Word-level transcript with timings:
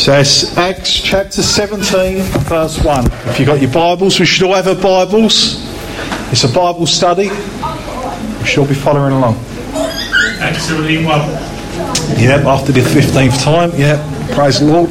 So 0.00 0.18
it's 0.18 0.56
Acts 0.56 0.98
chapter 0.98 1.42
17, 1.42 2.22
verse 2.44 2.82
1. 2.82 3.04
If 3.28 3.38
you've 3.38 3.46
got 3.46 3.60
your 3.60 3.70
Bibles, 3.70 4.18
we 4.18 4.24
should 4.24 4.44
all 4.44 4.54
have 4.54 4.66
our 4.66 4.74
Bibles. 4.74 5.62
It's 6.32 6.42
a 6.42 6.48
Bible 6.48 6.86
study. 6.86 7.28
We 7.28 8.46
should 8.46 8.60
all 8.60 8.66
be 8.66 8.72
following 8.72 9.12
along. 9.12 9.34
Acts 10.40 10.62
17 10.68 11.04
1. 11.04 11.20
Yep, 12.18 12.46
after 12.46 12.72
the 12.72 12.80
15th 12.80 13.44
time. 13.44 13.72
Yep, 13.78 14.30
praise 14.30 14.60
the 14.60 14.66
Lord. 14.72 14.88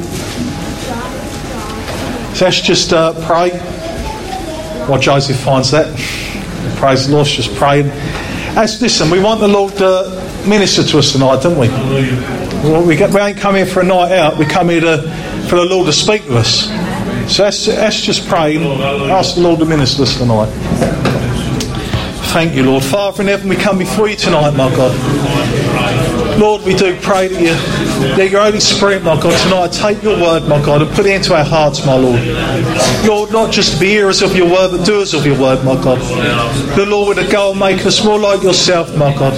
So 2.36 2.44
let's 2.44 2.60
just 2.60 2.92
uh, 2.92 3.12
pray 3.26 3.50
while 4.86 5.00
Joseph 5.00 5.40
finds 5.40 5.72
that. 5.72 5.88
Praise 6.76 7.08
the 7.08 7.14
Lord, 7.14 7.26
let's 7.26 7.34
just 7.34 7.52
pray. 7.56 7.82
As, 8.56 8.80
listen, 8.80 9.10
we 9.10 9.18
want 9.18 9.40
the 9.40 9.48
Lord 9.48 9.72
to 9.78 10.44
minister 10.46 10.84
to 10.84 10.98
us 10.98 11.10
tonight, 11.10 11.42
don't 11.42 11.58
we? 11.58 11.66
Well, 12.62 12.86
we, 12.86 12.94
get, 12.94 13.12
we 13.14 13.20
ain't 13.20 13.38
come 13.38 13.54
here 13.54 13.64
for 13.64 13.80
a 13.80 13.84
night 13.84 14.12
out. 14.12 14.36
We 14.36 14.44
come 14.44 14.68
here 14.68 14.82
to, 14.82 15.02
for 15.48 15.56
the 15.56 15.64
Lord 15.64 15.86
to 15.86 15.92
speak 15.92 16.24
to 16.24 16.36
us. 16.36 16.66
So 17.34 17.44
let's, 17.44 17.66
let's 17.68 18.02
just 18.02 18.28
pray 18.28 18.58
ask 19.10 19.36
the 19.36 19.40
Lord 19.40 19.60
to 19.60 19.64
minister 19.64 20.02
us 20.02 20.18
tonight. 20.18 20.50
Thank 22.32 22.54
you, 22.54 22.64
Lord. 22.64 22.84
Father 22.84 23.22
in 23.22 23.28
heaven, 23.28 23.48
we 23.48 23.56
come 23.56 23.78
before 23.78 24.08
you 24.08 24.16
tonight, 24.16 24.50
my 24.50 24.68
God. 24.76 25.29
Lord, 26.40 26.62
we 26.62 26.74
do 26.74 26.98
pray 27.02 27.28
that 27.28 27.38
you, 27.38 27.52
that 28.16 28.30
your 28.30 28.40
Holy 28.40 28.60
Spirit, 28.60 29.02
my 29.02 29.20
God, 29.20 29.38
tonight 29.42 29.72
take 29.72 30.02
your 30.02 30.18
word, 30.18 30.48
my 30.48 30.56
God, 30.64 30.80
and 30.80 30.90
put 30.92 31.04
it 31.04 31.14
into 31.14 31.36
our 31.36 31.44
hearts, 31.44 31.84
my 31.84 31.94
Lord. 31.94 32.18
Lord, 33.06 33.30
not 33.30 33.52
just 33.52 33.78
be 33.78 33.88
hearers 33.88 34.22
of 34.22 34.34
your 34.34 34.50
word, 34.50 34.70
but 34.70 34.86
doers 34.86 35.12
of 35.12 35.26
your 35.26 35.38
word, 35.38 35.62
my 35.66 35.74
God. 35.74 35.98
The 36.78 36.86
Lord 36.86 37.18
would 37.18 37.30
go 37.30 37.50
and 37.50 37.60
make 37.60 37.84
us 37.84 38.02
more 38.02 38.18
like 38.18 38.42
yourself, 38.42 38.96
my 38.96 39.14
God. 39.14 39.36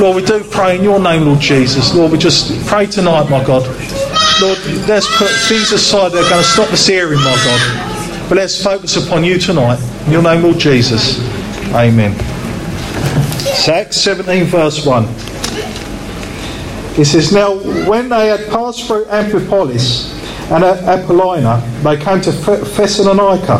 Lord, 0.00 0.16
we 0.16 0.24
do 0.24 0.42
pray 0.42 0.76
in 0.76 0.82
your 0.82 0.98
name, 0.98 1.24
Lord 1.24 1.38
Jesus. 1.38 1.94
Lord, 1.94 2.10
we 2.10 2.18
just 2.18 2.66
pray 2.66 2.86
tonight, 2.86 3.30
my 3.30 3.44
God. 3.44 3.62
Lord, 4.42 4.58
let's 4.88 5.06
put 5.18 5.30
things 5.46 5.70
aside 5.70 6.10
that 6.12 6.24
are 6.24 6.30
going 6.30 6.42
to 6.42 6.50
stop 6.50 6.72
us 6.72 6.84
hearing, 6.84 7.20
my 7.20 7.36
God. 7.44 8.28
But 8.28 8.38
let's 8.38 8.60
focus 8.60 8.96
upon 8.96 9.22
you 9.22 9.38
tonight. 9.38 9.78
In 10.06 10.12
your 10.12 10.22
name, 10.22 10.42
Lord 10.42 10.58
Jesus. 10.58 11.20
Amen. 11.72 12.12
Acts 13.68 13.98
17, 13.98 14.46
verse 14.46 14.84
1. 14.84 15.31
It 16.98 17.06
says, 17.06 17.32
Now 17.32 17.56
when 17.88 18.08
they 18.08 18.28
had 18.28 18.48
passed 18.48 18.86
through 18.86 19.06
Amphipolis 19.06 20.12
and 20.50 20.62
Apollonia, 20.62 21.62
they 21.82 21.96
came 21.96 22.20
to 22.20 22.32
Thessalonica, 22.32 23.58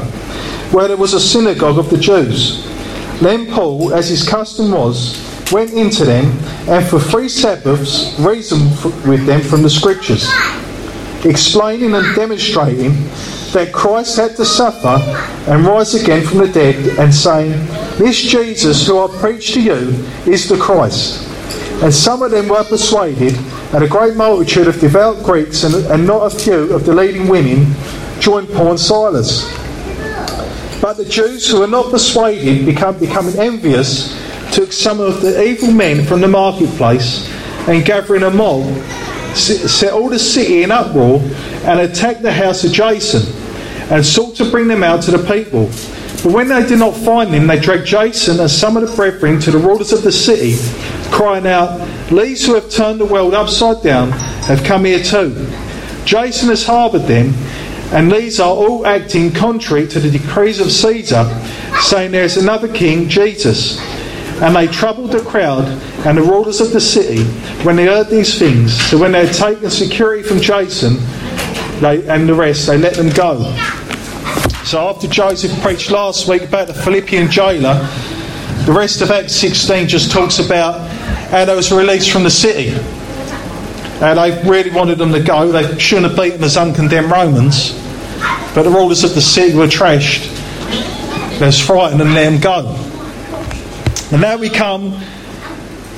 where 0.72 0.88
there 0.88 0.96
was 0.96 1.14
a 1.14 1.20
synagogue 1.20 1.78
of 1.78 1.88
the 1.88 1.96
Jews. 1.96 2.66
Then 3.20 3.50
Paul, 3.50 3.94
as 3.94 4.08
his 4.08 4.28
custom 4.28 4.72
was, 4.72 5.18
went 5.52 5.72
into 5.72 6.04
them 6.04 6.26
and 6.68 6.84
for 6.86 6.98
three 6.98 7.28
Sabbaths 7.28 8.18
reasoned 8.18 8.70
with 9.06 9.24
them 9.26 9.40
from 9.40 9.62
the 9.62 9.70
Scriptures, 9.70 10.30
explaining 11.24 11.94
and 11.94 12.14
demonstrating 12.14 12.92
that 13.52 13.70
Christ 13.72 14.16
had 14.16 14.36
to 14.36 14.44
suffer 14.44 14.98
and 15.50 15.64
rise 15.64 15.94
again 15.94 16.26
from 16.26 16.38
the 16.38 16.48
dead, 16.48 16.98
and 16.98 17.14
saying, 17.14 17.52
This 17.98 18.20
Jesus 18.20 18.86
who 18.86 18.98
I 18.98 19.18
preach 19.18 19.52
to 19.54 19.62
you 19.62 19.94
is 20.26 20.48
the 20.48 20.56
Christ. 20.56 21.31
And 21.82 21.92
some 21.92 22.22
of 22.22 22.30
them 22.30 22.48
were 22.48 22.62
persuaded, 22.62 23.36
and 23.74 23.82
a 23.82 23.88
great 23.88 24.14
multitude 24.14 24.68
of 24.68 24.78
devout 24.78 25.22
Greeks 25.24 25.64
and, 25.64 25.74
and 25.86 26.06
not 26.06 26.32
a 26.32 26.38
few 26.38 26.72
of 26.72 26.86
the 26.86 26.94
leading 26.94 27.26
women 27.26 27.74
joined 28.20 28.48
Paul 28.50 28.70
and 28.70 28.80
Silas. 28.80 29.52
But 30.80 30.94
the 30.94 31.04
Jews 31.04 31.48
who 31.50 31.58
were 31.58 31.66
not 31.66 31.90
persuaded, 31.90 32.64
became, 32.64 32.98
becoming 32.98 33.36
envious, 33.36 34.16
took 34.52 34.72
some 34.72 35.00
of 35.00 35.22
the 35.22 35.42
evil 35.44 35.72
men 35.72 36.04
from 36.04 36.20
the 36.20 36.28
marketplace 36.28 37.28
and 37.66 37.84
gathering 37.84 38.22
a 38.22 38.30
mob, 38.30 38.64
set 39.34 39.92
all 39.92 40.08
the 40.08 40.18
city 40.18 40.62
in 40.62 40.70
uproar 40.70 41.20
and 41.64 41.80
attacked 41.80 42.22
the 42.22 42.32
house 42.32 42.62
of 42.62 42.72
Jason 42.72 43.22
and 43.90 44.06
sought 44.06 44.36
to 44.36 44.50
bring 44.50 44.68
them 44.68 44.82
out 44.82 45.02
to 45.02 45.10
the 45.10 45.32
people. 45.32 45.68
But 46.22 46.32
when 46.32 46.48
they 46.48 46.64
did 46.64 46.78
not 46.78 46.96
find 46.96 47.30
him, 47.30 47.48
they 47.48 47.58
dragged 47.58 47.86
Jason 47.86 48.38
and 48.38 48.50
some 48.50 48.76
of 48.76 48.88
the 48.88 48.94
brethren 48.94 49.40
to 49.40 49.50
the 49.50 49.58
rulers 49.58 49.92
of 49.92 50.02
the 50.02 50.12
city, 50.12 50.56
crying 51.10 51.48
out, 51.48 51.78
These 52.10 52.46
who 52.46 52.54
have 52.54 52.70
turned 52.70 53.00
the 53.00 53.04
world 53.04 53.34
upside 53.34 53.82
down 53.82 54.12
have 54.46 54.62
come 54.62 54.84
here 54.84 55.02
too. 55.02 55.34
Jason 56.04 56.48
has 56.50 56.64
harboured 56.64 57.02
them, 57.02 57.34
and 57.92 58.10
these 58.10 58.38
are 58.38 58.54
all 58.54 58.86
acting 58.86 59.32
contrary 59.32 59.88
to 59.88 59.98
the 59.98 60.10
decrees 60.10 60.60
of 60.60 60.70
Caesar, 60.70 61.24
saying 61.80 62.12
there 62.12 62.24
is 62.24 62.36
another 62.36 62.72
king, 62.72 63.08
Jesus. 63.08 63.80
And 64.40 64.54
they 64.54 64.68
troubled 64.68 65.12
the 65.12 65.20
crowd 65.20 65.66
and 66.06 66.18
the 66.18 66.22
rulers 66.22 66.60
of 66.60 66.72
the 66.72 66.80
city 66.80 67.24
when 67.64 67.76
they 67.76 67.86
heard 67.86 68.08
these 68.08 68.38
things. 68.38 68.80
So 68.90 68.98
when 68.98 69.12
they 69.12 69.26
had 69.26 69.34
taken 69.34 69.70
security 69.70 70.22
from 70.22 70.40
Jason 70.40 70.96
they, 71.80 72.06
and 72.08 72.28
the 72.28 72.34
rest, 72.34 72.66
they 72.66 72.78
let 72.78 72.94
them 72.94 73.10
go. 73.10 73.38
So 74.72 74.88
after 74.88 75.06
Joseph 75.06 75.60
preached 75.60 75.90
last 75.90 76.26
week 76.26 76.44
about 76.44 76.66
the 76.66 76.72
Philippian 76.72 77.30
jailer, 77.30 77.74
the 78.64 78.72
rest 78.72 79.02
of 79.02 79.10
Acts 79.10 79.36
16 79.36 79.86
just 79.86 80.10
talks 80.10 80.38
about 80.38 80.80
how 81.28 81.44
they 81.44 81.54
was 81.54 81.70
released 81.70 82.10
from 82.10 82.22
the 82.22 82.30
city. 82.30 82.70
And 84.00 84.18
they 84.18 84.48
really 84.48 84.70
wanted 84.70 84.96
them 84.96 85.12
to 85.12 85.22
go. 85.22 85.52
They 85.52 85.78
shouldn't 85.78 86.10
have 86.10 86.16
beaten 86.16 86.42
as 86.42 86.56
uncondemned 86.56 87.10
Romans. 87.10 87.72
But 88.54 88.62
the 88.62 88.70
rulers 88.70 89.04
of 89.04 89.14
the 89.14 89.20
city 89.20 89.54
were 89.54 89.66
trashed. 89.66 90.30
They 91.38 91.44
was 91.44 91.60
frightened 91.60 92.00
and 92.00 92.14
let 92.14 92.30
them 92.30 92.40
go. 92.40 92.74
And 94.10 94.22
now 94.22 94.38
we 94.38 94.48
come 94.48 94.98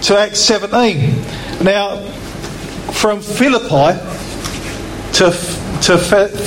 to 0.02 0.18
Acts 0.18 0.40
17. 0.40 1.14
Now, 1.62 2.04
from 2.90 3.20
Philippi 3.20 4.00
to, 5.12 5.30
to 5.82 5.96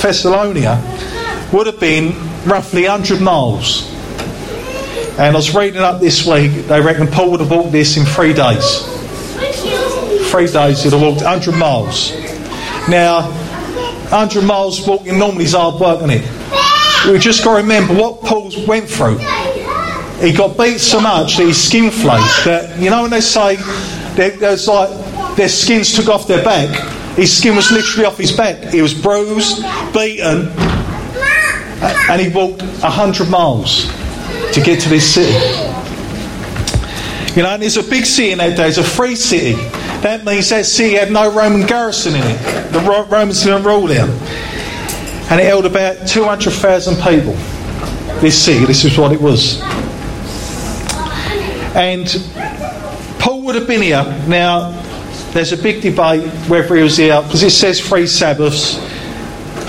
Thessalonica 0.02 1.16
would 1.52 1.66
have 1.66 1.80
been 1.80 2.12
roughly 2.44 2.82
100 2.82 3.20
miles. 3.20 3.90
And 5.12 5.20
I 5.20 5.32
was 5.34 5.54
reading 5.54 5.80
up 5.80 6.00
this 6.00 6.26
week, 6.26 6.66
they 6.66 6.80
reckon 6.80 7.08
Paul 7.08 7.32
would 7.32 7.40
have 7.40 7.50
walked 7.50 7.72
this 7.72 7.96
in 7.96 8.04
three 8.04 8.32
days. 8.32 8.82
Three 10.30 10.46
days 10.46 10.82
he'd 10.82 10.92
have 10.92 11.00
walked 11.00 11.22
100 11.22 11.56
miles. 11.56 12.12
Now, 12.88 13.22
100 14.10 14.42
miles 14.42 14.86
walking 14.86 15.18
normally 15.18 15.44
is 15.44 15.54
hard 15.54 15.80
work, 15.80 15.98
isn't 15.98 16.10
it? 16.10 17.10
We've 17.10 17.20
just 17.20 17.44
got 17.44 17.56
to 17.56 17.62
remember 17.62 17.94
what 17.94 18.20
Paul 18.22 18.50
went 18.66 18.88
through. 18.88 19.18
He 20.20 20.32
got 20.32 20.56
beat 20.58 20.78
so 20.78 21.00
much 21.00 21.36
that 21.36 21.46
his 21.46 21.62
skin 21.62 21.90
flaked. 21.90 22.44
That 22.44 22.78
you 22.78 22.90
know 22.90 23.02
when 23.02 23.10
they 23.10 23.20
say 23.20 23.56
there's 24.16 24.66
like 24.66 25.36
their 25.36 25.48
skins 25.48 25.94
took 25.94 26.08
off 26.08 26.26
their 26.26 26.44
back, 26.44 26.68
his 27.16 27.36
skin 27.36 27.54
was 27.54 27.70
literally 27.70 28.04
off 28.04 28.18
his 28.18 28.32
back. 28.32 28.72
He 28.72 28.82
was 28.82 28.94
bruised, 28.94 29.62
beaten, 29.92 30.48
Uh, 31.80 32.06
and 32.10 32.20
he 32.20 32.28
walked 32.28 32.62
hundred 32.80 33.28
miles 33.28 33.86
to 34.52 34.60
get 34.60 34.80
to 34.80 34.88
this 34.88 35.14
city. 35.14 35.32
You 37.36 37.42
know, 37.44 37.50
and 37.50 37.62
it's 37.62 37.76
a 37.76 37.82
big 37.82 38.04
city 38.04 38.32
in 38.32 38.38
that 38.38 38.56
day. 38.56 38.68
It's 38.68 38.78
a 38.78 38.82
free 38.82 39.14
city. 39.14 39.54
That 40.02 40.24
means 40.24 40.48
that 40.50 40.66
city 40.66 40.94
had 40.94 41.12
no 41.12 41.32
Roman 41.32 41.66
garrison 41.66 42.14
in 42.14 42.22
it. 42.24 42.72
The 42.72 42.80
Romans 43.10 43.44
didn't 43.44 43.64
rule 43.64 43.86
there, 43.86 44.06
and 44.06 45.40
it 45.40 45.44
held 45.44 45.66
about 45.66 46.08
two 46.08 46.24
hundred 46.24 46.52
thousand 46.52 46.96
people. 46.96 47.36
This 48.20 48.36
city. 48.44 48.64
This 48.64 48.84
is 48.84 48.98
what 48.98 49.12
it 49.12 49.20
was. 49.20 49.60
And 51.76 52.08
Paul 53.20 53.42
would 53.42 53.54
have 53.54 53.68
been 53.68 53.82
here. 53.82 54.02
Now, 54.26 54.72
there's 55.32 55.52
a 55.52 55.56
big 55.56 55.82
debate 55.82 56.26
whether 56.48 56.74
he 56.74 56.82
was 56.82 56.96
here, 56.96 57.22
because 57.22 57.44
it 57.44 57.50
says 57.50 57.80
three 57.80 58.06
Sabbaths. 58.08 58.78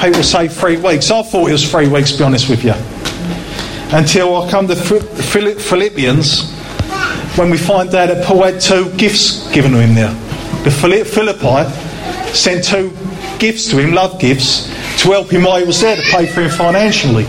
People 0.02 0.24
say 0.24 0.48
three 0.48 0.78
weeks. 0.78 1.12
I 1.12 1.22
thought 1.22 1.50
it 1.50 1.52
was 1.52 1.70
three 1.70 1.90
weeks, 1.90 2.14
to 2.14 2.20
be 2.20 2.24
honest 2.24 2.50
with 2.50 2.64
you. 2.64 2.74
Until 3.92 4.42
I 4.42 4.50
come 4.50 4.68
to 4.68 4.76
Philippians, 4.76 6.54
when 7.38 7.50
we 7.50 7.58
find 7.58 7.94
out 7.94 8.08
that 8.08 8.24
Paul 8.26 8.44
had 8.44 8.62
two 8.62 8.92
gifts 8.96 9.52
given 9.54 9.72
to 9.72 9.80
him 9.80 9.96
there. 9.96 10.14
The 10.64 10.72
Philippi 10.72 11.70
sent 12.34 12.64
two 12.64 12.96
gifts 13.40 13.70
to 13.72 13.78
him, 13.78 13.94
love 13.94 14.20
gifts, 14.20 14.68
to 15.02 15.12
help 15.12 15.32
him 15.32 15.44
while 15.44 15.60
he 15.60 15.66
was 15.66 15.82
there, 15.82 15.96
to 15.96 16.02
pay 16.12 16.28
for 16.28 16.42
him 16.44 16.50
financially. 16.50 17.26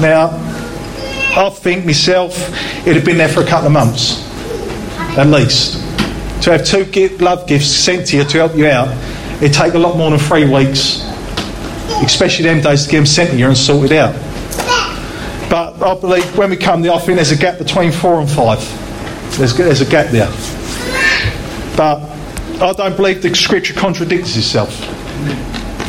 Now, 0.00 0.30
I 1.36 1.50
think 1.50 1.84
myself, 1.84 2.36
it'd 2.82 2.96
have 2.96 3.04
been 3.04 3.18
there 3.18 3.28
for 3.28 3.42
a 3.42 3.46
couple 3.46 3.66
of 3.66 3.72
months, 3.72 4.22
at 5.16 5.28
least. 5.28 5.74
To 6.42 6.52
have 6.52 6.64
two 6.64 6.84
love 7.18 7.46
gifts 7.46 7.66
sent 7.66 8.08
to 8.08 8.16
you 8.16 8.24
to 8.24 8.38
help 8.38 8.56
you 8.56 8.66
out, 8.66 8.88
it'd 9.42 9.52
take 9.52 9.74
a 9.74 9.78
lot 9.78 9.96
more 9.96 10.10
than 10.10 10.18
three 10.18 10.48
weeks, 10.48 11.02
especially 12.04 12.44
them 12.44 12.60
days 12.60 12.84
to 12.84 12.90
get 12.90 12.98
them 12.98 13.06
sent 13.06 13.30
to 13.30 13.36
you 13.36 13.46
and 13.46 13.56
sorted 13.56 13.92
out. 13.92 14.14
But 15.50 15.80
I 15.82 16.00
believe 16.00 16.36
when 16.36 16.50
we 16.50 16.56
come 16.56 16.82
the 16.82 16.92
I 16.92 16.98
think 16.98 17.16
there's 17.16 17.30
a 17.30 17.36
gap 17.36 17.58
between 17.58 17.92
four 17.92 18.20
and 18.20 18.28
five. 18.28 18.58
There's, 19.38 19.56
there's 19.56 19.80
a 19.80 19.86
gap 19.86 20.10
there. 20.10 20.28
But 21.76 22.00
I 22.60 22.72
don't 22.72 22.96
believe 22.96 23.22
the 23.22 23.34
scripture 23.34 23.74
contradicts 23.74 24.36
itself. 24.36 24.80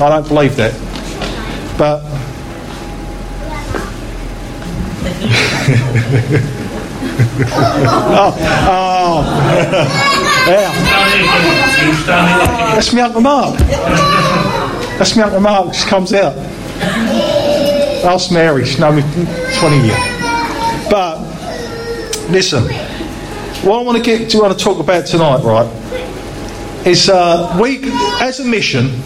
I 0.01 0.09
don't 0.09 0.27
believe 0.27 0.55
that. 0.57 0.73
But 1.77 2.01
oh, 7.47 8.35
oh. 8.67 9.23
yeah. 10.47 10.71
That's 12.75 12.93
me 12.93 13.01
Uncle 13.01 13.21
Mark. 13.21 13.59
That's 14.97 15.15
my 15.17 15.23
Uncle 15.23 15.41
Mark, 15.41 15.73
she 15.73 15.85
comes 15.87 16.13
out. 16.13 16.37
Ask 18.05 18.31
Mary, 18.31 18.65
she 18.65 18.79
knows 18.79 18.95
me 18.95 19.01
20 19.59 19.77
years. 19.85 19.97
But, 20.89 21.19
listen, 22.29 22.63
what 23.67 23.79
I 23.79 23.81
want 23.83 23.97
to 23.97 24.03
get 24.03 24.29
to, 24.29 24.39
want 24.39 24.57
to 24.57 24.63
talk 24.63 24.79
about 24.79 25.05
tonight, 25.05 25.43
right, 25.43 25.67
is 26.87 27.09
uh, 27.09 27.57
we, 27.61 27.79
as 28.21 28.39
a 28.39 28.45
mission, 28.45 29.01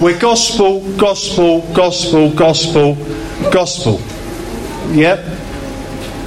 we're 0.00 0.18
gospel, 0.18 0.80
gospel, 0.96 1.60
gospel, 1.74 2.32
gospel, 2.32 2.94
gospel. 3.52 4.00
Yep. 4.94 5.18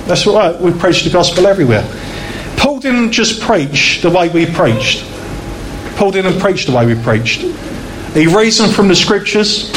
That's 0.06 0.28
right, 0.28 0.60
we 0.62 0.74
preach 0.74 1.06
the 1.06 1.10
gospel 1.10 1.48
everywhere. 1.48 1.90
Paul 2.58 2.80
didn't 2.80 3.14
just 3.14 3.42
preach 3.42 4.02
the 4.04 4.12
way 4.12 4.30
we 4.30 4.46
preached. 4.46 5.04
Paul 5.96 6.12
didn't 6.12 6.40
preach 6.40 6.68
the 6.68 6.72
way 6.72 6.86
we 6.86 7.02
preached. 7.02 7.42
He 8.14 8.28
reasoned 8.28 8.74
from 8.74 8.88
the 8.88 8.96
scriptures. 8.96 9.72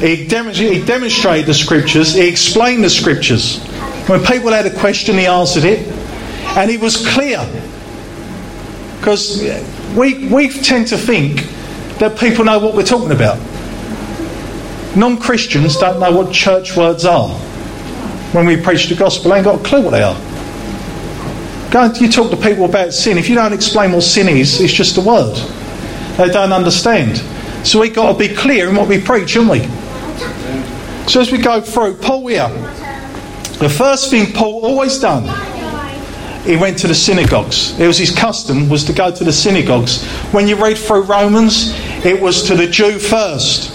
He, 0.00 0.16
he 0.16 0.84
demonstrated 0.84 1.46
the 1.46 1.54
scriptures. 1.54 2.14
He 2.14 2.28
explained 2.28 2.82
the 2.82 2.90
scriptures. 2.90 3.62
When 4.08 4.24
people 4.24 4.50
had 4.50 4.66
a 4.66 4.78
question, 4.78 5.16
he 5.16 5.26
answered 5.26 5.64
it. 5.64 5.86
And 6.56 6.68
he 6.68 6.76
was 6.76 7.06
clear. 7.08 7.38
Because 8.98 9.42
we, 9.96 10.28
we 10.28 10.48
tend 10.48 10.88
to 10.88 10.98
think 10.98 11.46
that 11.98 12.18
people 12.18 12.44
know 12.44 12.58
what 12.58 12.74
we're 12.74 12.82
talking 12.82 13.12
about. 13.12 13.38
Non 14.96 15.18
Christians 15.18 15.76
don't 15.76 16.00
know 16.00 16.10
what 16.10 16.32
church 16.32 16.76
words 16.76 17.04
are. 17.04 17.30
When 18.32 18.44
we 18.44 18.60
preach 18.60 18.88
the 18.88 18.96
gospel, 18.96 19.30
they 19.30 19.36
ain't 19.36 19.44
got 19.44 19.60
a 19.60 19.64
clue 19.64 19.82
what 19.82 19.90
they 19.90 20.02
are. 20.02 20.16
Go, 21.70 21.92
you 21.94 22.10
talk 22.10 22.30
to 22.30 22.36
people 22.36 22.64
about 22.64 22.92
sin. 22.92 23.18
If 23.18 23.28
you 23.28 23.34
don't 23.34 23.52
explain 23.52 23.92
what 23.92 24.02
sin 24.02 24.28
is, 24.28 24.60
it's 24.60 24.72
just 24.72 24.98
a 24.98 25.00
word. 25.00 25.36
They 26.18 26.28
don't 26.28 26.52
understand. 26.52 27.22
So 27.64 27.80
we've 27.80 27.94
got 27.94 28.12
to 28.12 28.18
be 28.18 28.34
clear 28.34 28.68
in 28.68 28.76
what 28.76 28.88
we 28.88 29.00
preach, 29.00 29.34
haven't 29.34 29.48
we? 29.48 29.60
So 31.08 31.20
as 31.20 31.30
we 31.30 31.38
go 31.38 31.60
through, 31.60 31.96
Paul 31.96 32.26
here, 32.26 32.48
the 33.58 33.68
first 33.68 34.10
thing 34.10 34.32
Paul 34.32 34.64
always 34.64 34.98
done, 34.98 35.24
he 36.44 36.56
went 36.56 36.78
to 36.78 36.88
the 36.88 36.94
synagogues. 36.94 37.78
It 37.78 37.86
was 37.86 37.98
his 37.98 38.10
custom 38.10 38.68
was 38.68 38.84
to 38.84 38.92
go 38.92 39.10
to 39.12 39.24
the 39.24 39.32
synagogues. 39.32 40.04
When 40.32 40.48
you 40.48 40.56
read 40.56 40.76
through 40.76 41.02
Romans, 41.02 41.72
it 42.04 42.20
was 42.20 42.42
to 42.48 42.56
the 42.56 42.66
Jew 42.66 42.98
first. 42.98 43.72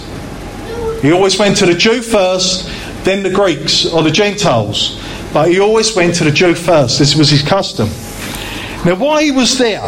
He 1.00 1.12
always 1.12 1.38
went 1.38 1.56
to 1.58 1.66
the 1.66 1.74
Jew 1.74 2.02
first, 2.02 2.68
then 3.04 3.22
the 3.22 3.30
Greeks 3.30 3.86
or 3.86 4.02
the 4.02 4.10
Gentiles. 4.10 5.02
But 5.32 5.50
he 5.50 5.60
always 5.60 5.96
went 5.96 6.14
to 6.16 6.24
the 6.24 6.30
Jew 6.30 6.54
first. 6.54 6.98
This 6.98 7.16
was 7.16 7.30
his 7.30 7.42
custom. 7.42 7.88
Now, 8.84 8.96
why 8.96 9.24
he 9.24 9.30
was 9.30 9.56
there, 9.56 9.84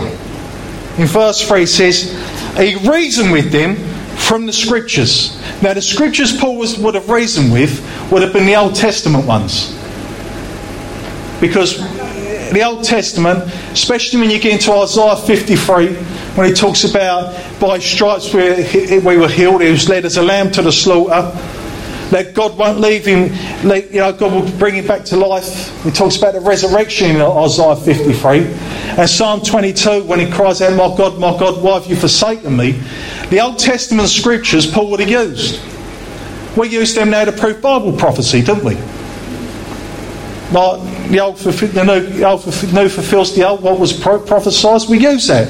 in 0.99 1.07
verse 1.07 1.47
3 1.47 1.67
says, 1.67 2.13
he 2.57 2.77
reasoned 2.89 3.33
with 3.33 3.53
them 3.53 3.77
from 4.21 4.47
the 4.47 4.53
scriptures. 4.53 5.41
Now, 5.63 5.75
the 5.75 5.83
scriptures 5.83 6.37
Paul 6.37 6.57
was, 6.57 6.79
would 6.79 6.95
have 6.95 7.09
reasoned 7.11 7.53
with 7.53 7.81
would 8.13 8.23
have 8.23 8.33
been 8.33 8.47
the 8.47 8.57
Old 8.57 8.75
Testament 8.75 9.27
ones. 9.27 9.77
Because 11.41 11.79
the 12.53 12.63
Old 12.63 12.85
Testament, 12.85 13.43
especially 13.73 14.21
when 14.21 14.31
you 14.31 14.39
get 14.39 14.53
into 14.53 14.73
Isaiah 14.73 15.17
53, 15.17 15.95
when 16.37 16.49
he 16.49 16.53
talks 16.53 16.85
about 16.85 17.35
by 17.61 17.79
stripes 17.79 18.33
we, 18.35 18.99
we 18.99 19.17
were 19.17 19.29
healed, 19.29 19.63
he 19.63 19.71
was 19.71 19.89
led 19.89 20.05
as 20.05 20.17
a 20.17 20.23
lamb 20.23 20.51
to 20.53 20.63
the 20.63 20.73
slaughter. 20.73 21.33
That 22.11 22.35
God 22.35 22.59
won't 22.59 22.81
leave 22.81 23.07
him, 23.07 23.33
you 23.63 24.01
know, 24.01 24.13
God 24.13 24.33
will 24.33 24.59
bring 24.59 24.75
him 24.75 24.87
back 24.87 25.05
to 25.07 25.17
life. 25.17 25.83
He 25.85 25.91
talks 25.91 26.17
about 26.17 26.35
the 26.35 26.41
resurrection 26.41 27.11
in 27.13 27.21
Isaiah 27.23 27.77
53. 27.77 28.47
And 28.99 29.09
Psalm 29.09 29.41
22, 29.43 30.05
when 30.05 30.19
he 30.19 30.31
cries 30.31 30.61
out, 30.61 30.73
My 30.73 30.97
God, 30.97 31.19
my 31.19 31.39
God, 31.39 31.63
why 31.63 31.79
have 31.79 31.87
you 31.87 31.97
forsaken 31.97 32.57
me? 32.57 32.73
The 33.31 33.41
Old 33.41 33.59
Testament 33.59 34.09
scriptures 34.09 34.71
Paul 34.71 34.91
would 34.91 35.01
have 35.01 35.09
used. 35.09 35.61
We 36.57 36.69
use 36.69 36.95
them 36.95 37.11
now 37.11 37.25
to 37.25 37.33
prove 37.33 37.63
Bible 37.63 37.97
prophecy, 37.97 38.43
don't 38.43 38.65
we? 38.65 38.75
Like 40.53 41.11
the 41.11 41.21
old, 41.21 41.37
the 41.37 41.85
new, 41.85 42.01
the 42.01 42.25
old 42.25 42.45
new 42.75 42.89
fulfills 42.89 43.37
the 43.37 43.47
old, 43.49 43.63
what 43.63 43.79
was 43.79 43.93
prophesied, 43.93 44.89
we 44.89 44.99
use 44.99 45.29
that. 45.29 45.49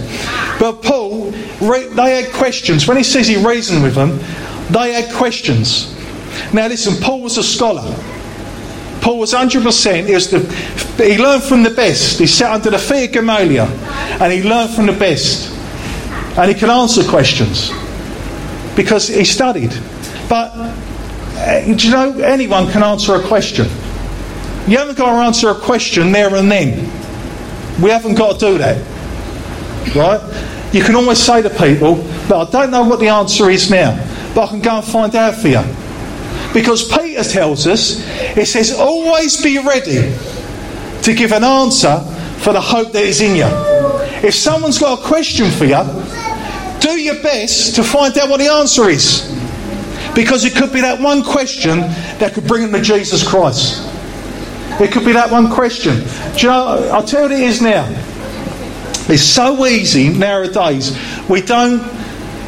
But 0.61 0.83
Paul, 0.83 1.31
they 1.31 2.23
had 2.23 2.33
questions. 2.35 2.87
When 2.87 2.99
he 2.99 3.03
says 3.03 3.27
he 3.27 3.43
reasoned 3.43 3.83
with 3.83 3.95
them, 3.95 4.19
they 4.71 4.93
had 4.93 5.15
questions. 5.15 5.97
Now 6.53 6.69
listen, 6.69 7.03
Paul 7.03 7.21
was 7.21 7.39
a 7.39 7.43
scholar. 7.43 7.83
Paul 9.01 9.19
was 9.19 9.33
100%. 9.33 10.07
He, 10.07 10.15
was 10.15 10.31
the, 10.31 10.41
he 11.03 11.19
learned 11.19 11.43
from 11.43 11.63
the 11.63 11.71
best. 11.71 12.19
He 12.19 12.27
sat 12.27 12.53
under 12.53 12.71
the 12.71 12.79
feet 12.79 13.07
of 13.07 13.13
Gamaliel 13.13 13.67
and 13.67 14.33
he 14.33 14.43
learned 14.43 14.71
from 14.75 14.87
the 14.87 14.93
best. 14.93 15.51
And 16.37 16.51
he 16.51 16.55
can 16.59 16.71
answer 16.71 17.03
questions 17.05 17.71
because 18.77 19.09
he 19.09 19.25
studied. 19.25 19.73
But, 20.29 20.53
uh, 20.55 21.65
do 21.65 21.73
you 21.73 21.91
know, 21.91 22.19
anyone 22.21 22.71
can 22.71 22.83
answer 22.83 23.15
a 23.15 23.27
question. 23.27 23.67
You 24.69 24.79
haven't 24.79 24.99
got 24.99 25.11
to 25.11 25.27
answer 25.27 25.49
a 25.49 25.55
question 25.55 26.13
there 26.13 26.35
and 26.35 26.51
then. 26.51 26.79
We 27.83 27.91
haven't 27.91 28.15
got 28.15 28.39
to 28.39 28.47
do 28.53 28.59
that. 28.59 28.77
Right? 29.97 30.21
You 30.73 30.85
can 30.85 30.95
always 30.95 31.19
say 31.19 31.43
to 31.43 31.51
people, 31.51 31.97
but 32.29 32.49
I 32.49 32.51
don't 32.51 32.71
know 32.71 32.85
what 32.85 33.01
the 33.01 33.09
answer 33.09 33.51
is 33.51 33.71
now, 33.71 33.97
but 34.35 34.45
I 34.45 34.49
can 34.49 34.61
go 34.61 34.77
and 34.77 34.85
find 34.85 35.15
out 35.17 35.35
for 35.35 35.49
you. 35.49 35.65
Because 36.53 36.89
Peter 36.89 37.23
tells 37.23 37.67
us, 37.67 38.01
it 38.37 38.47
says, 38.47 38.73
always 38.73 39.41
be 39.43 39.59
ready 39.59 40.15
to 41.03 41.15
give 41.15 41.33
an 41.33 41.45
answer 41.45 42.01
for 42.39 42.53
the 42.53 42.61
hope 42.61 42.93
that 42.93 43.05
is 43.05 43.21
in 43.21 43.37
you. 43.37 43.47
If 44.27 44.35
someone's 44.35 44.79
got 44.79 44.99
a 44.99 45.03
question 45.03 45.51
for 45.51 45.65
you, 45.65 45.81
do 46.81 46.99
your 46.99 47.23
best 47.23 47.77
to 47.77 47.85
find 47.85 48.17
out 48.19 48.29
what 48.29 48.39
the 48.39 48.49
answer 48.49 48.89
is. 48.89 49.31
Because 50.15 50.45
it 50.45 50.55
could 50.57 50.73
be 50.73 50.81
that 50.81 51.01
one 51.01 51.23
question 51.23 51.81
that 52.19 52.33
could 52.35 52.47
bring 52.47 52.63
them 52.63 52.73
to 52.73 52.83
Jesus 52.83 53.27
Christ. 53.27 53.87
It 54.81 54.91
could 54.91 55.05
be 55.05 55.13
that 55.13 55.31
one 55.31 55.53
question. 55.53 55.99
Do 56.35 56.41
you 56.41 56.49
know, 56.49 56.91
I'll 56.93 57.05
tell 57.05 57.23
you 57.23 57.29
what 57.29 57.33
it 57.33 57.41
is 57.41 57.63
now. 57.63 57.87
It's 59.09 59.23
so 59.23 59.67
easy 59.67 60.09
nowadays. 60.09 60.99
We 61.29 61.43
don't, 61.43 61.81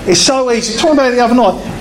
it's 0.08 0.20
so 0.20 0.50
easy. 0.50 0.78
Talking 0.78 0.94
about 0.94 1.12
it 1.12 1.16
the 1.16 1.20
other 1.20 1.34
night. 1.34 1.72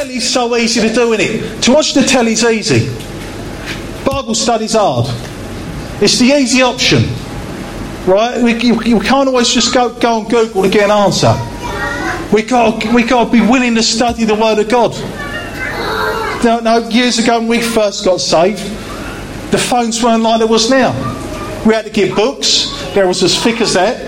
Telly's 0.00 0.32
so 0.32 0.56
easy 0.56 0.80
to 0.80 0.94
do, 0.94 1.12
it? 1.12 1.62
To 1.64 1.72
watch 1.74 1.92
the 1.92 2.00
telly's 2.00 2.42
easy. 2.42 2.88
Bible 4.02 4.34
study's 4.34 4.72
hard. 4.72 5.04
It's 6.02 6.18
the 6.18 6.24
easy 6.24 6.62
option. 6.62 7.02
Right? 8.10 8.42
We, 8.42 8.54
you, 8.62 8.82
you 8.82 8.98
can't 8.98 9.28
always 9.28 9.50
just 9.50 9.74
go, 9.74 9.92
go 9.92 10.20
on 10.20 10.28
Google 10.28 10.62
to 10.62 10.70
get 10.70 10.84
an 10.84 10.90
answer. 10.90 11.34
we 12.32 12.44
got, 12.44 12.82
we 12.94 13.02
got 13.02 13.26
to 13.26 13.30
be 13.30 13.42
willing 13.42 13.74
to 13.74 13.82
study 13.82 14.24
the 14.24 14.34
Word 14.34 14.58
of 14.58 14.70
God. 14.70 14.92
No, 16.42 16.60
no, 16.60 16.88
years 16.88 17.18
ago 17.18 17.38
when 17.38 17.48
we 17.48 17.60
first 17.60 18.02
got 18.02 18.22
saved, 18.22 18.62
the 19.52 19.58
phones 19.58 20.02
weren't 20.02 20.22
like 20.22 20.38
there 20.38 20.48
was 20.48 20.70
now. 20.70 20.92
We 21.66 21.74
had 21.74 21.84
to 21.84 21.90
get 21.90 22.16
books, 22.16 22.72
there 22.94 23.06
was 23.06 23.22
as 23.22 23.38
thick 23.38 23.60
as 23.60 23.74
that. 23.74 24.00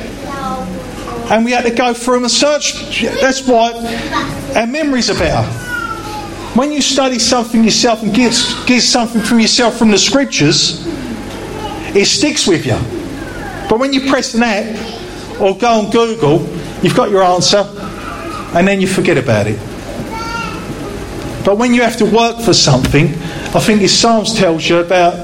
And 1.30 1.44
we 1.44 1.50
had 1.50 1.66
to 1.66 1.70
go 1.70 1.92
through 1.92 2.14
them 2.14 2.24
and 2.24 2.32
search. 2.32 3.02
That's 3.20 3.46
why 3.46 3.74
our 4.56 4.66
memories 4.66 5.10
are 5.10 5.18
better. 5.18 5.61
When 6.54 6.70
you 6.70 6.82
study 6.82 7.18
something 7.18 7.64
yourself 7.64 8.02
and 8.02 8.14
get, 8.14 8.32
get 8.66 8.82
something 8.82 9.22
from 9.22 9.40
yourself 9.40 9.78
from 9.78 9.90
the 9.90 9.98
scriptures, 9.98 10.86
it 11.96 12.06
sticks 12.06 12.46
with 12.46 12.66
you. 12.66 12.76
But 13.70 13.78
when 13.78 13.94
you 13.94 14.10
press 14.10 14.34
an 14.34 14.42
app 14.42 15.40
or 15.40 15.56
go 15.56 15.80
on 15.80 15.90
Google, 15.90 16.40
you've 16.82 16.94
got 16.94 17.10
your 17.10 17.22
answer 17.22 17.64
and 18.54 18.68
then 18.68 18.82
you 18.82 18.86
forget 18.86 19.16
about 19.16 19.46
it. 19.46 19.58
But 21.44 21.56
when 21.56 21.72
you 21.72 21.82
have 21.82 21.96
to 21.96 22.04
work 22.04 22.38
for 22.40 22.52
something, 22.52 23.06
I 23.54 23.60
think 23.60 23.80
the 23.80 23.88
Psalms 23.88 24.34
tells 24.34 24.68
you 24.68 24.78
about, 24.78 25.14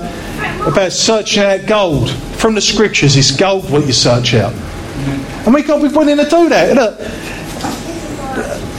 about 0.66 0.92
searching 0.92 1.42
out 1.42 1.66
gold. 1.66 2.10
From 2.10 2.54
the 2.54 2.60
scriptures, 2.60 3.16
it's 3.16 3.30
gold 3.30 3.70
what 3.70 3.86
you 3.86 3.92
search 3.92 4.34
out. 4.34 4.54
And 5.44 5.52
we've 5.52 5.66
got 5.66 5.82
to 5.82 5.88
be 5.88 5.94
willing 5.94 6.16
to 6.16 6.24
do 6.24 6.48
that. 6.48 6.74
Look, 6.74 6.98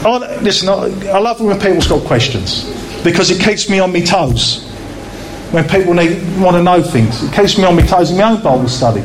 I, 0.06 0.40
listen, 0.42 0.70
I, 0.70 1.10
I 1.10 1.20
love 1.20 1.42
when 1.42 1.60
people's 1.60 1.88
got 1.88 2.06
questions 2.06 2.66
because 3.04 3.32
it 3.32 3.42
keeps 3.42 3.70
me 3.70 3.80
on 3.80 3.92
my 3.92 4.02
toes. 4.02 4.66
When 5.52 5.68
people 5.68 5.94
need, 5.94 6.22
want 6.40 6.56
to 6.56 6.64
know 6.64 6.82
things, 6.82 7.24
it 7.24 7.34
keeps 7.34 7.58
me 7.58 7.66
on 7.66 7.76
my 7.76 7.82
toes 7.82 8.12
in 8.12 8.18
my 8.18 8.32
own 8.32 8.42
Bible 8.42 8.70
study. 8.70 9.02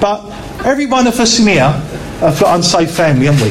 But 0.00 0.24
every 0.64 0.86
one 0.86 1.06
of 1.06 1.20
us 1.20 1.38
in 1.38 1.46
here 1.48 1.70
have 2.20 2.40
got 2.40 2.56
unsafe 2.56 2.90
family, 2.90 3.26
haven't 3.26 3.42
we? 3.42 3.50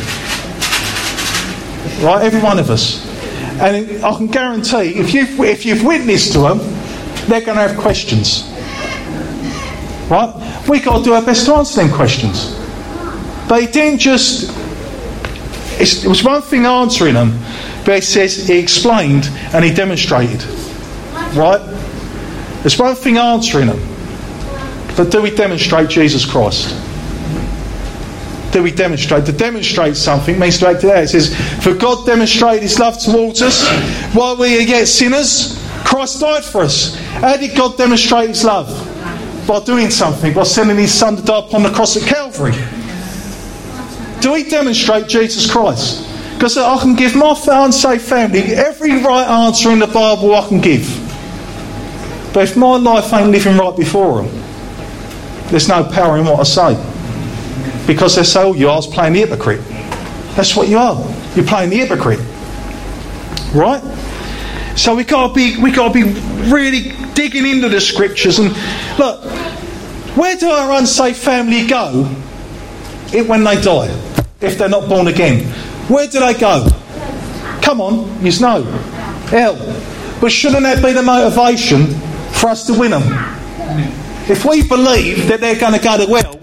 Right, 2.03 2.23
every 2.23 2.41
one 2.41 2.59
of 2.59 2.69
us. 2.69 3.05
And 3.61 4.03
I 4.03 4.15
can 4.15 4.27
guarantee, 4.27 4.99
if 4.99 5.13
you've, 5.13 5.39
if 5.39 5.65
you've 5.65 5.83
witnessed 5.83 6.33
to 6.33 6.39
them, 6.39 6.59
they're 7.27 7.41
going 7.41 7.57
to 7.57 7.67
have 7.67 7.77
questions. 7.77 8.43
Right? 10.09 10.65
We've 10.67 10.83
got 10.83 10.99
to 10.99 11.03
do 11.03 11.13
our 11.13 11.21
best 11.21 11.45
to 11.45 11.55
answer 11.55 11.81
them 11.81 11.93
questions. 11.93 12.57
They 13.47 13.67
didn't 13.67 13.99
just. 13.99 14.49
It 15.79 16.05
was 16.05 16.23
one 16.23 16.41
thing 16.41 16.65
answering 16.65 17.13
them, 17.13 17.39
but 17.85 17.97
it 17.97 18.03
says 18.03 18.47
he 18.47 18.57
explained 18.57 19.29
and 19.53 19.63
he 19.63 19.73
demonstrated. 19.73 20.43
Right? 21.35 21.61
It's 22.65 22.77
one 22.77 22.95
thing 22.95 23.17
answering 23.17 23.67
them, 23.67 23.79
but 24.97 25.11
do 25.11 25.21
we 25.21 25.31
demonstrate 25.33 25.89
Jesus 25.89 26.25
Christ? 26.25 26.75
do 28.51 28.63
we 28.63 28.71
demonstrate? 28.71 29.25
To 29.25 29.31
demonstrate 29.31 29.95
something 29.95 30.39
means 30.39 30.57
to 30.59 30.67
act 30.67 30.83
it 30.83 30.91
out. 30.91 31.03
It 31.03 31.09
says, 31.09 31.35
For 31.63 31.73
God 31.73 32.05
demonstrated 32.05 32.63
his 32.63 32.79
love 32.79 32.97
towards 32.97 33.41
us 33.41 33.67
while 34.13 34.37
we 34.37 34.57
are 34.57 34.61
yet 34.61 34.87
sinners. 34.87 35.63
Christ 35.85 36.19
died 36.19 36.43
for 36.43 36.61
us. 36.61 36.95
How 36.95 37.37
did 37.37 37.55
God 37.55 37.77
demonstrate 37.77 38.29
his 38.29 38.43
love? 38.43 38.67
By 39.47 39.59
doing 39.61 39.89
something, 39.89 40.33
by 40.33 40.43
sending 40.43 40.77
his 40.77 40.93
son 40.93 41.15
to 41.15 41.21
die 41.23 41.39
upon 41.39 41.63
the 41.63 41.71
cross 41.71 41.97
at 41.97 42.03
Calvary. 42.03 42.53
Do 44.21 44.33
we 44.33 44.43
demonstrate 44.43 45.07
Jesus 45.07 45.49
Christ? 45.49 46.05
Because 46.33 46.57
I 46.57 46.77
can 46.79 46.95
give 46.95 47.15
my 47.15 47.35
unsaved 47.47 48.01
family 48.01 48.41
every 48.41 49.01
right 49.01 49.27
answer 49.27 49.71
in 49.71 49.79
the 49.79 49.87
Bible 49.87 50.35
I 50.35 50.47
can 50.47 50.61
give. 50.61 50.87
But 52.33 52.43
if 52.43 52.55
my 52.55 52.77
life 52.77 53.11
ain't 53.13 53.31
living 53.31 53.57
right 53.57 53.75
before 53.75 54.21
them, 54.21 54.31
there's 55.47 55.67
no 55.67 55.83
power 55.83 56.17
in 56.17 56.25
what 56.25 56.39
I 56.39 56.43
say. 56.43 57.85
Because 57.87 58.15
they 58.15 58.23
say, 58.23 58.43
oh, 58.43 58.53
you 58.53 58.69
are 58.69 58.81
playing 58.81 59.13
the 59.13 59.19
hypocrite. 59.19 59.61
That's 60.35 60.55
what 60.55 60.67
you 60.69 60.77
are. 60.77 60.95
You're 61.35 61.45
playing 61.45 61.71
the 61.71 61.77
hypocrite. 61.77 62.19
Right? 63.53 63.81
So 64.77 64.95
we 64.95 65.03
gotta 65.03 65.33
be 65.33 65.61
we 65.61 65.71
gotta 65.71 65.93
be 65.93 66.03
really 66.49 66.93
digging 67.13 67.45
into 67.45 67.67
the 67.67 67.81
scriptures 67.81 68.39
and 68.39 68.55
look, 68.97 69.21
where 70.15 70.37
do 70.37 70.49
our 70.49 70.79
unsaved 70.79 71.17
family 71.17 71.67
go 71.67 72.09
it 73.11 73.27
when 73.27 73.43
they 73.43 73.59
die? 73.59 73.89
If 74.41 74.57
they're 74.57 74.69
not 74.69 74.87
born 74.87 75.07
again? 75.07 75.45
Where 75.89 76.07
do 76.07 76.19
they 76.19 76.33
go? 76.33 76.67
Come 77.61 77.81
on, 77.81 78.25
you 78.25 78.31
know. 78.39 78.63
Hell. 79.29 79.55
But 80.21 80.31
shouldn't 80.31 80.63
that 80.63 80.83
be 80.83 80.93
the 80.93 81.01
motivation 81.01 81.87
for 82.31 82.49
us 82.49 82.65
to 82.67 82.77
win 82.77 82.91
them? 82.91 83.03
If 84.29 84.45
we 84.45 84.67
believe 84.67 85.27
that 85.27 85.39
they're 85.41 85.59
going 85.59 85.73
to 85.73 85.79
go 85.79 85.97
to 85.97 86.05
hell, 86.05 86.35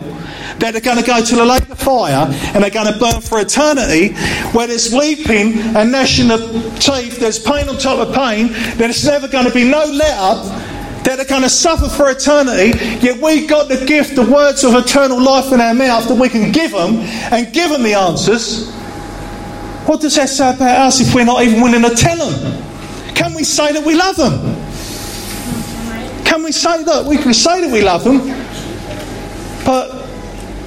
that 0.58 0.72
they're 0.72 0.80
going 0.80 0.98
to 0.98 1.06
go 1.06 1.24
to 1.24 1.36
the 1.36 1.44
lake 1.44 1.68
of 1.68 1.78
fire 1.78 2.26
and 2.54 2.62
they're 2.62 2.70
going 2.70 2.92
to 2.92 2.98
burn 2.98 3.20
for 3.20 3.40
eternity, 3.40 4.14
where 4.52 4.66
there's 4.66 4.92
weeping 4.92 5.58
and 5.76 5.92
gnashing 5.92 6.30
of 6.30 6.40
teeth, 6.80 7.18
there's 7.18 7.38
pain 7.38 7.68
on 7.68 7.78
top 7.78 8.06
of 8.06 8.14
pain, 8.14 8.48
then 8.76 8.90
it's 8.90 9.04
never 9.04 9.28
going 9.28 9.46
to 9.46 9.52
be 9.52 9.64
no 9.64 9.84
let 9.84 10.18
up, 10.18 10.44
that 11.06 11.20
are 11.20 11.24
going 11.24 11.42
to 11.42 11.48
suffer 11.48 11.88
for 11.88 12.10
eternity, 12.10 12.76
yet 12.98 13.22
we've 13.22 13.48
got 13.48 13.68
the 13.68 13.86
gift, 13.86 14.16
the 14.16 14.24
words 14.28 14.64
of 14.64 14.74
eternal 14.74 15.22
life 15.22 15.52
in 15.52 15.60
our 15.60 15.72
mouth 15.72 16.08
that 16.08 16.16
we 16.16 16.28
can 16.28 16.50
give 16.50 16.72
them 16.72 16.96
and 17.30 17.52
give 17.52 17.70
them 17.70 17.84
the 17.84 17.94
answers. 17.94 18.68
What 19.86 20.00
does 20.00 20.16
that 20.16 20.28
say 20.28 20.52
about 20.52 20.88
us 20.88 21.00
if 21.00 21.14
we're 21.14 21.24
not 21.24 21.44
even 21.44 21.60
willing 21.60 21.82
to 21.82 21.94
tell 21.94 22.28
them? 22.28 23.14
Can 23.14 23.34
we 23.34 23.44
say 23.44 23.72
that 23.72 23.86
we 23.86 23.94
love 23.94 24.16
them? 24.16 24.32
Can 26.24 26.42
we 26.42 26.50
say 26.50 26.82
that? 26.82 27.04
We 27.04 27.18
can 27.18 27.32
say 27.32 27.60
that 27.60 27.70
we 27.70 27.82
love 27.82 28.02
them, 28.02 28.18
but 29.64 29.92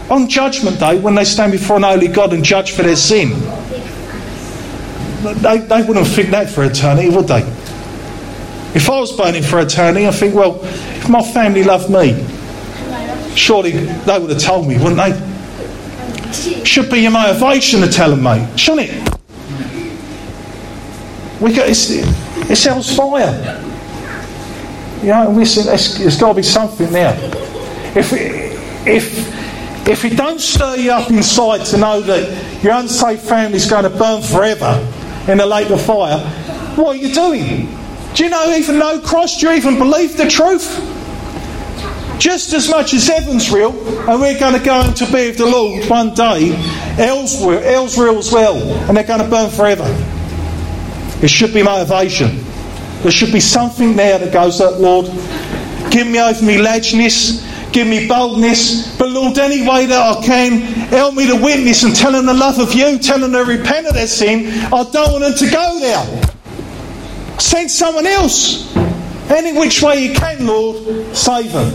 on 0.09 0.29
Judgment 0.29 0.79
Day, 0.79 0.99
when 1.01 1.15
they 1.15 1.25
stand 1.25 1.51
before 1.51 1.75
an 1.75 1.83
holy 1.83 2.07
God 2.07 2.31
and 2.31 2.45
judge 2.45 2.71
for 2.71 2.83
their 2.83 2.95
sin, 2.95 3.31
they, 5.41 5.57
they 5.57 5.81
wouldn't 5.83 6.07
think 6.07 6.29
that 6.29 6.49
for 6.49 6.63
eternity, 6.63 7.09
would 7.09 7.27
they? 7.27 7.58
If 8.75 8.89
I 8.89 8.99
was 8.99 9.15
burning 9.15 9.43
for 9.43 9.59
eternity, 9.59 10.07
I 10.07 10.11
think, 10.11 10.35
well, 10.35 10.59
if 10.63 11.09
my 11.09 11.21
family 11.21 11.63
loved 11.63 11.89
me, 11.89 12.13
surely 13.35 13.71
they 13.71 14.19
would 14.19 14.29
have 14.29 14.41
told 14.41 14.67
me, 14.67 14.77
wouldn't 14.77 14.97
they? 14.97 16.63
Should 16.63 16.91
be 16.91 16.99
your 16.99 17.11
motivation 17.11 17.81
to 17.81 17.87
tell 17.87 18.11
them, 18.11 18.23
mate, 18.23 18.59
shouldn't 18.59 18.89
it? 18.89 19.19
We 21.41 21.53
got, 21.53 21.69
it's, 21.69 21.89
it's 21.89 22.95
fire. 22.95 23.65
You 25.01 25.07
know, 25.07 25.31
listen, 25.31 25.65
there's 25.65 26.19
got 26.19 26.29
to 26.29 26.35
be 26.35 26.43
something 26.43 26.91
there. 26.91 27.17
If, 27.95 28.13
if 28.85 29.39
if 29.89 30.05
it 30.05 30.15
don't 30.15 30.39
stir 30.39 30.75
you 30.75 30.91
up 30.91 31.09
inside 31.09 31.65
to 31.65 31.77
know 31.77 31.99
that 32.01 32.63
your 32.63 32.73
unsafe 32.73 33.21
family's 33.21 33.67
going 33.67 33.83
to 33.83 33.89
burn 33.89 34.21
forever 34.21 34.77
in 35.27 35.39
the 35.39 35.45
lake 35.45 35.71
of 35.71 35.81
fire, 35.81 36.19
what 36.75 36.95
are 36.95 36.99
you 36.99 37.11
doing? 37.11 37.67
Do 38.15 38.23
you 38.23 38.29
know 38.29 38.53
even 38.55 38.79
know 38.79 38.99
Christ? 38.99 39.39
Do 39.39 39.49
you 39.49 39.55
even 39.55 39.77
believe 39.77 40.17
the 40.17 40.29
truth? 40.29 40.67
Just 42.19 42.53
as 42.53 42.69
much 42.69 42.93
as 42.93 43.07
heaven's 43.07 43.49
real, 43.49 43.71
and 44.09 44.19
we're 44.19 44.39
going 44.39 44.53
to 44.53 44.63
go 44.63 44.81
into 44.81 45.05
be 45.05 45.27
with 45.27 45.37
the 45.37 45.45
Lord 45.45 45.89
one 45.89 46.13
day, 46.13 46.47
hell's 46.97 47.41
real, 47.45 47.61
hell's 47.61 47.97
real 47.97 48.17
as 48.17 48.31
well, 48.31 48.57
and 48.87 48.97
they're 48.97 49.05
going 49.05 49.21
to 49.21 49.29
burn 49.29 49.49
forever. 49.49 49.85
It 51.23 51.29
should 51.29 51.53
be 51.53 51.63
motivation. 51.63 52.43
There 53.03 53.11
should 53.11 53.31
be 53.31 53.39
something 53.39 53.95
there 53.95 54.19
that 54.19 54.33
goes 54.33 54.59
up, 54.59 54.79
Lord, 54.79 55.05
give 55.91 56.07
me 56.07 56.19
over 56.19 56.43
me 56.43 56.57
ledgeness, 56.57 57.47
Give 57.71 57.87
me 57.87 58.07
boldness. 58.07 58.97
But 58.97 59.09
Lord, 59.09 59.37
any 59.37 59.67
way 59.67 59.85
that 59.85 60.17
I 60.17 60.25
can, 60.25 60.61
help 60.89 61.13
me 61.15 61.27
to 61.27 61.35
witness 61.35 61.83
and 61.83 61.95
tell 61.95 62.11
them 62.11 62.25
the 62.25 62.33
love 62.33 62.59
of 62.59 62.73
you, 62.73 62.97
tell 62.97 63.19
them 63.19 63.31
to 63.33 63.43
repent 63.43 63.87
of 63.87 63.93
their 63.93 64.07
sin. 64.07 64.47
I 64.73 64.83
don't 64.91 65.11
want 65.11 65.23
them 65.23 65.35
to 65.35 65.51
go 65.51 65.79
there. 65.79 66.28
Send 67.39 67.71
someone 67.71 68.05
else. 68.05 68.75
Any 69.29 69.57
which 69.57 69.81
way 69.81 70.05
you 70.05 70.13
can, 70.13 70.45
Lord, 70.45 71.15
save 71.15 71.53
them. 71.53 71.69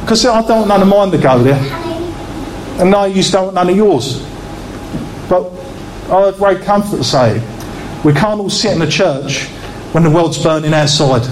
Because 0.00 0.24
I 0.26 0.40
don't 0.46 0.58
want 0.58 0.68
none 0.68 0.82
of 0.82 0.88
mine 0.88 1.10
to 1.10 1.18
go 1.18 1.42
there. 1.42 1.58
And 2.80 2.90
no, 2.90 3.04
you 3.04 3.22
don't 3.24 3.44
want 3.44 3.54
none 3.54 3.70
of 3.70 3.76
yours. 3.76 4.22
But 5.28 5.50
I 6.10 6.26
have 6.26 6.36
great 6.36 6.60
comfort 6.62 6.98
to 6.98 7.04
say 7.04 7.42
we 8.04 8.12
can't 8.12 8.38
all 8.38 8.50
sit 8.50 8.72
in 8.72 8.78
the 8.78 8.86
church 8.90 9.44
when 9.92 10.02
the 10.02 10.10
world's 10.10 10.42
burning 10.42 10.74
outside. 10.74 11.22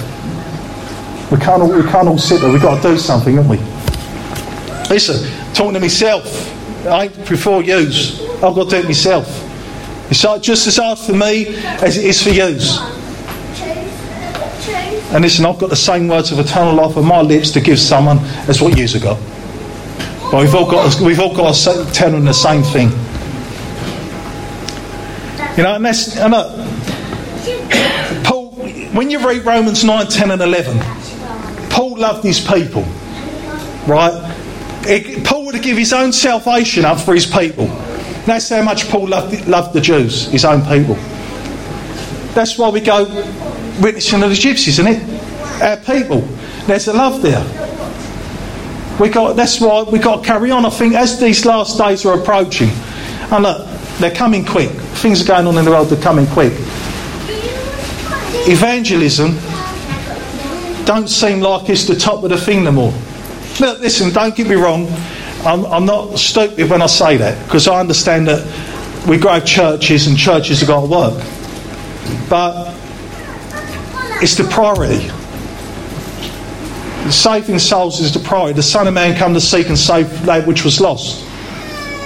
We 1.30 1.38
can't 1.38 1.62
all, 1.62 1.74
we 1.74 1.82
can't 1.82 2.08
all 2.08 2.18
sit 2.18 2.40
there. 2.40 2.50
We've 2.50 2.62
got 2.62 2.82
to 2.82 2.88
do 2.88 2.98
something, 2.98 3.36
haven't 3.36 3.50
we? 3.50 3.58
Listen, 4.88 5.30
talking 5.52 5.74
to 5.74 5.80
myself. 5.80 6.26
I 6.86 7.08
prefer 7.08 7.60
yous. 7.60 8.22
I've 8.36 8.54
got 8.54 8.70
to 8.70 8.70
do 8.70 8.76
it 8.78 8.84
myself. 8.86 9.51
It's 10.12 10.20
just 10.44 10.66
as 10.66 10.76
hard 10.76 10.98
for 10.98 11.14
me 11.14 11.46
as 11.56 11.96
it 11.96 12.04
is 12.04 12.22
for 12.22 12.28
you. 12.28 12.58
And 15.14 15.22
listen, 15.22 15.46
I've 15.46 15.58
got 15.58 15.70
the 15.70 15.76
same 15.76 16.06
words 16.06 16.30
of 16.30 16.38
eternal 16.38 16.74
life 16.74 16.98
on 16.98 17.06
my 17.06 17.22
lips 17.22 17.50
to 17.52 17.62
give 17.62 17.78
someone 17.78 18.18
as 18.46 18.60
what 18.60 18.76
yous 18.76 18.92
have 18.92 19.02
got. 19.02 19.18
But 20.30 20.42
we've 20.42 20.54
all 20.54 20.70
got, 20.70 21.00
we've 21.00 21.18
all 21.18 21.34
got 21.34 21.54
to 21.54 21.90
tell 21.94 22.10
them 22.10 22.26
the 22.26 22.34
same 22.34 22.62
thing. 22.62 22.90
You 25.56 25.62
know, 25.62 25.76
and 25.76 25.84
that's, 25.86 26.14
and 26.18 26.34
look, 26.34 28.24
Paul, 28.24 28.50
when 28.92 29.10
you 29.10 29.26
read 29.26 29.46
Romans 29.46 29.82
9, 29.82 30.08
10, 30.08 30.30
and 30.30 30.42
11, 30.42 30.78
Paul 31.70 31.96
loved 31.98 32.22
his 32.22 32.38
people, 32.38 32.82
right? 33.86 34.12
It, 34.84 35.24
Paul 35.24 35.46
would 35.46 35.54
have 35.54 35.64
given 35.64 35.78
his 35.78 35.94
own 35.94 36.12
salvation 36.12 36.84
up 36.84 37.00
for 37.00 37.14
his 37.14 37.24
people. 37.24 37.70
That's 38.26 38.48
how 38.48 38.62
much 38.62 38.88
Paul 38.88 39.08
loved, 39.08 39.48
loved 39.48 39.74
the 39.74 39.80
Jews, 39.80 40.26
his 40.26 40.44
own 40.44 40.62
people. 40.62 40.94
That's 42.34 42.56
why 42.56 42.68
we 42.68 42.80
go 42.80 43.04
witnessing 43.80 44.20
to 44.20 44.28
the 44.28 44.34
gypsies, 44.34 44.68
isn't 44.68 44.86
it? 44.86 45.62
Our 45.62 45.76
people. 45.78 46.20
There's 46.66 46.88
a 46.88 46.92
love 46.92 47.20
there. 47.20 47.44
We 49.00 49.08
got. 49.08 49.34
That's 49.34 49.60
why 49.60 49.82
we've 49.82 50.02
got 50.02 50.22
to 50.22 50.26
carry 50.26 50.50
on. 50.50 50.64
I 50.64 50.70
think 50.70 50.94
as 50.94 51.18
these 51.18 51.44
last 51.44 51.78
days 51.78 52.06
are 52.06 52.18
approaching, 52.18 52.70
and 53.30 53.42
look, 53.42 53.66
they're 53.98 54.14
coming 54.14 54.44
quick. 54.44 54.70
Things 54.70 55.22
are 55.22 55.26
going 55.26 55.46
on 55.46 55.58
in 55.58 55.64
the 55.64 55.70
world. 55.70 55.88
They're 55.88 56.02
coming 56.02 56.26
quick. 56.28 56.52
Evangelism 58.44 59.36
don't 60.84 61.08
seem 61.08 61.40
like 61.40 61.68
it's 61.68 61.86
the 61.86 61.96
top 61.96 62.24
of 62.24 62.30
the 62.30 62.36
thing 62.36 62.64
no 62.64 62.72
more. 62.72 62.92
Look, 63.60 63.80
listen, 63.80 64.12
don't 64.12 64.34
get 64.34 64.48
me 64.48 64.56
wrong. 64.56 64.86
I'm, 65.44 65.66
I'm 65.66 65.84
not 65.84 66.18
stupid 66.18 66.70
when 66.70 66.82
I 66.82 66.86
say 66.86 67.16
that 67.16 67.44
because 67.44 67.66
I 67.68 67.80
understand 67.80 68.28
that 68.28 69.08
we 69.08 69.18
grow 69.18 69.40
churches 69.40 70.06
and 70.06 70.16
churches 70.16 70.60
have 70.60 70.68
got 70.68 70.82
to 70.82 70.86
work. 70.86 71.14
But 72.28 72.74
it's 74.22 74.36
the 74.36 74.44
priority. 74.44 75.10
Saving 77.10 77.58
souls 77.58 78.00
is 78.00 78.14
the 78.14 78.20
priority. 78.20 78.54
The 78.54 78.62
Son 78.62 78.86
of 78.86 78.94
Man 78.94 79.16
come 79.16 79.34
to 79.34 79.40
seek 79.40 79.68
and 79.68 79.78
save 79.78 80.24
that 80.24 80.46
which 80.46 80.64
was 80.64 80.80
lost. 80.80 81.26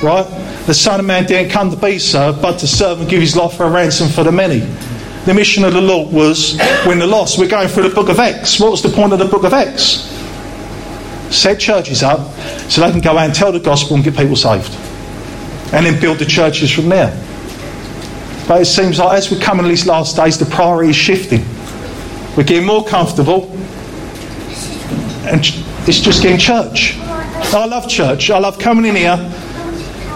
Right? 0.03 0.27
The 0.67 0.75
Son 0.75 1.01
of 1.01 1.07
Man 1.07 1.27
didn't 1.27 1.51
come 1.51 1.71
to 1.71 1.77
be 1.77 1.99
served, 1.99 2.41
but 2.41 2.59
to 2.61 2.67
serve 2.67 3.01
and 3.01 3.09
give 3.09 3.21
his 3.21 3.37
life 3.37 3.55
for 3.57 3.65
a 3.65 3.71
ransom 3.71 4.09
for 4.09 4.25
the 4.25 4.33
many 4.33 4.61
the 5.27 5.35
mission 5.35 5.65
of 5.65 5.73
the 5.73 5.81
Lord 5.81 6.13
was 6.13 6.57
win 6.87 7.01
the 7.01 7.07
lost. 7.07 7.37
We're 7.37 7.49
going 7.49 7.67
through 7.67 7.89
the 7.89 7.95
book 7.95 8.09
of 8.09 8.21
Acts. 8.21 8.61
What 8.61 8.71
was 8.71 8.83
the 8.83 8.89
point 8.89 9.13
of 9.13 9.19
the 9.19 9.25
book 9.25 9.43
of 9.43 9.53
Acts? 9.53 10.16
Set 11.31 11.59
churches 11.59 12.03
up 12.03 12.31
so 12.71 12.81
they 12.81 12.91
can 12.91 13.01
go 13.01 13.19
out 13.19 13.27
and 13.27 13.35
tell 13.35 13.53
the 13.53 13.61
gospel 13.61 13.97
and 13.97 14.05
get 14.05 14.17
people 14.17 14.37
saved. 14.37 14.73
And 15.73 15.85
then 15.85 16.01
build 16.01 16.19
the 16.19 16.25
churches 16.25 16.71
from 16.71 16.89
there. 16.89 17.11
But 18.47 18.63
it 18.63 18.67
seems 18.67 18.99
like 18.99 19.19
as 19.19 19.31
we 19.31 19.39
come 19.41 19.59
in 19.59 19.67
these 19.67 19.87
last 19.87 20.17
days, 20.17 20.39
the 20.39 20.47
priority 20.47 20.91
is 20.91 20.97
shifting. 20.97 21.45
We're 22.37 22.45
getting 22.45 22.67
more 22.67 22.85
comfortable. 22.85 23.51
And 25.27 25.41
it's 25.89 26.01
just 26.01 26.23
getting 26.23 26.39
church. 26.39 26.97
I 26.99 27.65
love 27.67 27.89
church. 27.89 28.31
I 28.31 28.39
love 28.39 28.59
coming 28.59 28.87
in 28.87 28.97
here 28.97 29.19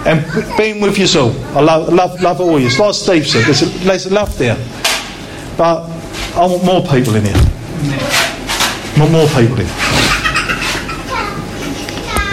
and 0.06 0.56
being 0.56 0.80
with 0.80 0.98
you 0.98 1.20
all. 1.20 1.30
I 1.56 1.60
love, 1.60 1.92
love, 1.92 2.20
love 2.20 2.40
all 2.40 2.58
you. 2.58 2.68
Like 2.78 2.94
Steve 2.94 3.26
said, 3.26 3.44
there's 3.44 3.62
a, 3.62 3.66
there's 3.84 4.06
a 4.06 4.14
love 4.14 4.36
there. 4.38 4.56
But 5.56 5.82
I 6.34 6.46
want 6.46 6.64
more 6.64 6.82
people 6.82 7.16
in 7.16 7.24
here. 7.24 7.34
I 7.36 8.94
want 8.98 9.12
more 9.12 9.26
people 9.28 9.60
in. 9.60 9.89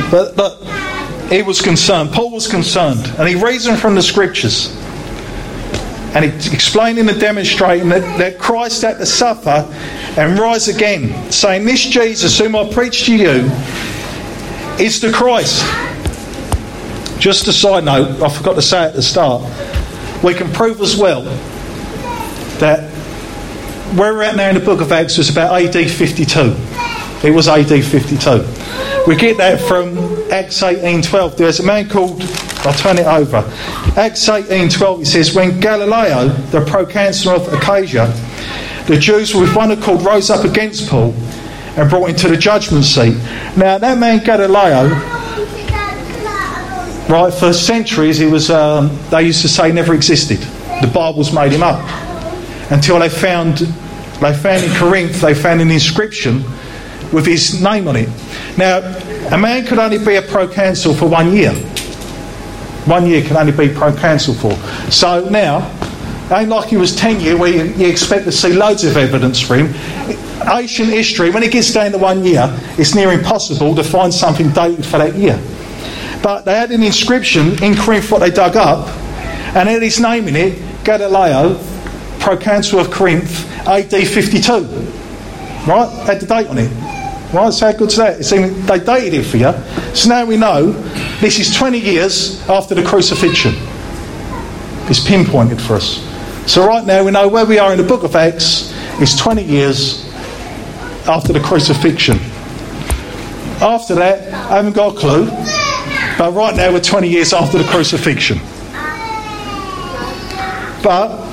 But, 0.09 0.35
but 0.35 0.57
he 1.29 1.41
was 1.41 1.61
concerned. 1.61 2.11
Paul 2.11 2.31
was 2.31 2.47
concerned. 2.47 3.05
And 3.17 3.27
he 3.27 3.35
reasoned 3.35 3.79
from 3.79 3.95
the 3.95 4.01
scriptures. 4.01 4.75
And 6.15 6.23
he 6.23 6.53
explaining 6.53 7.09
and 7.09 7.19
demonstrating 7.19 7.89
that, 7.89 8.17
that 8.17 8.39
Christ 8.39 8.81
had 8.81 8.97
to 8.97 9.05
suffer 9.05 9.67
and 10.19 10.39
rise 10.39 10.67
again, 10.67 11.31
saying, 11.31 11.65
This 11.65 11.81
Jesus, 11.81 12.39
whom 12.39 12.55
I 12.55 12.71
preach 12.71 13.05
to 13.05 13.15
you, 13.15 13.51
is 14.79 15.01
the 15.01 15.11
Christ. 15.13 15.63
Just 17.19 17.47
a 17.47 17.53
side 17.53 17.83
note, 17.83 18.21
I 18.21 18.29
forgot 18.29 18.53
to 18.55 18.61
say 18.61 18.83
at 18.83 18.93
the 18.93 19.01
start. 19.01 19.43
We 20.23 20.33
can 20.33 20.51
prove 20.51 20.81
as 20.81 20.95
well 20.95 21.23
that 22.59 22.89
where 23.95 24.13
we're 24.13 24.23
at 24.23 24.35
now 24.35 24.49
in 24.49 24.55
the 24.55 24.61
book 24.61 24.81
of 24.81 24.91
Acts 24.91 25.17
was 25.17 25.29
about 25.29 25.61
AD 25.61 25.89
52. 25.89 26.55
It 27.27 27.31
was 27.31 27.47
AD 27.47 27.67
52. 27.67 28.56
We 29.07 29.15
get 29.15 29.37
that 29.37 29.61
from 29.61 29.97
Acts 30.33 30.61
18:12. 30.61 31.37
There's 31.37 31.61
a 31.61 31.63
man 31.63 31.87
called 31.87 32.21
I'll 32.65 32.73
turn 32.73 32.97
it 32.97 33.05
over. 33.05 33.37
Acts 33.95 34.27
18:12 34.27 35.03
it 35.03 35.05
says 35.05 35.33
when 35.33 35.61
Gallio, 35.61 36.27
the 36.51 36.59
proconsul 36.59 37.31
of 37.31 37.53
Achaia, 37.53 38.13
the 38.85 38.97
Jews 38.97 39.33
with 39.33 39.55
one 39.55 39.71
accord 39.71 40.01
rose 40.01 40.29
up 40.29 40.43
against 40.43 40.89
Paul 40.89 41.13
and 41.77 41.89
brought 41.89 42.09
him 42.09 42.15
to 42.17 42.27
the 42.27 42.35
judgment 42.35 42.83
seat. 42.83 43.15
Now 43.55 43.77
that 43.77 43.97
man 43.97 44.25
Gallio 44.25 44.89
right 47.07 47.33
for 47.33 47.53
centuries 47.53 48.17
he 48.17 48.25
was 48.25 48.49
um, 48.49 48.89
they 49.09 49.23
used 49.23 49.41
to 49.43 49.47
say 49.47 49.71
never 49.71 49.93
existed. 49.93 50.39
The 50.81 50.91
Bible's 50.93 51.31
made 51.31 51.53
him 51.53 51.63
up 51.63 51.79
until 52.71 52.99
they 52.99 53.07
found 53.07 53.59
they 53.59 54.33
found 54.33 54.65
in 54.65 54.73
Corinth 54.75 55.21
they 55.21 55.33
found 55.33 55.61
an 55.61 55.71
inscription 55.71 56.43
with 57.13 57.25
his 57.25 57.61
name 57.61 57.87
on 57.87 57.95
it. 57.95 58.09
Now, 58.57 58.79
a 59.31 59.37
man 59.37 59.65
could 59.65 59.79
only 59.79 59.97
be 59.97 60.15
a 60.15 60.21
proconsul 60.21 60.93
for 60.93 61.07
one 61.07 61.33
year. 61.33 61.53
One 62.85 63.05
year 63.05 63.21
can 63.21 63.37
only 63.37 63.51
be 63.51 63.73
proconsul 63.73 64.33
for. 64.35 64.53
So 64.91 65.27
now, 65.29 65.71
ain't 66.31 66.49
like 66.49 66.69
he 66.69 66.77
was 66.77 66.95
10 66.95 67.19
year 67.19 67.37
where 67.37 67.49
you, 67.49 67.73
you 67.73 67.87
expect 67.87 68.25
to 68.25 68.31
see 68.31 68.53
loads 68.53 68.83
of 68.83 68.97
evidence 68.97 69.39
for 69.39 69.55
him. 69.55 69.73
Ancient 70.47 70.89
history, 70.89 71.29
when 71.29 71.43
it 71.43 71.51
gets 71.51 71.73
down 71.73 71.91
to 71.91 71.97
one 71.97 72.23
year, 72.23 72.47
it's 72.77 72.95
near 72.95 73.11
impossible 73.11 73.75
to 73.75 73.83
find 73.83 74.13
something 74.13 74.49
dated 74.51 74.85
for 74.85 74.97
that 74.97 75.15
year. 75.15 75.41
But 76.21 76.45
they 76.45 76.55
had 76.55 76.71
an 76.71 76.83
inscription 76.83 77.61
in 77.63 77.75
Corinth, 77.75 78.11
what 78.11 78.19
they 78.19 78.31
dug 78.31 78.55
up, 78.55 78.87
and 79.55 79.67
had 79.69 79.81
his 79.81 79.99
name 79.99 80.27
in 80.27 80.35
it, 80.35 80.83
Gallio, 80.83 81.61
proconsul 82.19 82.79
of 82.79 82.91
Corinth, 82.91 83.49
AD 83.67 83.91
52. 83.91 84.51
Right? 85.67 85.89
Had 86.05 86.21
the 86.21 86.25
date 86.25 86.47
on 86.47 86.57
it. 86.57 86.86
Right? 87.33 87.51
So 87.53 87.65
how 87.65 87.77
good's 87.77 87.97
that? 87.97 88.19
It's 88.19 88.31
even, 88.31 88.65
they 88.65 88.79
dated 88.79 89.13
it 89.13 89.23
for 89.23 89.37
you. 89.37 89.51
So 89.93 90.09
now 90.09 90.25
we 90.25 90.37
know 90.37 90.71
this 91.19 91.39
is 91.39 91.53
20 91.53 91.77
years 91.77 92.41
after 92.49 92.73
the 92.73 92.83
crucifixion. 92.83 93.53
It's 94.89 95.05
pinpointed 95.05 95.61
for 95.61 95.75
us. 95.75 96.01
So 96.49 96.65
right 96.65 96.85
now 96.85 97.03
we 97.03 97.11
know 97.11 97.27
where 97.27 97.45
we 97.45 97.59
are 97.59 97.73
in 97.73 97.77
the 97.77 97.83
book 97.83 98.03
of 98.03 98.15
Acts 98.15 98.73
is 99.01 99.15
20 99.17 99.43
years 99.43 100.05
after 101.05 101.33
the 101.33 101.41
crucifixion. 101.41 102.17
After 103.59 103.95
that, 103.95 104.33
I 104.33 104.55
haven't 104.55 104.73
got 104.73 104.95
a 104.95 104.97
clue. 104.97 105.25
But 106.17 106.33
right 106.33 106.55
now 106.55 106.71
we're 106.71 106.79
20 106.79 107.09
years 107.09 107.33
after 107.33 107.57
the 107.57 107.65
crucifixion. 107.65 108.39
But 110.81 111.26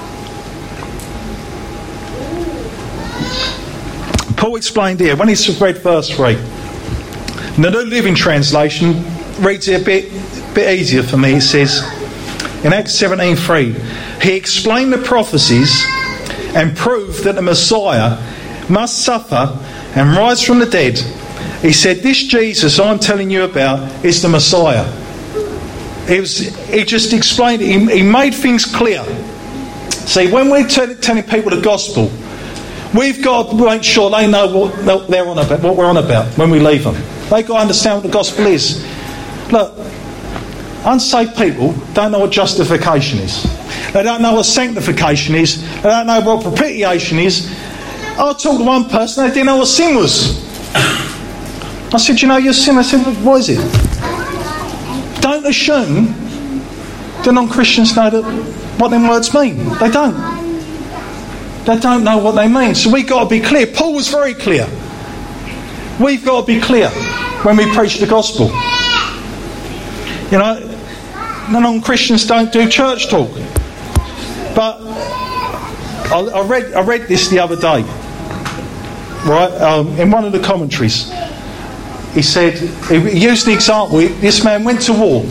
Paul 4.45 4.57
explained 4.57 5.01
here, 5.01 5.17
when 5.17 5.29
he's 5.29 5.59
read 5.59 5.79
verse 5.79 6.11
3, 6.11 6.35
the 6.35 7.71
New 7.73 7.85
Living 7.85 8.15
Translation 8.15 9.03
reads 9.43 9.69
it 9.69 9.81
a 9.81 9.83
bit, 9.83 10.13
bit 10.55 10.79
easier 10.79 11.03
for 11.03 11.17
me. 11.17 11.37
It 11.37 11.41
says, 11.41 11.81
in 12.63 12.75
Acts 12.75 12.93
17.3, 12.93 14.21
he 14.23 14.37
explained 14.37 14.93
the 14.93 14.99
prophecies 14.99 15.83
and 16.55 16.77
proved 16.77 17.25
that 17.25 17.37
the 17.37 17.41
Messiah 17.41 18.19
must 18.69 19.03
suffer 19.03 19.59
and 19.99 20.15
rise 20.15 20.43
from 20.43 20.59
the 20.59 20.67
dead. 20.67 20.99
He 21.63 21.73
said, 21.73 22.01
This 22.01 22.25
Jesus 22.25 22.79
I'm 22.79 22.99
telling 22.99 23.31
you 23.31 23.45
about 23.45 24.05
is 24.05 24.21
the 24.21 24.29
Messiah. 24.29 24.85
He, 26.07 26.21
was, 26.21 26.55
he 26.69 26.85
just 26.85 27.15
explained 27.15 27.63
he, 27.63 27.79
he 27.87 28.03
made 28.03 28.35
things 28.35 28.67
clear. 28.67 29.05
See, 29.89 30.31
when 30.31 30.51
we're 30.51 30.69
telling 30.69 31.23
people 31.23 31.51
the 31.51 31.63
gospel, 31.63 32.13
We've 32.95 33.23
got 33.23 33.51
to 33.51 33.57
make 33.57 33.83
sure 33.83 34.09
they 34.11 34.31
know 34.31 34.47
what 34.47 35.09
they're 35.09 35.27
on 35.27 35.39
about, 35.39 35.61
what 35.63 35.77
we're 35.77 35.87
on 35.87 35.97
about 35.97 36.27
when 36.39 36.49
we 36.49 36.61
leave 36.61 36.85
them. 36.85 36.95
They've 37.29 37.47
got 37.47 37.55
to 37.57 37.61
understand 37.63 37.97
what 37.97 38.07
the 38.07 38.13
gospel 38.13 38.47
is. 38.47 38.87
Look, 39.51 39.75
unsaved 40.85 41.37
people 41.37 41.73
don't 41.93 42.13
know 42.13 42.21
what 42.21 42.31
justification 42.31 43.19
is. 43.19 43.43
They 43.93 44.05
don't 44.05 44.23
know 44.23 44.35
what 44.35 44.45
sanctification 44.45 45.35
is. 45.35 45.61
They 45.83 45.89
don't 45.89 46.07
know 46.07 46.21
what 46.21 46.43
propitiation 46.45 47.19
is. 47.19 47.53
I 48.17 48.33
talked 48.33 48.59
to 48.59 48.65
one 48.65 48.89
person, 48.89 49.25
they 49.27 49.31
didn't 49.35 49.47
know 49.47 49.57
what 49.57 49.67
sin 49.67 49.97
was. 49.97 50.45
I 51.93 51.99
said, 51.99 52.23
You 52.23 52.29
know 52.29 52.37
your 52.37 52.53
sin? 52.53 52.77
I 52.79 52.83
said, 52.83 53.03
What 53.25 53.41
is 53.41 53.49
it? 53.51 55.21
Don't 55.21 55.45
assume 55.47 56.07
that 57.25 57.33
non 57.33 57.49
Christians 57.49 57.97
know 57.97 58.11
that, 58.11 58.23
what 58.79 58.89
them 58.89 59.09
words 59.09 59.35
mean. 59.35 59.57
They 59.79 59.91
don't. 59.91 60.44
They 61.67 61.79
don't 61.79 62.05
know 62.05 62.19
what 62.19 62.33
they 62.33 62.47
mean. 62.47 62.75
So 62.75 62.91
we've 62.91 63.07
got 63.07 63.25
to 63.25 63.31
be 63.31 63.41
clear. 63.41 63.67
Paul 63.67 63.95
was 63.95 64.09
very 64.09 64.35
clear. 64.35 64.67
We've 65.99 66.25
got 66.25 66.43
to 66.43 66.47
be 66.47 66.61
clear 66.61 66.91
when 67.43 67.57
we 67.57 67.73
preach 67.73 67.99
the 67.99 68.07
gospel. 68.07 68.47
You 70.31 70.39
know, 70.39 70.79
non 71.51 71.81
Christians 71.81 72.27
don't 72.27 72.53
do 72.53 72.69
church 72.69 73.09
talk. 73.09 73.31
But 74.55 74.81
I, 76.13 76.21
I, 76.35 76.47
read, 76.47 76.75
I 76.75 76.83
read 76.83 77.09
this 77.09 77.29
the 77.29 77.39
other 77.39 77.57
day, 77.57 77.83
right, 79.27 79.53
um, 79.61 79.89
in 79.99 80.11
one 80.11 80.25
of 80.25 80.33
the 80.33 80.41
commentaries. 80.41 81.11
He 82.13 82.23
said, 82.23 82.55
he 82.89 83.19
used 83.19 83.47
the 83.47 83.53
example, 83.53 83.99
this 83.99 84.45
man 84.45 84.65
went 84.65 84.83
to 84.83 84.93
war. 84.93 85.23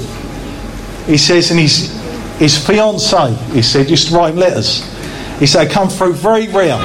He 1.05 1.17
says, 1.17 1.51
and 1.51 1.59
his, 1.59 1.91
his 2.39 2.57
fiancee, 2.57 3.33
he 3.53 3.61
said, 3.61 3.89
used 3.89 4.09
to 4.09 4.15
write 4.15 4.35
letters. 4.35 4.92
He 5.39 5.47
said, 5.47 5.71
come 5.71 5.89
through 5.89 6.13
very 6.13 6.47
real. 6.47 6.79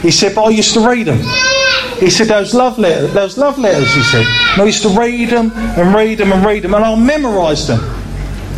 He 0.00 0.10
said, 0.10 0.34
but 0.34 0.44
I 0.44 0.50
used 0.50 0.74
to 0.74 0.80
read 0.88 1.06
them. 1.06 1.20
He 1.98 2.08
said, 2.08 2.28
those 2.28 2.54
love 2.54 2.78
letters, 2.78 3.12
those 3.12 3.36
love 3.36 3.58
letters, 3.58 3.94
he 3.94 4.02
said. 4.02 4.26
And 4.52 4.62
I 4.62 4.64
used 4.64 4.82
to 4.82 4.88
read 4.88 5.28
them 5.28 5.52
and 5.52 5.94
read 5.94 6.18
them 6.18 6.32
and 6.32 6.44
read 6.44 6.64
them 6.64 6.74
and 6.74 6.84
I'll 6.84 6.96
memorise 6.96 7.66
them. 7.66 7.80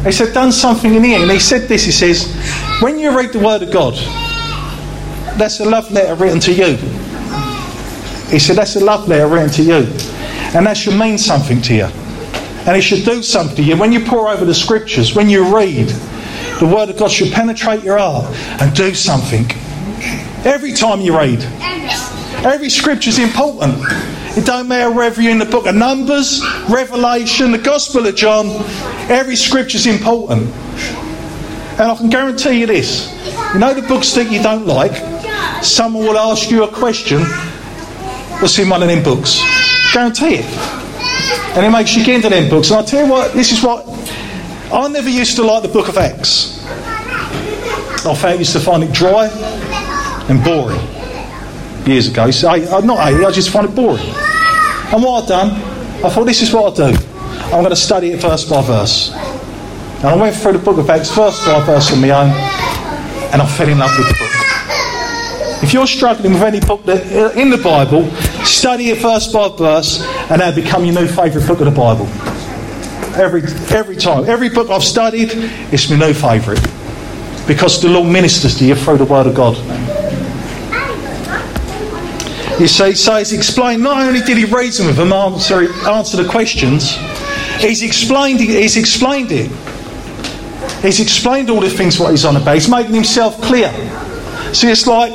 He 0.05 0.13
said, 0.13 0.33
done 0.33 0.53
something 0.53 0.95
in 0.95 1.03
here. 1.03 1.21
And 1.21 1.31
he 1.31 1.39
said 1.39 1.69
this, 1.69 1.85
he 1.85 1.93
says, 1.93 2.33
when 2.81 2.99
you 2.99 3.17
read 3.17 3.33
the 3.33 3.41
Word 3.41 3.63
of 3.63 3.73
God, 3.73 3.95
that's 5.39 5.61
a 5.61 5.65
love 5.65 5.91
letter 5.91 6.15
written 6.15 6.41
to 6.41 6.53
you. 6.53 6.77
He 8.29 8.39
said, 8.39 8.57
that's 8.57 8.77
a 8.77 8.85
love 8.85 9.09
letter 9.09 9.27
written 9.27 9.51
to 9.51 9.63
you. 9.63 9.87
And 10.55 10.67
that 10.67 10.77
should 10.77 10.99
mean 10.99 11.19
something 11.19 11.61
to 11.63 11.75
you. 11.75 11.85
And 12.65 12.77
it 12.77 12.83
should 12.83 13.05
do 13.05 13.23
something 13.23 13.57
to 13.57 13.63
you. 13.63 13.77
When 13.77 13.93
you 13.93 14.05
pour 14.05 14.29
over 14.29 14.45
the 14.45 14.55
scriptures, 14.55 15.15
when 15.15 15.29
you 15.29 15.55
read, 15.55 15.93
the 16.59 16.67
Word 16.67 16.91
of 16.91 16.97
God 16.97 17.11
should 17.11 17.33
penetrate 17.33 17.83
your 17.83 17.99
heart 17.99 18.25
and 18.61 18.75
do 18.75 18.95
something. 18.95 19.47
Every 20.45 20.73
time 20.73 21.01
you 21.01 21.17
read. 21.17 21.41
Every 22.45 22.71
scripture 22.71 23.11
is 23.11 23.19
important. 23.19 23.77
It 24.37 24.45
don't 24.45 24.67
matter 24.67 24.91
whether 24.91 25.23
you're 25.23 25.31
in 25.31 25.39
the 25.39 25.45
book 25.45 25.67
of 25.67 25.75
Numbers, 25.75 26.43
Revelation, 26.69 27.53
the 27.53 27.59
Gospel 27.59 28.07
of 28.07 28.17
John, 28.17 28.47
every 29.11 29.37
scripture 29.37 29.77
is 29.77 29.87
important. 29.87 30.51
And 31.73 31.83
I 31.83 31.95
can 31.97 32.11
guarantee 32.11 32.61
you 32.61 32.67
this 32.67 33.13
you 33.55 33.59
know 33.59 33.75
the 33.75 33.87
books 33.87 34.13
that 34.15 34.31
you 34.33 34.43
don't 34.43 34.67
like? 34.67 34.93
Someone 35.63 36.07
will 36.07 36.19
ask 36.19 36.51
you 36.51 36.65
a 36.65 36.69
question 36.69 37.21
what's 38.41 38.59
in 38.59 38.69
one 38.69 38.83
of 38.83 38.89
them 38.89 39.03
books. 39.03 39.41
Guarantee 39.93 40.37
it. 40.37 40.47
And 41.55 41.67
it 41.67 41.71
makes 41.71 41.95
you 41.95 42.05
get 42.05 42.17
into 42.17 42.31
them 42.31 42.49
books. 42.49 42.71
And 42.71 42.81
I 42.81 42.83
tell 42.83 43.05
you 43.05 43.13
what, 43.13 43.35
this 43.35 43.53
is 43.53 43.63
what 43.63 43.85
I 44.73 44.89
never 44.89 45.11
used 45.11 45.37
to 45.37 45.43
like 45.43 45.63
the 45.63 45.69
book 45.69 45.89
of 45.89 45.99
Acts. 45.99 46.65
I 48.07 48.15
found 48.15 48.39
used 48.39 48.55
to 48.55 48.61
find 48.61 48.83
it 48.83 48.93
dry 48.93 49.29
and 50.29 50.43
boring 50.43 50.81
years 51.87 52.09
ago. 52.09 52.31
So 52.31 52.49
I, 52.49 52.81
not 52.81 52.99
I 52.99 53.31
just 53.31 53.51
find 53.51 53.69
it 53.69 53.75
boring. 53.75 54.03
And 54.03 55.03
what 55.03 55.23
I've 55.23 55.29
done, 55.29 55.51
I 56.03 56.09
thought 56.09 56.25
this 56.25 56.41
is 56.41 56.53
what 56.55 56.81
I 56.81 56.91
do. 56.91 56.99
I'm 57.45 57.61
going 57.61 57.69
to 57.69 57.77
study 57.77 58.13
it 58.13 58.23
verse 58.23 58.49
by 58.49 58.63
verse. 58.63 59.13
And 59.13 60.07
I 60.07 60.17
went 60.17 60.35
through 60.35 60.55
the 60.55 60.59
book 60.59 60.79
of 60.79 60.89
Acts 60.89 61.15
verse 61.15 61.45
by 61.45 61.65
verse 61.67 61.93
on 61.93 62.01
my 62.01 62.11
own, 62.11 62.31
and 62.31 63.43
I 63.43 63.47
fell 63.47 63.69
in 63.69 63.79
love 63.79 63.97
with 63.99 64.09
the 64.09 64.15
book. 64.15 65.63
If 65.63 65.73
you're 65.75 65.87
struggling 65.87 66.33
with 66.33 66.43
any 66.43 66.61
book 66.61 66.85
that, 66.87 67.07
uh, 67.13 67.39
in 67.39 67.51
the 67.51 67.59
Bible, 67.59 68.11
study 68.45 68.89
it 68.89 68.99
verse 68.99 69.31
by 69.33 69.49
verse, 69.57 70.03
and 70.31 70.41
that'll 70.41 70.61
become 70.61 70.85
your 70.85 70.95
new 70.95 71.07
favourite 71.07 71.47
book 71.47 71.61
of 71.61 71.67
the 71.67 71.71
Bible. 71.71 72.09
Every, 73.15 73.43
every 73.77 73.97
time. 73.97 74.29
Every 74.29 74.49
book 74.49 74.71
I've 74.71 74.85
studied, 74.85 75.31
it's 75.73 75.91
my 75.91 75.97
no 75.97 76.15
favourite. 76.15 76.61
Because 77.47 77.81
the 77.81 77.89
Lord 77.89 78.11
ministers 78.11 78.57
to 78.59 78.65
you 78.65 78.75
through 78.75 78.99
the 78.99 79.05
Word 79.05 79.27
of 79.27 79.35
God. 79.35 79.57
You 82.61 82.69
see, 82.69 82.93
so 82.95 83.17
he's 83.17 83.33
explained 83.33 83.83
not 83.83 84.03
only 84.03 84.21
did 84.21 84.37
he 84.37 84.45
reason 84.45 84.87
with 84.87 84.97
them, 84.97 85.13
answer, 85.13 85.73
answer 85.89 86.23
the 86.23 86.29
questions, 86.29 86.97
He's 87.63 87.85
explained, 87.85 88.41
he's 88.41 88.77
explained 88.77 89.31
it. 89.31 89.49
He's 90.83 90.99
explained 90.99 91.49
all 91.49 91.61
the 91.61 91.71
things 91.71 91.97
what 91.99 92.11
he's 92.11 92.25
on 92.25 92.37
about. 92.37 92.55
He's 92.55 92.69
making 92.69 92.93
himself 92.93 93.41
clear. 93.41 93.71
See, 94.53 94.69
it's 94.69 94.87
like 94.89 95.13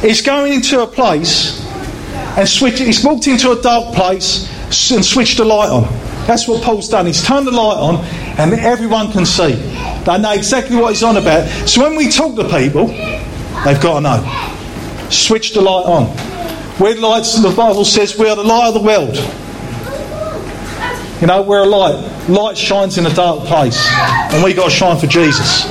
he's 0.00 0.22
going 0.22 0.52
into 0.52 0.80
a 0.80 0.86
place 0.86 1.60
and 2.38 2.48
switch, 2.48 2.78
he's 2.78 3.04
walked 3.04 3.26
into 3.26 3.50
a 3.50 3.60
dark 3.60 3.92
place 3.94 4.48
and 4.92 5.04
switched 5.04 5.38
the 5.38 5.44
light 5.44 5.68
on. 5.68 6.03
That's 6.26 6.48
what 6.48 6.62
Paul's 6.62 6.88
done. 6.88 7.06
He's 7.06 7.22
turned 7.22 7.46
the 7.46 7.52
light 7.52 7.76
on 7.76 7.96
and 8.38 8.54
everyone 8.54 9.12
can 9.12 9.26
see. 9.26 9.52
They 10.04 10.18
know 10.18 10.32
exactly 10.32 10.76
what 10.76 10.90
he's 10.90 11.02
on 11.02 11.16
about. 11.16 11.48
So 11.68 11.82
when 11.82 11.96
we 11.96 12.08
talk 12.08 12.36
to 12.36 12.44
people, 12.44 12.86
they've 13.64 13.80
got 13.80 13.94
to 13.94 14.00
know. 14.00 15.08
Switch 15.10 15.52
the 15.52 15.60
light 15.60 15.84
on. 15.86 16.08
We're 16.80 16.96
lights, 16.96 17.40
the 17.40 17.50
Bible 17.50 17.84
says 17.84 18.18
we 18.18 18.28
are 18.28 18.36
the 18.36 18.42
light 18.42 18.68
of 18.68 18.74
the 18.74 18.80
world. 18.80 19.16
You 21.20 21.28
know, 21.28 21.42
we're 21.42 21.62
a 21.62 21.66
light. 21.66 22.28
Light 22.28 22.58
shines 22.58 22.98
in 22.98 23.06
a 23.06 23.14
dark 23.14 23.44
place. 23.46 23.86
And 23.92 24.42
we've 24.42 24.56
got 24.56 24.70
to 24.70 24.74
shine 24.74 24.98
for 24.98 25.06
Jesus. 25.06 25.66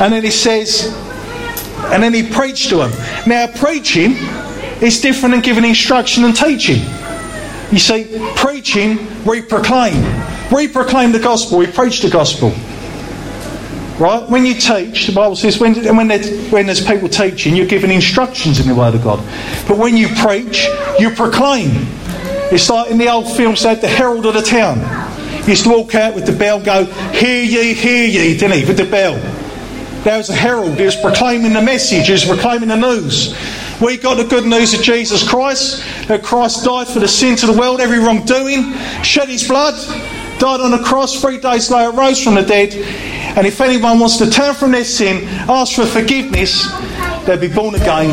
And 0.00 0.12
then 0.12 0.22
he 0.22 0.30
says, 0.30 0.94
and 1.92 2.02
then 2.02 2.14
he 2.14 2.28
preached 2.28 2.68
to 2.70 2.76
them. 2.76 2.92
Now, 3.26 3.48
preaching 3.48 4.12
is 4.80 5.00
different 5.00 5.34
than 5.34 5.42
giving 5.42 5.64
instruction 5.64 6.24
and 6.24 6.36
teaching. 6.36 6.80
You 7.72 7.78
see, 7.78 8.18
preaching, 8.34 8.98
we 9.24 9.42
proclaim. 9.42 10.02
We 10.52 10.66
proclaim 10.66 11.12
the 11.12 11.20
gospel, 11.20 11.58
we 11.58 11.66
preach 11.66 12.02
the 12.02 12.10
gospel. 12.10 12.52
Right? 14.00 14.26
When 14.28 14.46
you 14.46 14.54
teach, 14.54 15.06
the 15.06 15.12
Bible 15.12 15.36
says 15.36 15.60
when, 15.60 15.74
when, 15.74 16.08
when 16.50 16.66
there's 16.66 16.84
people 16.84 17.08
teaching, 17.08 17.54
you're 17.54 17.66
giving 17.66 17.90
instructions 17.90 18.58
in 18.58 18.66
the 18.66 18.74
Word 18.74 18.94
of 18.94 19.04
God. 19.04 19.18
But 19.68 19.76
when 19.76 19.96
you 19.96 20.08
preach, 20.08 20.66
you 20.98 21.10
proclaim. 21.10 21.70
It's 22.50 22.68
like 22.70 22.90
in 22.90 22.98
the 22.98 23.08
old 23.08 23.30
films, 23.30 23.62
had 23.62 23.80
the 23.80 23.88
herald 23.88 24.26
of 24.26 24.34
the 24.34 24.42
town. 24.42 24.78
He 25.44 25.50
used 25.50 25.64
to 25.64 25.70
walk 25.70 25.94
out 25.94 26.14
with 26.14 26.26
the 26.26 26.32
bell, 26.32 26.60
go, 26.60 26.84
Hear 27.12 27.42
ye, 27.42 27.74
hear 27.74 28.06
ye, 28.06 28.36
didn't 28.36 28.58
he, 28.58 28.64
with 28.64 28.78
the 28.78 28.84
bell. 28.84 29.14
There 30.02 30.16
was 30.16 30.30
a 30.30 30.34
herald, 30.34 30.78
he 30.78 30.84
was 30.84 30.96
proclaiming 30.96 31.52
the 31.52 31.62
message, 31.62 32.06
he 32.06 32.12
was 32.12 32.24
proclaiming 32.24 32.70
the 32.70 32.76
news. 32.76 33.34
We 33.80 33.96
got 33.96 34.16
the 34.16 34.24
good 34.24 34.44
news 34.44 34.74
of 34.74 34.82
Jesus 34.82 35.26
Christ, 35.26 35.82
that 36.06 36.22
Christ 36.22 36.64
died 36.64 36.86
for 36.86 36.98
the 36.98 37.08
sins 37.08 37.42
of 37.42 37.54
the 37.54 37.58
world, 37.58 37.80
every 37.80 37.98
wrongdoing, 37.98 38.74
shed 39.02 39.28
his 39.28 39.48
blood, 39.48 39.74
died 40.38 40.60
on 40.60 40.70
the 40.70 40.82
cross, 40.84 41.18
three 41.18 41.38
days 41.38 41.70
later 41.70 41.90
rose 41.90 42.22
from 42.22 42.34
the 42.34 42.42
dead. 42.42 42.74
And 43.38 43.46
if 43.46 43.58
anyone 43.60 43.98
wants 43.98 44.18
to 44.18 44.28
turn 44.30 44.54
from 44.54 44.72
their 44.72 44.84
sin, 44.84 45.26
ask 45.48 45.76
for 45.76 45.86
forgiveness, 45.86 46.70
they'll 47.24 47.40
be 47.40 47.48
born 47.48 47.74
again 47.74 48.10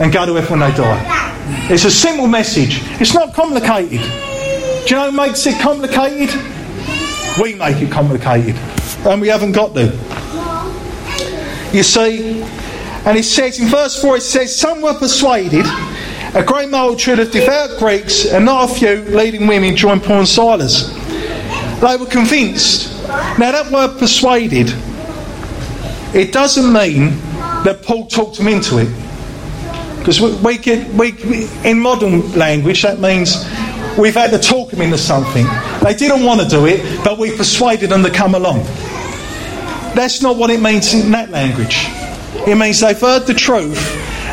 and 0.00 0.12
go 0.12 0.26
to 0.26 0.34
heaven 0.34 0.60
when 0.60 0.70
they 0.70 0.76
die. 0.76 1.66
It's 1.68 1.84
a 1.84 1.90
simple 1.90 2.28
message. 2.28 2.78
It's 3.00 3.12
not 3.12 3.34
complicated. 3.34 4.00
Do 4.00 4.94
you 4.94 4.96
know 4.96 5.10
what 5.10 5.28
makes 5.28 5.44
it 5.44 5.60
complicated? 5.60 6.30
We 7.42 7.54
make 7.54 7.82
it 7.82 7.90
complicated. 7.90 8.54
And 9.04 9.20
we 9.20 9.26
haven't 9.26 9.52
got 9.52 9.74
to. 9.74 9.86
You 11.72 11.82
see, 11.82 12.44
and 13.10 13.18
it 13.18 13.24
says 13.24 13.58
in 13.58 13.66
verse 13.66 14.00
4, 14.00 14.18
it 14.18 14.20
says, 14.20 14.54
Some 14.54 14.82
were 14.82 14.94
persuaded, 14.94 15.66
a 16.32 16.44
great 16.46 16.68
multitude 16.68 17.18
of 17.18 17.32
devout 17.32 17.76
Greeks, 17.76 18.24
and 18.24 18.44
not 18.44 18.70
a 18.70 18.72
few 18.72 18.98
leading 18.98 19.48
women 19.48 19.74
joined 19.74 20.04
Paul 20.04 20.18
and 20.18 20.28
Silas. 20.28 20.92
They 21.80 21.96
were 21.96 22.06
convinced. 22.06 23.02
Now, 23.36 23.50
that 23.50 23.68
word 23.72 23.98
persuaded, 23.98 24.72
it 26.14 26.32
doesn't 26.32 26.72
mean 26.72 27.18
that 27.64 27.80
Paul 27.82 28.06
talked 28.06 28.38
them 28.38 28.46
into 28.46 28.78
it. 28.78 29.98
Because 29.98 30.20
we, 30.20 30.32
we 30.36 30.58
get, 30.58 30.88
we, 30.94 31.48
in 31.68 31.80
modern 31.80 32.32
language, 32.38 32.82
that 32.82 33.00
means 33.00 33.44
we've 33.98 34.14
had 34.14 34.30
to 34.30 34.38
talk 34.38 34.70
them 34.70 34.82
into 34.82 34.98
something. 34.98 35.46
They 35.82 35.94
didn't 35.94 36.24
want 36.24 36.42
to 36.42 36.46
do 36.46 36.66
it, 36.66 37.02
but 37.02 37.18
we 37.18 37.36
persuaded 37.36 37.90
them 37.90 38.04
to 38.04 38.10
come 38.10 38.36
along. 38.36 38.62
That's 39.96 40.22
not 40.22 40.36
what 40.36 40.50
it 40.50 40.60
means 40.60 40.94
in 40.94 41.10
that 41.10 41.30
language. 41.30 41.88
It 42.46 42.56
means 42.56 42.80
they've 42.80 43.00
heard 43.00 43.26
the 43.26 43.34
truth 43.34 43.78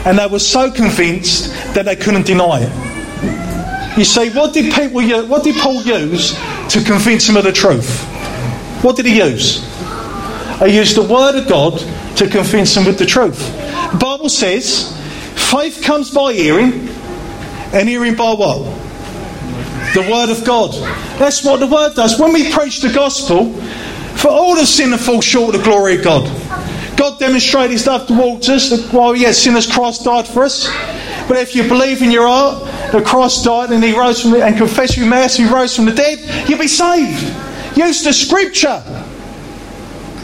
and 0.06 0.18
they 0.18 0.28
were 0.28 0.40
so 0.40 0.72
convinced 0.72 1.54
that 1.74 1.86
they 1.86 1.96
couldn't 1.96 2.26
deny 2.26 2.62
it. 2.62 3.98
You 3.98 4.06
see, 4.06 4.30
what 4.30 4.54
did 4.54 4.74
people 4.74 5.02
what 5.28 5.44
did 5.44 5.56
Paul 5.56 5.82
use 5.82 6.34
to 6.70 6.84
convince 6.84 7.28
them 7.28 7.36
of 7.36 7.44
the 7.44 7.52
truth? 7.52 8.04
What 8.84 8.96
did 8.96 9.06
he 9.06 9.18
use? 9.18 9.66
He 10.60 10.76
used 10.76 10.96
the 10.96 11.08
word 11.08 11.36
of 11.36 11.48
God 11.48 11.80
to 12.18 12.30
convince 12.30 12.74
them 12.76 12.86
with 12.86 12.98
the 12.98 13.06
truth. 13.06 13.40
The 13.92 13.98
Bible 14.00 14.30
says, 14.30 14.96
faith 15.52 15.82
comes 15.84 16.12
by 16.12 16.34
hearing, 16.34 16.90
and 17.74 17.88
hearing 17.88 18.16
by 18.16 18.34
what? 18.34 18.64
The 19.94 20.08
word 20.10 20.30
of 20.30 20.46
God. 20.46 20.74
That's 21.20 21.44
what 21.44 21.60
the 21.60 21.68
word 21.68 21.96
does. 21.96 22.20
When 22.20 22.34
we 22.34 22.52
preach 22.52 22.82
the 22.82 22.92
gospel, 22.92 23.54
for 24.18 24.30
all 24.30 24.56
the 24.56 24.66
sin 24.66 24.94
and 24.94 25.02
fall 25.02 25.22
short 25.22 25.54
of 25.54 25.62
the 25.62 25.66
glory 25.66 25.98
of 25.98 26.04
God. 26.04 26.47
God 26.98 27.20
demonstrated 27.20 27.72
his 27.72 27.86
love 27.86 28.08
towards 28.08 28.50
us 28.50 28.92
while 28.92 29.12
we 29.12 29.22
yet 29.22 29.36
sinners, 29.36 29.72
Christ 29.72 30.04
died 30.04 30.28
for 30.28 30.44
us. 30.44 30.68
But 31.28 31.38
if 31.38 31.56
you 31.56 31.68
believe 31.68 32.02
in 32.02 32.10
your 32.10 32.28
heart 32.28 32.64
that 32.92 33.06
Christ 33.06 33.46
died 33.46 33.72
and 33.72 33.84
he 33.84 33.98
rose 33.98 34.22
from 34.22 34.32
the, 34.32 34.44
and 34.44 34.58
confess 34.58 34.98
your 34.98 35.08
mouth 35.08 35.36
he 35.36 35.46
rose 35.46 35.76
from 35.76 35.86
the 35.86 35.94
dead, 35.94 36.50
you'll 36.50 36.60
be 36.60 36.68
saved. 36.68 37.22
Use 37.78 38.04
the 38.04 38.14
scripture. 38.14 38.82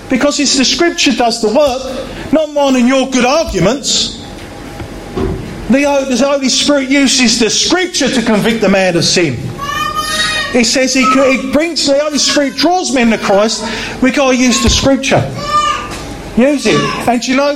Because 0.09 0.39
it's 0.39 0.57
the 0.57 0.65
scripture 0.65 1.11
does 1.11 1.41
the 1.41 1.47
work, 1.47 2.33
not 2.33 2.51
mine 2.51 2.75
and 2.75 2.87
your 2.87 3.09
good 3.09 3.25
arguments. 3.25 4.21
The, 5.69 6.05
the 6.09 6.25
Holy 6.25 6.49
Spirit 6.49 6.89
uses 6.89 7.39
the 7.39 7.49
scripture 7.49 8.09
to 8.09 8.21
convict 8.21 8.61
the 8.61 8.69
man 8.69 8.95
of 8.95 9.03
sin. 9.03 9.35
He 10.51 10.63
says 10.63 10.93
he, 10.93 11.01
he 11.01 11.51
brings 11.51 11.85
the 11.87 11.99
Holy 11.99 12.19
Spirit 12.19 12.55
draws 12.55 12.93
men 12.93 13.09
to 13.09 13.17
Christ. 13.17 13.63
We 14.01 14.11
got 14.11 14.31
to 14.31 14.37
use 14.37 14.61
the 14.61 14.69
scripture. 14.69 15.21
Use 16.37 16.65
it. 16.65 16.79
And 17.07 17.25
you 17.25 17.35
know, 17.35 17.53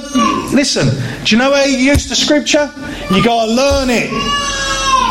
listen, 0.53 0.87
do 1.23 1.35
you 1.35 1.37
know 1.37 1.51
how 1.53 1.63
you 1.63 1.77
use 1.77 2.07
the 2.07 2.15
scripture? 2.15 2.71
You 3.11 3.23
got 3.23 3.45
to 3.45 3.51
learn 3.51 3.89
it. 3.89 4.11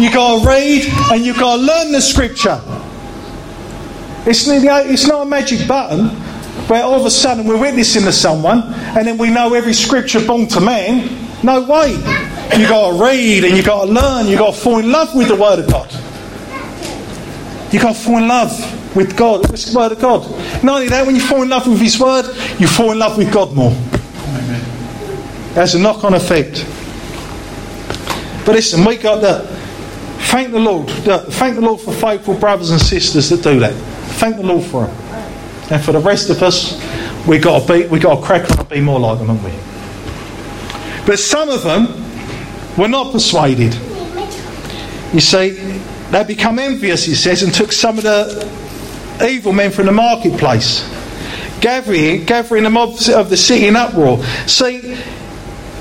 You 0.01 0.13
got 0.13 0.43
to 0.43 0.49
read 0.49 0.85
and 1.11 1.25
you 1.25 1.35
got 1.35 1.57
to 1.57 1.63
learn 1.63 1.91
the 1.91 2.01
scripture. 2.01 2.61
It's, 4.25 4.47
it's 4.47 5.07
not 5.07 5.23
a 5.23 5.25
magic 5.25 5.67
button 5.67 6.09
where 6.69 6.85
all 6.85 7.01
of 7.01 7.07
a 7.07 7.11
sudden 7.11 7.47
we're 7.47 7.61
witnessing 7.61 8.03
to 8.03 8.13
someone 8.13 8.63
and 8.73 9.07
then 9.07 9.19
we 9.19 9.31
know 9.31 9.55
every 9.55 9.73
scripture 9.73 10.25
born 10.25 10.47
to 10.49 10.61
man. 10.61 11.29
No 11.43 11.63
way. 11.63 11.93
You 12.57 12.69
got 12.69 12.93
to 12.93 13.05
read 13.05 13.45
and 13.45 13.57
you 13.57 13.65
got 13.65 13.87
to 13.87 13.93
learn. 13.93 14.27
You 14.27 14.37
got 14.39 14.55
to 14.55 14.61
fall 14.61 14.79
in 14.79 14.93
love 14.93 15.15
with 15.15 15.29
the 15.29 15.37
Word 15.37 15.59
of 15.59 15.69
God. 15.69 15.91
You 17.73 17.81
got 17.81 17.97
to 17.97 18.01
fall 18.01 18.19
in 18.19 18.29
love 18.29 18.86
with 18.97 19.17
God, 19.17 19.51
with 19.51 19.65
the 19.65 19.79
Word 19.79 19.93
of 19.93 20.01
God. 20.01 20.23
Not 20.65 20.77
only 20.77 20.89
that, 20.89 21.07
when 21.07 21.15
you 21.15 21.21
fall 21.21 21.43
in 21.43 21.51
love 21.51 21.67
with 21.67 21.81
His 21.81 22.01
Word, 22.01 22.25
you 22.59 22.67
fall 22.67 22.93
in 22.93 22.99
love 22.99 23.17
with 23.19 23.33
God 23.33 23.55
more. 23.55 23.71
That's 25.55 25.75
a 25.75 25.79
knock 25.79 26.03
on 26.03 26.15
effect. 26.15 26.65
But 28.45 28.55
listen, 28.55 28.85
we 28.85 28.97
got 28.97 29.21
that. 29.23 29.47
Thank 30.31 30.51
the 30.53 30.59
Lord. 30.59 30.89
Thank 30.89 31.55
the 31.57 31.61
Lord 31.61 31.81
for 31.81 31.93
faithful 31.93 32.35
brothers 32.35 32.71
and 32.71 32.81
sisters 32.81 33.29
that 33.31 33.43
do 33.43 33.61
that. 33.61 33.75
Thank 34.19 34.37
the 34.37 34.43
Lord 34.43 34.65
for 34.65 34.87
them. 34.87 34.97
And 35.71 35.83
for 35.83 35.93
the 35.93 35.99
rest 35.99 36.31
of 36.31 36.43
us, 36.43 36.81
we 37.27 37.39
got 37.39 37.67
to 37.67 37.73
be, 37.73 37.87
we 37.87 37.99
got 37.99 38.21
to 38.21 38.23
crack 38.23 38.51
on 38.51 38.59
and 38.59 38.69
be 38.69 38.81
more 38.81 39.01
like 39.01 39.19
them, 39.19 39.29
haven't 39.29 39.45
we? 39.45 41.07
But 41.07 41.19
some 41.19 41.49
of 41.49 41.63
them 41.63 41.89
were 42.77 42.89
not 42.89 43.13
persuaded. 43.13 43.75
You 45.13 45.21
see, 45.21 45.81
they 46.11 46.25
become 46.25 46.59
envious, 46.59 47.05
he 47.05 47.15
says, 47.15 47.43
and 47.43 47.53
took 47.53 47.73
some 47.73 47.99
of 47.99 48.05
the 48.05 48.66
evil 49.23 49.53
men 49.53 49.71
from 49.71 49.87
the 49.87 49.93
marketplace, 49.93 50.89
gathering, 51.61 52.25
gathering 52.25 52.65
them 52.65 52.77
of, 52.77 53.09
of 53.11 53.31
the 53.31 53.37
city 53.37 53.67
in 53.67 53.77
uproar. 53.77 54.23
See, 54.47 54.95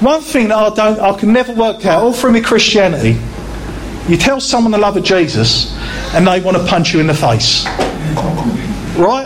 one 0.02 0.22
thing 0.22 0.50
that 0.50 0.58
I 0.58 0.70
don't, 0.74 1.00
I 1.00 1.18
can 1.18 1.34
never 1.34 1.54
work 1.54 1.86
out, 1.86 2.04
all 2.04 2.14
through 2.14 2.34
my 2.34 2.42
Christianity, 2.42 3.20
you 4.08 4.18
tell 4.18 4.40
someone 4.40 4.72
the 4.72 4.78
love 4.78 4.98
of 4.98 5.04
Jesus, 5.04 5.76
and 6.14 6.28
they 6.28 6.40
want 6.40 6.58
to 6.58 6.66
punch 6.66 6.94
you 6.94 7.00
in 7.00 7.08
the 7.08 7.14
face, 7.14 7.66
right? 8.98 9.26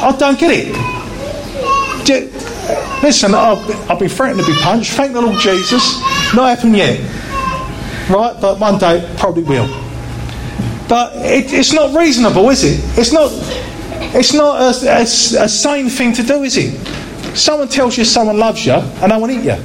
I 0.00 0.16
don't 0.18 0.38
get 0.38 0.50
it. 0.52 0.74
Listen, 3.02 3.34
I've, 3.34 3.90
I've 3.90 3.98
been 3.98 4.08
threatened 4.08 4.40
to 4.40 4.46
be 4.46 4.58
punched. 4.60 4.92
Thank 4.92 5.12
the 5.12 5.20
Lord 5.20 5.38
Jesus. 5.40 6.00
Not 6.34 6.56
happened 6.56 6.76
yet. 6.76 6.98
Right? 8.08 8.34
But 8.40 8.58
one 8.58 8.78
day 8.78 9.06
probably 9.18 9.42
will. 9.42 9.66
But 10.88 11.14
it, 11.16 11.52
it's 11.52 11.72
not 11.72 11.96
reasonable, 11.96 12.48
is 12.50 12.64
it? 12.64 12.80
It's 12.98 13.12
not. 13.12 13.30
It's 14.10 14.32
not 14.32 14.60
a, 14.60 14.88
a, 14.88 15.02
a, 15.02 15.48
sane 15.48 15.90
thing 15.90 16.14
to 16.14 16.22
do, 16.22 16.42
is 16.42 16.56
it? 16.56 16.74
Someone 17.36 17.68
tells 17.68 17.98
you 17.98 18.04
someone 18.04 18.38
loves 18.38 18.64
you 18.64 18.72
and 18.72 19.12
they 19.12 19.16
want 19.16 19.32
to 19.32 19.38
eat 19.38 19.44
you. 19.44 19.62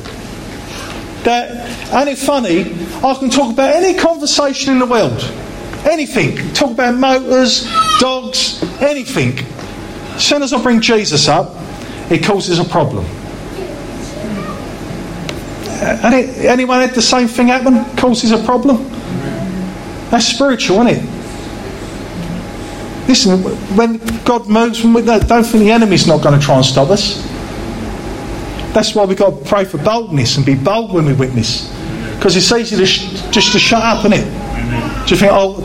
That 1.23 1.93
ain't 1.93 2.09
it 2.09 2.17
funny? 2.17 2.73
I 3.01 3.13
can 3.17 3.29
talk 3.29 3.53
about 3.53 3.73
any 3.73 3.97
conversation 3.97 4.73
in 4.73 4.79
the 4.79 4.85
world, 4.85 5.21
anything. 5.85 6.53
Talk 6.53 6.71
about 6.71 6.95
motors, 6.95 7.65
dogs, 7.99 8.61
anything. 8.81 9.39
As 10.15 10.25
soon 10.27 10.43
as 10.43 10.51
I 10.51 10.61
bring 10.61 10.81
Jesus 10.81 11.29
up, 11.29 11.55
it 12.11 12.23
causes 12.23 12.59
a 12.59 12.65
problem. 12.65 13.05
Uh, 15.81 16.11
anyone 16.41 16.81
had 16.81 16.93
the 16.93 17.01
same 17.01 17.29
thing 17.29 17.47
happen? 17.47 17.85
Causes 17.95 18.31
a 18.31 18.43
problem? 18.43 18.89
That's 20.09 20.25
spiritual, 20.25 20.85
isn't 20.85 21.03
it? 21.03 21.12
Listen, 23.07 23.39
when 23.75 23.97
God 24.23 24.47
moves, 24.47 24.81
don't 24.81 25.43
think 25.43 25.63
the 25.63 25.71
enemy's 25.71 26.07
not 26.07 26.21
going 26.21 26.39
to 26.39 26.45
try 26.45 26.55
and 26.55 26.65
stop 26.65 26.89
us. 26.89 27.21
That's 28.73 28.95
why 28.95 29.05
we've 29.05 29.17
got 29.17 29.37
to 29.37 29.45
pray 29.45 29.65
for 29.65 29.77
boldness 29.77 30.37
and 30.37 30.45
be 30.45 30.55
bold 30.55 30.93
when 30.93 31.05
we 31.05 31.13
witness. 31.13 31.71
Because 32.15 32.35
it's 32.35 32.51
easy 32.51 32.75
to 32.77 32.85
sh- 32.85 33.21
just 33.29 33.51
to 33.51 33.59
shut 33.59 33.83
up, 33.83 34.05
isn't 34.05 34.13
it? 34.13 35.05
Do 35.05 35.13
you 35.13 35.19
think, 35.19 35.31
oh, 35.33 35.57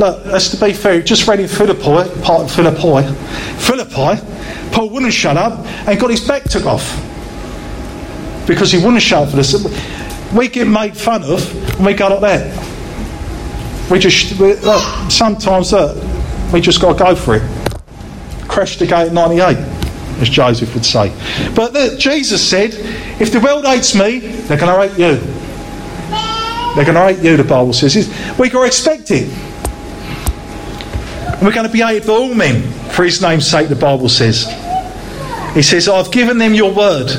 look, 0.00 0.24
that's 0.24 0.48
to 0.48 0.64
be 0.64 0.72
fair, 0.72 1.02
just 1.02 1.28
read 1.28 1.40
in 1.40 1.48
Philippi, 1.48 2.22
part 2.22 2.42
of 2.42 2.50
Philippi, 2.50 3.06
Philippi, 3.58 4.26
Paul 4.72 4.88
wouldn't 4.90 5.12
shut 5.12 5.36
up 5.36 5.64
and 5.86 6.00
got 6.00 6.10
his 6.10 6.26
back 6.26 6.44
took 6.44 6.64
off. 6.64 6.96
Because 8.46 8.72
he 8.72 8.78
wouldn't 8.78 9.02
shut 9.02 9.24
up 9.24 9.30
for 9.30 9.36
this. 9.36 9.54
We 10.34 10.48
get 10.48 10.66
made 10.66 10.96
fun 10.96 11.22
of 11.24 11.76
and 11.76 11.86
we 11.86 11.94
go 11.94 12.08
like 12.08 12.20
that. 12.20 13.90
We 13.90 13.98
just, 13.98 14.40
we, 14.40 14.54
look, 14.54 15.10
sometimes, 15.10 15.72
look, 15.72 15.96
we 16.52 16.60
just 16.60 16.80
got 16.80 16.98
to 16.98 17.04
go 17.04 17.14
for 17.14 17.36
it. 17.36 17.42
Crash 18.48 18.78
the 18.78 18.86
gate 18.86 19.08
at 19.08 19.12
98, 19.12 19.56
as 20.20 20.28
Joseph 20.28 20.74
would 20.74 20.84
say. 20.84 21.08
But 21.54 21.72
the, 21.72 21.96
Jesus 21.98 22.46
said, 22.46 22.70
if 23.20 23.32
the 23.32 23.40
world 23.40 23.64
hates 23.64 23.94
me, 23.94 24.18
they're 24.18 24.58
going 24.58 24.88
to 24.88 24.88
hate 24.88 24.98
you. 24.98 25.20
They're 26.74 26.84
going 26.84 26.94
to 26.94 27.14
hate 27.14 27.18
you, 27.18 27.36
the 27.36 27.44
Bible 27.44 27.72
says. 27.72 27.94
We've 28.38 28.52
got 28.52 28.60
to 28.60 28.66
expect 28.66 29.10
it. 29.10 29.28
And 31.40 31.46
we're 31.46 31.54
going 31.54 31.66
to 31.66 31.72
be 31.72 31.80
hated 31.80 32.06
by 32.06 32.12
all 32.12 32.34
men 32.34 32.62
for 32.90 33.04
his 33.04 33.22
name's 33.22 33.46
sake, 33.46 33.68
the 33.68 33.76
Bible 33.76 34.08
says. 34.08 34.46
He 35.54 35.62
says, 35.62 35.88
I've 35.88 36.12
given 36.12 36.38
them 36.38 36.54
your 36.54 36.72
word. 36.72 37.10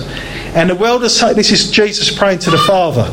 And 0.54 0.70
the 0.70 0.76
world 0.76 1.04
has 1.04 1.16
said, 1.18 1.36
this 1.36 1.52
is 1.52 1.72
Jesus 1.72 2.16
praying 2.16 2.40
to 2.40 2.52
the 2.52 2.58
Father. 2.58 3.06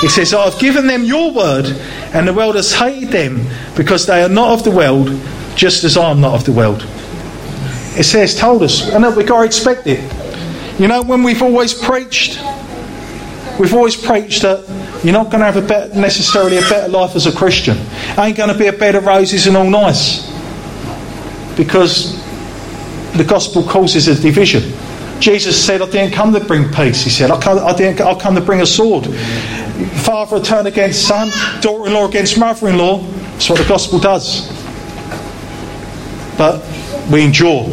He 0.00 0.08
says, 0.08 0.34
I've 0.34 0.58
given 0.58 0.86
them 0.86 1.02
your 1.04 1.32
word, 1.32 1.66
and 2.12 2.28
the 2.28 2.32
world 2.34 2.56
has 2.56 2.74
hated 2.74 3.08
them 3.08 3.46
because 3.74 4.06
they 4.06 4.22
are 4.22 4.28
not 4.28 4.52
of 4.52 4.64
the 4.64 4.70
world, 4.70 5.08
just 5.56 5.84
as 5.84 5.96
I 5.96 6.10
am 6.10 6.20
not 6.20 6.34
of 6.34 6.44
the 6.44 6.52
world. 6.52 6.86
It 7.96 8.04
says, 8.04 8.34
told 8.34 8.62
us, 8.62 8.90
and 8.90 9.04
we've 9.16 9.26
got 9.26 9.40
to 9.40 9.46
expect 9.46 9.86
it. 9.86 10.00
You 10.80 10.88
know, 10.88 11.02
when 11.02 11.22
we've 11.22 11.42
always 11.42 11.72
preached, 11.72 12.40
we've 13.60 13.72
always 13.72 13.94
preached 13.94 14.42
that 14.42 14.64
you're 15.04 15.12
not 15.12 15.30
going 15.30 15.40
to 15.40 15.46
have 15.46 15.56
a 15.56 15.62
better, 15.62 15.94
necessarily 15.94 16.56
a 16.56 16.62
better 16.62 16.88
life 16.88 17.14
as 17.14 17.26
a 17.26 17.32
Christian. 17.32 17.78
Ain't 18.18 18.36
going 18.36 18.52
to 18.52 18.58
be 18.58 18.66
a 18.66 18.72
bed 18.72 18.96
of 18.96 19.06
roses 19.06 19.46
and 19.46 19.56
all 19.56 19.70
nice. 19.70 20.28
Because 21.56 22.20
the 23.16 23.24
gospel 23.24 23.62
causes 23.62 24.08
a 24.08 24.20
division. 24.20 24.72
Jesus 25.20 25.64
said, 25.64 25.80
I 25.80 25.88
didn't 25.88 26.14
come 26.14 26.32
to 26.32 26.40
bring 26.40 26.68
peace. 26.72 27.04
He 27.04 27.10
said, 27.10 27.30
I, 27.30 27.40
come, 27.40 27.58
I 27.60 27.72
didn't 27.76 28.00
I 28.00 28.18
come 28.18 28.34
to 28.34 28.40
bring 28.40 28.60
a 28.60 28.66
sword. 28.66 29.06
Father 30.02 30.40
turn 30.40 30.66
against 30.66 31.06
son, 31.06 31.30
daughter 31.60 31.86
in 31.86 31.94
law 31.94 32.08
against 32.08 32.36
mother 32.38 32.68
in 32.68 32.78
law. 32.78 32.98
That's 32.98 33.48
what 33.48 33.60
the 33.60 33.68
gospel 33.68 34.00
does 34.00 34.53
but 36.36 36.64
we 37.10 37.22
endure. 37.22 37.68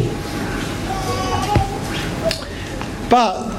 But 3.08 3.52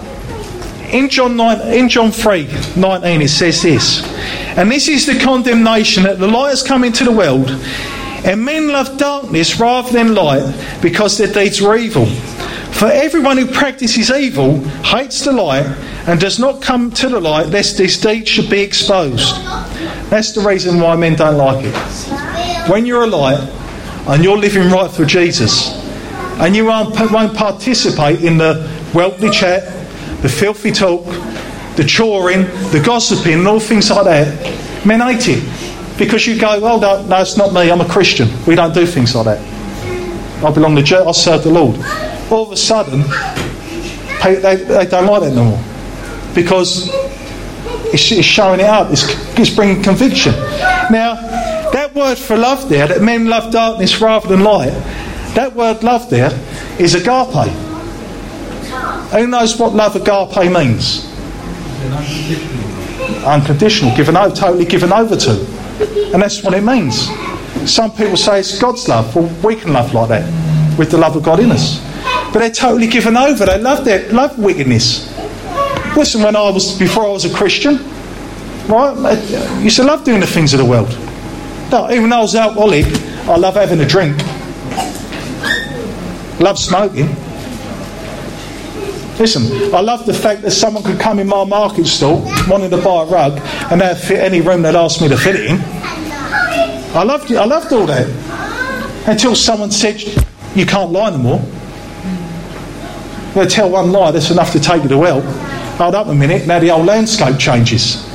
in 0.91 1.09
John, 1.09 1.35
9, 1.35 1.73
in 1.73 1.89
John 1.89 2.11
3 2.11 2.47
19, 2.75 3.21
it 3.21 3.29
says 3.29 3.61
this 3.61 4.03
And 4.57 4.71
this 4.71 4.87
is 4.87 5.05
the 5.05 5.19
condemnation 5.19 6.03
that 6.03 6.19
the 6.19 6.27
light 6.27 6.49
has 6.49 6.63
come 6.63 6.83
into 6.83 7.03
the 7.03 7.11
world, 7.11 7.49
and 8.25 8.43
men 8.43 8.69
love 8.69 8.97
darkness 8.97 9.59
rather 9.59 9.91
than 9.91 10.15
light 10.15 10.79
because 10.81 11.17
their 11.17 11.31
deeds 11.31 11.61
were 11.61 11.75
evil. 11.75 12.05
For 12.73 12.87
everyone 12.87 13.37
who 13.37 13.45
practices 13.45 14.09
evil 14.11 14.59
hates 14.83 15.23
the 15.23 15.31
light 15.31 15.65
and 16.07 16.19
does 16.19 16.39
not 16.39 16.61
come 16.61 16.91
to 16.91 17.09
the 17.09 17.19
light 17.19 17.47
lest 17.47 17.77
his 17.77 17.97
deeds 17.97 18.29
should 18.29 18.49
be 18.49 18.61
exposed. 18.61 19.35
That's 20.09 20.31
the 20.33 20.41
reason 20.41 20.79
why 20.79 20.95
men 20.95 21.15
don't 21.15 21.37
like 21.37 21.63
it. 21.63 22.69
When 22.69 22.85
you're 22.85 23.03
a 23.03 23.07
light, 23.07 23.39
and 24.07 24.23
you're 24.23 24.37
living 24.37 24.69
right 24.69 24.91
for 24.91 25.05
Jesus, 25.05 25.71
and 26.39 26.55
you 26.55 26.65
won't 26.65 27.35
participate 27.35 28.23
in 28.23 28.37
the 28.37 28.69
worldly 28.93 29.29
chat, 29.29 29.63
the 30.21 30.29
filthy 30.29 30.71
talk, 30.71 31.05
the 31.75 31.85
choring, 31.85 32.43
the 32.71 32.81
gossiping, 32.83 33.39
and 33.39 33.47
all 33.47 33.59
things 33.59 33.89
like 33.89 34.05
that, 34.05 34.85
men 34.85 34.99
hate 34.99 35.27
it. 35.27 35.97
Because 35.97 36.25
you 36.25 36.39
go, 36.39 36.59
well, 36.59 36.79
no, 36.79 37.05
no, 37.05 37.21
it's 37.21 37.37
not 37.37 37.53
me, 37.53 37.71
I'm 37.71 37.81
a 37.81 37.87
Christian. 37.87 38.27
We 38.45 38.55
don't 38.55 38.73
do 38.73 38.85
things 38.85 39.15
like 39.15 39.25
that. 39.25 40.43
I 40.43 40.51
belong 40.51 40.75
to 40.75 40.83
church, 40.83 41.05
I 41.07 41.11
serve 41.11 41.43
the 41.43 41.51
Lord. 41.51 41.77
All 42.31 42.45
of 42.45 42.51
a 42.51 42.57
sudden, 42.57 43.01
they, 44.23 44.35
they 44.35 44.85
don't 44.87 45.05
like 45.05 45.21
that 45.21 45.33
no 45.33 45.45
more. 45.45 45.63
Because 46.33 46.89
it's, 47.93 48.11
it's 48.11 48.25
showing 48.25 48.59
it 48.59 48.65
up, 48.65 48.91
it's, 48.91 49.03
it's 49.37 49.49
bringing 49.51 49.83
conviction. 49.83 50.33
Now, 50.91 51.15
that 51.73 51.93
word 51.93 52.17
for 52.17 52.37
love 52.37 52.69
there, 52.69 52.87
that 52.87 53.01
men 53.01 53.27
love 53.27 53.51
darkness 53.51 53.99
rather 53.99 54.27
than 54.27 54.43
light, 54.43 54.71
that 55.35 55.53
word 55.53 55.83
love 55.83 56.09
there 56.09 56.31
is 56.79 56.95
agape. 56.95 57.51
Who 59.11 59.27
knows 59.27 59.59
what 59.59 59.73
love 59.73 59.95
agape 59.95 60.51
means? 60.51 61.09
Unconditional, 63.25 63.95
given 63.95 64.15
over, 64.15 64.35
totally 64.35 64.65
given 64.65 64.93
over 64.93 65.15
to. 65.15 65.31
And 66.13 66.21
that's 66.21 66.43
what 66.43 66.53
it 66.53 66.63
means. 66.63 67.09
Some 67.69 67.91
people 67.91 68.17
say 68.17 68.39
it's 68.39 68.59
God's 68.59 68.87
love. 68.87 69.15
Well, 69.15 69.29
we 69.43 69.55
can 69.55 69.73
love 69.73 69.93
like 69.93 70.09
that 70.09 70.77
with 70.77 70.91
the 70.91 70.97
love 70.97 71.15
of 71.15 71.23
God 71.23 71.39
in 71.39 71.51
us. 71.51 71.79
But 72.31 72.39
they're 72.39 72.51
totally 72.51 72.87
given 72.87 73.17
over. 73.17 73.45
They 73.45 73.59
love 73.59 73.85
their 73.85 74.11
love 74.11 74.37
wickedness. 74.37 75.09
Listen, 75.95 76.23
when 76.23 76.35
I 76.35 76.49
was 76.49 76.77
before 76.77 77.05
I 77.05 77.09
was 77.09 77.25
a 77.25 77.33
Christian, 77.33 77.77
right, 78.67 78.95
I 78.97 79.59
used 79.61 79.77
to 79.77 79.83
love 79.83 80.03
doing 80.03 80.19
the 80.19 80.27
things 80.27 80.53
of 80.53 80.59
the 80.59 80.65
world. 80.65 80.89
Even 81.73 82.11
though 82.11 82.17
I 82.17 82.21
was 82.21 82.35
alcoholic, 82.35 82.85
I 83.27 83.35
love 83.35 83.55
having 83.55 83.79
a 83.79 83.87
drink. 83.87 84.15
Love 86.39 86.59
smoking. 86.59 87.07
Listen, 89.17 89.73
I 89.73 89.81
love 89.81 90.05
the 90.05 90.13
fact 90.13 90.43
that 90.43 90.51
someone 90.51 90.83
could 90.83 90.99
come 90.99 91.17
in 91.17 91.27
my 91.27 91.43
market 91.43 91.87
stall 91.87 92.21
wanting 92.47 92.69
to 92.69 92.77
buy 92.77 93.03
a 93.03 93.05
rug 93.05 93.39
and 93.71 93.81
they'd 93.81 93.97
fit 93.97 94.19
any 94.19 94.39
room 94.39 94.61
they'd 94.61 94.75
ask 94.75 95.01
me 95.01 95.07
to 95.07 95.17
fit 95.17 95.35
it 95.35 95.45
in. 95.45 95.59
I 96.95 97.03
loved 97.03 97.31
it. 97.31 97.37
I 97.37 97.45
loved 97.45 97.73
all 97.73 97.87
that. 97.87 98.07
Until 99.07 99.35
someone 99.35 99.71
said, 99.71 99.99
you 100.55 100.67
can't 100.67 100.91
lie 100.91 101.09
no 101.09 101.17
more. 101.17 101.41
They 103.33 103.47
tell 103.47 103.71
one 103.71 103.91
lie, 103.91 104.11
that's 104.11 104.29
enough 104.29 104.51
to 104.51 104.59
take 104.59 104.83
you 104.83 104.89
to 104.89 105.01
hell. 105.01 105.21
Hold 105.77 105.95
up 105.95 106.05
a 106.05 106.13
minute, 106.13 106.45
now 106.45 106.59
the 106.59 106.67
whole 106.67 106.83
landscape 106.83 107.39
changes. 107.39 108.07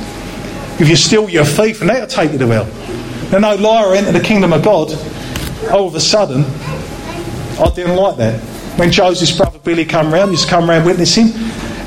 If 0.79 0.87
you 0.87 0.95
steal 0.95 1.29
your 1.29 1.43
thief, 1.43 1.81
and 1.81 1.89
that'll 1.89 2.07
take 2.07 2.31
you 2.31 2.37
to 2.37 2.47
hell. 2.47 2.98
And 3.31 3.41
no 3.43 3.55
liar 3.55 3.95
enter 3.95 4.11
the 4.11 4.19
kingdom 4.19 4.53
of 4.53 4.63
God. 4.63 4.91
All 5.71 5.87
of 5.87 5.95
a 5.95 5.99
sudden, 5.99 6.43
I 7.59 7.71
didn't 7.75 7.95
like 7.95 8.17
that. 8.17 8.39
When 8.79 8.91
Joseph's 8.91 9.35
brother 9.35 9.59
Billy 9.59 9.85
come 9.85 10.11
round, 10.13 10.31
used 10.31 10.45
to 10.45 10.49
come 10.49 10.69
round 10.69 10.85
witnessing, 10.85 11.27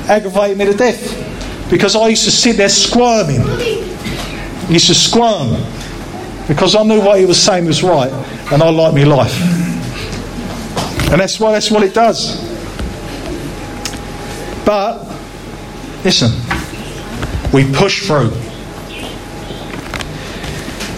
aggravated 0.07 0.57
me 0.57 0.65
to 0.65 0.73
death. 0.73 1.69
Because 1.69 1.95
I 1.95 2.07
used 2.07 2.25
to 2.25 2.31
sit 2.31 2.55
there 2.55 2.69
squirming. 2.69 3.41
I 3.41 4.67
used 4.69 4.87
to 4.87 4.93
squirm. 4.93 5.57
Because 6.47 6.75
I 6.75 6.83
knew 6.83 7.01
what 7.01 7.19
he 7.19 7.25
was 7.25 7.41
saying 7.41 7.65
was 7.65 7.83
right, 7.83 8.11
and 8.51 8.61
I 8.61 8.69
liked 8.69 8.95
my 8.95 9.03
life. 9.03 9.33
And 11.11 11.19
that's 11.19 11.39
why 11.39 11.51
that's 11.51 11.71
what 11.71 11.83
it 11.83 11.93
does. 11.93 12.37
But 14.65 15.03
listen, 16.03 16.31
we 17.51 17.71
push 17.73 18.07
through. 18.07 18.31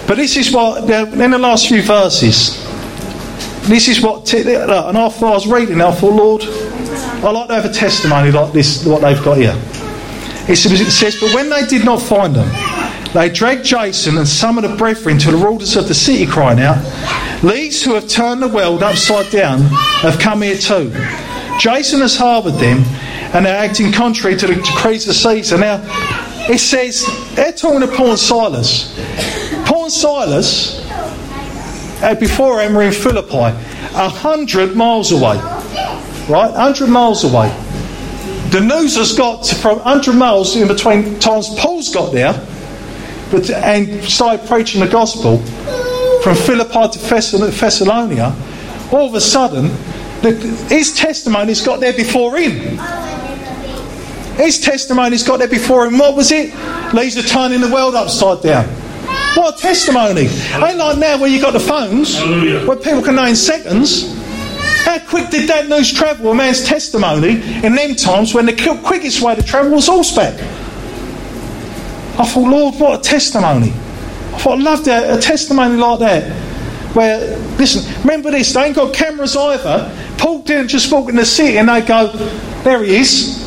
But 0.07 0.17
this 0.17 0.37
is 0.37 0.51
what, 0.53 0.89
in 0.89 1.31
the 1.31 1.37
last 1.37 1.67
few 1.67 1.81
verses, 1.81 2.63
this 3.67 3.87
is 3.87 4.01
what, 4.01 4.31
and 4.33 4.97
after 4.97 5.25
I 5.25 5.31
was 5.31 5.47
reading, 5.47 5.81
I 5.81 5.91
thought, 5.91 6.13
Lord, 6.13 6.43
I'd 6.43 7.31
like 7.31 7.47
to 7.47 7.55
have 7.55 7.65
a 7.65 7.73
testimony 7.73 8.31
like 8.31 8.53
this, 8.53 8.85
what 8.85 9.01
they've 9.01 9.23
got 9.23 9.37
here. 9.37 9.55
It 10.47 10.57
says, 10.57 11.19
But 11.19 11.33
when 11.33 11.49
they 11.49 11.65
did 11.65 11.83
not 11.83 11.99
find 11.99 12.35
them, 12.35 12.47
they 13.13 13.29
dragged 13.29 13.65
Jason 13.65 14.17
and 14.19 14.27
some 14.27 14.59
of 14.59 14.69
the 14.69 14.75
brethren 14.77 15.17
to 15.19 15.31
the 15.31 15.37
rulers 15.37 15.75
of 15.75 15.87
the 15.87 15.95
city, 15.95 16.27
crying 16.27 16.59
out, 16.59 16.77
These 17.41 17.83
who 17.83 17.95
have 17.95 18.07
turned 18.07 18.43
the 18.43 18.47
world 18.47 18.83
upside 18.83 19.31
down 19.31 19.61
have 20.01 20.19
come 20.19 20.43
here 20.43 20.57
too. 20.57 20.91
Jason 21.57 22.01
has 22.01 22.15
harboured 22.15 22.55
them, 22.55 22.83
and 23.33 23.45
they're 23.45 23.57
acting 23.57 23.91
contrary 23.91 24.35
to 24.37 24.45
the 24.45 24.55
decrees 24.55 25.07
of 25.07 25.15
Caesar. 25.15 25.57
Now, 25.57 25.81
it 26.47 26.59
says, 26.59 27.07
they're 27.33 27.53
talking 27.53 27.79
to 27.79 27.87
Paul 27.87 28.11
and 28.11 28.19
Silas. 28.19 28.93
Paul 29.85 29.91
and 29.91 29.93
Silas 29.93 30.83
had 31.99 32.19
before 32.19 32.59
in 32.63 32.91
Philippi, 32.91 33.35
a 33.35 34.09
hundred 34.09 34.75
miles 34.75 35.11
away. 35.11 35.37
Right? 36.27 36.51
hundred 36.55 36.87
miles 36.87 37.23
away. 37.23 37.49
The 38.49 38.61
news 38.61 38.95
has 38.95 39.15
got 39.15 39.45
from 39.45 39.79
hundred 39.81 40.15
miles 40.15 40.55
in 40.55 40.67
between 40.67 41.19
times 41.19 41.53
Paul's 41.59 41.93
got 41.93 42.13
there 42.13 42.33
but, 43.29 43.47
and 43.51 44.03
started 44.05 44.47
preaching 44.47 44.81
the 44.81 44.87
gospel 44.87 45.37
from 46.23 46.35
Philippi 46.35 46.97
to 46.97 46.99
Thessalonica, 47.51 48.35
all 48.91 49.07
of 49.07 49.13
a 49.13 49.21
sudden, 49.21 49.67
the, 50.23 50.31
his 50.67 50.95
testimony's 50.95 51.61
got 51.61 51.79
there 51.79 51.93
before 51.93 52.37
him. 52.37 52.79
His 54.37 54.59
testimony's 54.59 55.21
got 55.21 55.37
there 55.37 55.47
before 55.47 55.85
him. 55.85 55.99
What 55.99 56.15
was 56.15 56.31
it? 56.31 56.55
Are 56.55 57.21
turning 57.21 57.61
the 57.61 57.71
world 57.71 57.93
upside 57.93 58.41
down. 58.41 58.84
What 59.35 59.57
a 59.57 59.61
testimony. 59.61 60.21
Ain't 60.27 60.77
like 60.77 60.97
now 60.97 61.19
where 61.19 61.29
you 61.29 61.41
got 61.41 61.51
the 61.51 61.59
phones, 61.59 62.17
Hallelujah. 62.17 62.65
where 62.65 62.77
people 62.77 63.01
can 63.01 63.15
know 63.15 63.25
in 63.25 63.35
seconds. 63.35 64.13
How 64.85 64.99
quick 64.99 65.29
did 65.29 65.49
that 65.49 65.67
news 65.67 65.91
travel? 65.91 66.31
A 66.31 66.35
man's 66.35 66.63
testimony 66.63 67.41
in 67.65 67.75
them 67.75 67.95
times 67.95 68.33
when 68.33 68.45
the 68.45 68.53
quickest 68.83 69.21
way 69.21 69.35
to 69.35 69.43
travel 69.43 69.71
was 69.71 69.87
horseback. 69.87 70.35
I 72.17 72.25
thought, 72.25 72.47
Lord, 72.47 72.75
what 72.75 72.99
a 72.99 73.03
testimony. 73.03 73.71
I 73.71 74.37
thought, 74.37 74.59
I 74.59 74.61
loved 74.61 74.87
a, 74.87 75.17
a 75.17 75.19
testimony 75.19 75.75
like 75.75 75.99
that. 75.99 76.31
Where, 76.95 77.37
listen, 77.57 77.83
remember 78.03 78.31
this, 78.31 78.53
they 78.53 78.65
ain't 78.67 78.75
got 78.75 78.93
cameras 78.93 79.35
either. 79.35 79.91
Paul 80.17 80.43
didn't 80.43 80.69
just 80.69 80.89
walk 80.93 81.09
in 81.09 81.17
the 81.17 81.25
city 81.25 81.57
and 81.57 81.67
they 81.67 81.81
go, 81.81 82.07
there 82.63 82.81
he 82.83 82.95
is. 82.95 83.43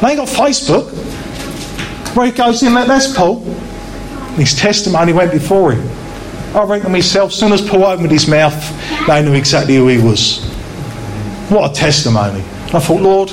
They 0.00 0.08
ain't 0.08 0.16
got 0.16 0.28
Facebook. 0.28 0.90
Where 2.16 2.26
he 2.26 2.32
goes 2.32 2.62
in, 2.64 2.74
that's 2.74 3.14
Paul. 3.14 3.36
His 4.40 4.56
testimony 4.56 5.12
went 5.12 5.32
before 5.32 5.72
him. 5.72 5.86
I 6.56 6.64
reckon 6.64 6.92
myself, 6.92 7.30
as 7.30 7.38
soon 7.38 7.52
as 7.52 7.60
Paul 7.60 7.84
opened 7.84 8.10
his 8.10 8.26
mouth, 8.26 8.56
they 9.06 9.22
knew 9.22 9.34
exactly 9.34 9.76
who 9.76 9.86
he 9.88 9.98
was. 9.98 10.42
What 11.50 11.70
a 11.70 11.74
testimony. 11.74 12.40
I 12.72 12.80
thought, 12.80 13.02
Lord, 13.02 13.30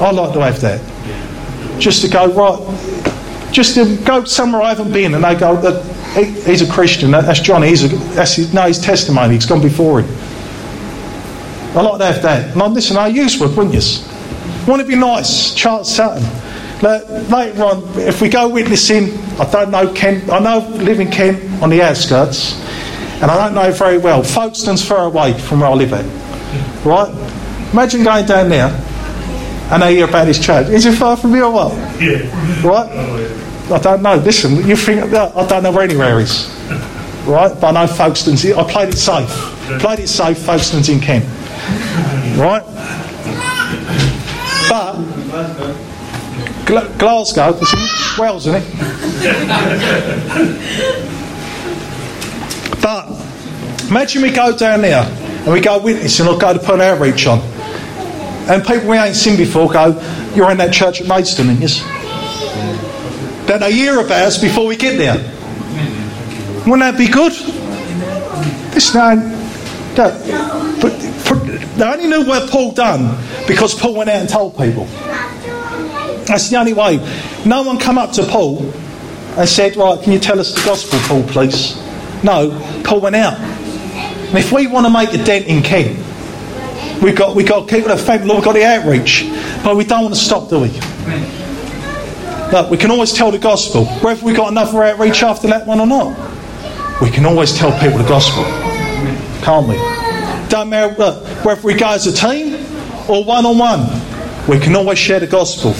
I'd 0.00 0.14
like 0.14 0.32
to 0.34 0.40
have 0.40 0.60
that. 0.60 1.80
Just 1.80 2.02
to 2.02 2.08
go, 2.08 2.28
right, 2.28 3.52
just 3.52 3.74
to 3.74 3.96
go 4.04 4.24
somewhere 4.24 4.62
I 4.62 4.68
haven't 4.68 4.92
been 4.92 5.14
and 5.14 5.24
they 5.24 5.34
go, 5.34 5.56
uh, 5.56 5.82
he's 6.14 6.62
a 6.62 6.72
Christian, 6.72 7.10
that's 7.10 7.40
Johnny, 7.40 7.68
he's 7.68 7.82
a, 7.84 7.88
that's 8.14 8.34
his, 8.34 8.54
no, 8.54 8.62
his 8.62 8.78
testimony, 8.78 9.34
he's 9.34 9.46
gone 9.46 9.60
before 9.60 10.02
him. 10.02 10.16
I'd 11.76 11.82
like 11.82 11.98
to 11.98 12.06
have 12.06 12.22
that. 12.22 12.52
And 12.52 12.62
I, 12.62 12.66
listen, 12.68 12.96
I 12.96 13.08
use 13.08 13.40
would, 13.40 13.56
wouldn't 13.56 13.74
you? 13.74 13.80
Wouldn't 14.68 14.88
it 14.88 14.92
be 14.92 14.96
nice? 14.96 15.52
Charles 15.54 15.92
Sutton. 15.92 16.22
Like, 16.82 17.08
later 17.30 17.62
on, 17.62 17.84
if 18.00 18.20
we 18.20 18.28
go 18.28 18.48
witnessing, 18.48 19.16
I 19.38 19.48
don't 19.50 19.70
know 19.70 19.92
Kent, 19.92 20.28
I 20.28 20.40
know 20.40 20.58
live 20.68 20.98
in 20.98 21.10
Kent 21.10 21.62
on 21.62 21.70
the 21.70 21.80
outskirts, 21.80 22.60
and 23.22 23.30
I 23.30 23.36
don't 23.36 23.54
know 23.54 23.70
very 23.70 23.98
well. 23.98 24.24
Folkestone's 24.24 24.84
far 24.84 25.06
away 25.06 25.32
from 25.38 25.60
where 25.60 25.70
I 25.70 25.74
live 25.74 25.92
at. 25.92 26.04
Right? 26.84 27.08
Imagine 27.72 28.02
going 28.02 28.26
down 28.26 28.48
there 28.48 28.68
and 29.70 29.82
they 29.82 29.94
hear 29.94 30.08
about 30.08 30.24
this 30.24 30.38
church. 30.38 30.68
Is 30.68 30.84
it 30.84 30.96
far 30.98 31.16
from 31.16 31.30
here 31.30 31.44
or 31.44 31.52
what? 31.52 31.72
Yeah. 32.00 32.66
Right? 32.66 32.90
I 33.70 33.78
don't 33.78 34.02
know. 34.02 34.16
Listen, 34.16 34.56
you 34.68 34.76
think 34.76 35.12
uh, 35.12 35.32
I 35.34 35.46
don't 35.46 35.62
know 35.62 35.70
where 35.70 35.84
anywhere 35.84 36.20
is. 36.20 36.50
Right? 37.24 37.54
But 37.60 37.76
I 37.76 37.86
know 37.86 37.86
Folkestone's. 37.86 38.44
I 38.44 38.70
played 38.70 38.88
it 38.88 38.98
safe. 38.98 39.30
Played 39.80 40.00
it 40.00 40.08
safe. 40.08 40.38
Folkestone's 40.38 40.88
in 40.88 41.00
Kent. 41.00 41.24
Right? 42.36 42.62
But 44.68 45.91
Gla- 46.72 46.88
Glasgow, 46.96 47.54
it's 47.60 47.74
in 47.74 48.22
Wales, 48.22 48.46
isn't 48.46 48.62
it? 48.62 48.72
but 52.80 53.10
imagine 53.90 54.22
we 54.22 54.30
go 54.30 54.56
down 54.56 54.80
there 54.80 55.04
and 55.04 55.52
we 55.52 55.60
go 55.60 55.78
witnessing 55.82 56.26
or 56.26 56.38
go 56.38 56.54
to 56.54 56.58
put 56.58 56.76
an 56.76 56.80
outreach 56.80 57.26
on. 57.26 57.40
And 58.48 58.64
people 58.64 58.88
we 58.88 58.96
ain't 58.96 59.14
seen 59.14 59.36
before 59.36 59.70
go, 59.70 60.00
You're 60.34 60.50
in 60.50 60.56
that 60.56 60.72
church 60.72 61.02
at 61.02 61.06
Maidstone, 61.06 61.48
aren't 61.48 61.60
you? 61.60 61.68
That 63.48 63.58
they 63.60 63.72
hear 63.74 64.00
of 64.00 64.10
us 64.10 64.40
before 64.40 64.64
we 64.66 64.76
get 64.76 64.96
there. 64.96 65.18
Wouldn't 66.60 66.80
that 66.80 66.96
be 66.96 67.06
good? 67.06 67.32
This 68.72 68.94
now, 68.94 69.16
that, 69.96 70.80
but, 70.80 70.92
but 71.28 71.76
they 71.76 71.84
only 71.84 72.06
knew 72.06 72.24
what 72.26 72.48
Paul 72.48 72.72
done 72.72 73.22
because 73.46 73.74
Paul 73.78 73.96
went 73.96 74.08
out 74.08 74.20
and 74.20 74.28
told 74.30 74.56
people. 74.56 74.88
That's 76.32 76.48
the 76.48 76.56
only 76.56 76.72
way. 76.72 76.96
No 77.44 77.62
one 77.62 77.78
come 77.78 77.98
up 77.98 78.12
to 78.12 78.24
Paul 78.24 78.62
and 79.36 79.46
said, 79.46 79.76
Right, 79.76 80.02
can 80.02 80.14
you 80.14 80.18
tell 80.18 80.40
us 80.40 80.54
the 80.54 80.62
gospel, 80.64 80.98
Paul, 81.02 81.24
please? 81.24 81.76
No, 82.24 82.58
Paul 82.84 83.02
went 83.02 83.16
out. 83.16 83.38
And 83.38 84.38
if 84.38 84.50
we 84.50 84.66
want 84.66 84.86
to 84.86 84.90
make 84.90 85.12
a 85.12 85.22
dent 85.22 85.44
in 85.44 85.62
Kent, 85.62 85.98
we've 87.02 87.14
got, 87.14 87.36
we've 87.36 87.46
got 87.46 87.68
keep 87.68 87.84
the 87.84 87.98
fact, 87.98 88.24
Lord, 88.24 88.38
we've 88.38 88.44
got 88.46 88.54
the 88.54 88.64
outreach. 88.64 89.30
But 89.62 89.76
we 89.76 89.84
don't 89.84 90.04
want 90.04 90.14
to 90.14 90.20
stop, 90.20 90.48
do 90.48 90.60
we? 90.60 90.68
Look, 92.50 92.70
we 92.70 92.78
can 92.78 92.90
always 92.90 93.12
tell 93.12 93.30
the 93.30 93.38
gospel. 93.38 93.84
Whether 94.00 94.24
we've 94.24 94.34
got 94.34 94.50
another 94.52 94.82
outreach 94.84 95.22
after 95.22 95.48
that 95.48 95.66
one 95.66 95.80
or 95.80 95.86
not, 95.86 96.16
we 97.02 97.10
can 97.10 97.26
always 97.26 97.54
tell 97.54 97.78
people 97.78 97.98
the 97.98 98.08
gospel, 98.08 98.44
can't 99.44 99.68
we? 99.68 99.74
Don't 100.48 100.70
matter 100.70 100.94
look, 100.98 101.26
whether 101.44 101.60
we 101.60 101.74
go 101.74 101.90
as 101.90 102.06
a 102.06 102.12
team 102.12 102.54
or 103.06 103.22
one 103.22 103.44
on 103.44 103.58
one, 103.58 103.80
we 104.48 104.58
can 104.58 104.74
always 104.74 104.98
share 104.98 105.20
the 105.20 105.26
gospel. 105.26 105.74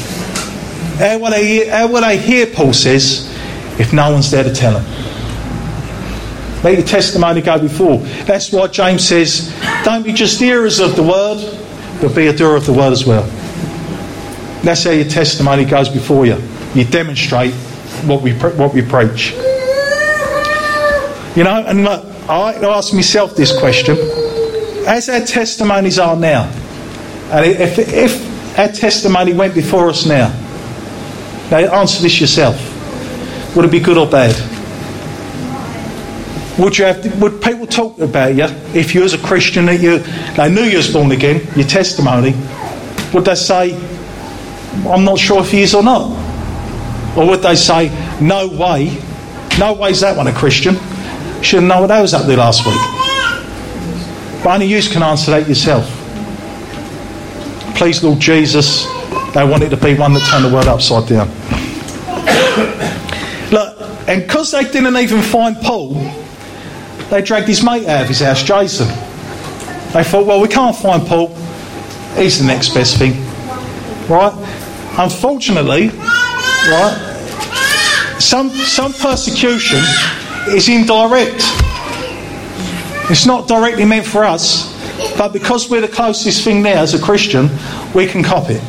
Eh, 1.00 1.10
how 1.10 1.18
will 1.18 1.30
they 1.30 1.46
hear, 1.46 1.64
eh, 1.72 1.78
how 1.78 1.86
will 1.88 2.00
they 2.02 2.18
hear 2.18 2.46
Paul 2.46 2.72
says, 2.72 3.28
if 3.78 3.92
no 3.92 4.12
one's 4.12 4.30
there 4.30 4.44
to 4.44 4.54
tell 4.54 4.80
them? 4.80 4.84
Let 6.62 6.74
your 6.74 6.86
testimony 6.86 7.40
go 7.40 7.58
before. 7.58 7.98
That's 8.24 8.52
why 8.52 8.68
James 8.68 9.06
says, 9.06 9.52
don't 9.84 10.04
be 10.04 10.12
just 10.12 10.38
hearers 10.38 10.78
of 10.78 10.94
the 10.94 11.02
word, 11.02 11.58
but 12.00 12.14
be 12.14 12.28
a 12.28 12.32
doer 12.32 12.56
of 12.56 12.66
the 12.66 12.72
word 12.72 12.92
as 12.92 13.04
well. 13.04 13.24
That's 14.62 14.84
how 14.84 14.90
your 14.90 15.08
testimony 15.08 15.64
goes 15.64 15.88
before 15.88 16.24
you. 16.24 16.36
You 16.74 16.84
demonstrate 16.84 17.52
what 18.04 18.22
we 18.22 18.32
what 18.32 18.72
we 18.72 18.82
preach. 18.82 19.32
You 21.34 21.44
know, 21.44 21.64
and 21.66 21.84
look, 21.84 22.04
I 22.28 22.54
ask 22.54 22.94
myself 22.94 23.34
this 23.34 23.58
question: 23.58 23.96
As 24.86 25.08
our 25.08 25.20
testimonies 25.20 25.98
are 25.98 26.16
now, 26.16 26.44
and 27.32 27.44
if 27.44 27.78
if 27.78 28.58
our 28.58 28.68
testimony 28.68 29.32
went 29.32 29.54
before 29.54 29.88
us 29.88 30.06
now, 30.06 30.30
now 31.52 31.80
answer 31.80 32.02
this 32.02 32.18
yourself: 32.18 32.56
Would 33.54 33.66
it 33.66 33.70
be 33.70 33.78
good 33.78 33.98
or 33.98 34.06
bad? 34.06 34.34
Would 36.58 36.78
you 36.78 36.86
have? 36.86 37.20
Would 37.20 37.42
people 37.42 37.66
talk 37.66 37.98
about 37.98 38.34
you 38.34 38.44
if 38.74 38.94
you, 38.94 39.04
as 39.04 39.12
a 39.12 39.18
Christian, 39.18 39.66
that 39.66 39.80
you 39.80 39.98
they 40.34 40.50
knew 40.50 40.62
you 40.62 40.78
was 40.78 40.90
born 40.90 41.12
again? 41.12 41.46
Your 41.54 41.66
testimony, 41.66 42.34
would 43.12 43.26
they 43.26 43.34
say, 43.34 43.74
"I'm 44.88 45.04
not 45.04 45.18
sure 45.18 45.40
if 45.40 45.50
he 45.50 45.60
is 45.60 45.74
or 45.74 45.82
not," 45.82 46.10
or 47.16 47.26
would 47.26 47.42
they 47.42 47.56
say, 47.56 47.90
"No 48.18 48.48
way, 48.48 48.96
no 49.58 49.74
way's 49.74 50.00
that 50.00 50.16
one 50.16 50.28
a 50.28 50.32
Christian? 50.32 50.78
Shouldn't 51.42 51.68
know 51.68 51.82
what 51.82 51.90
I 51.90 52.00
was 52.00 52.14
up 52.14 52.26
there 52.26 52.38
last 52.38 52.64
week." 52.64 52.80
But 54.42 54.54
only 54.54 54.66
you 54.66 54.82
can 54.82 55.02
answer 55.02 55.32
that 55.32 55.46
yourself. 55.48 55.84
Please, 57.74 58.02
Lord 58.02 58.20
Jesus, 58.20 58.86
they 59.34 59.44
want 59.44 59.62
it 59.62 59.70
to 59.70 59.76
be 59.76 59.94
one 59.94 60.12
that 60.14 60.26
turned 60.30 60.44
the 60.44 60.52
world 60.52 60.68
upside 60.68 61.08
down. 61.08 61.28
Look, 63.50 64.08
and 64.08 64.22
because 64.22 64.50
they 64.50 64.64
didn't 64.64 64.96
even 64.96 65.22
find 65.22 65.56
Paul, 65.56 65.94
they 67.10 67.22
dragged 67.22 67.48
his 67.48 67.62
mate 67.62 67.86
out 67.86 68.02
of 68.02 68.08
his 68.08 68.20
house, 68.20 68.42
Jason. 68.42 68.88
They 69.92 70.04
thought, 70.04 70.26
well, 70.26 70.40
we 70.40 70.48
can't 70.48 70.76
find 70.76 71.06
Paul. 71.06 71.28
He's 72.16 72.38
the 72.38 72.46
next 72.46 72.74
best 72.74 72.98
thing. 72.98 73.12
Right? 74.08 74.32
Unfortunately, 74.98 75.88
right, 75.88 77.12
some, 78.18 78.50
some 78.50 78.92
persecution 78.92 79.80
is 80.48 80.68
indirect. 80.68 81.42
It's 83.10 83.26
not 83.26 83.48
directly 83.48 83.84
meant 83.84 84.06
for 84.06 84.24
us, 84.24 84.72
but 85.16 85.32
because 85.32 85.70
we're 85.70 85.80
the 85.80 85.88
closest 85.88 86.44
thing 86.44 86.62
there 86.62 86.76
as 86.76 86.94
a 86.94 87.00
Christian, 87.00 87.50
we 87.94 88.06
can 88.06 88.22
cop 88.22 88.50
it. 88.50 88.62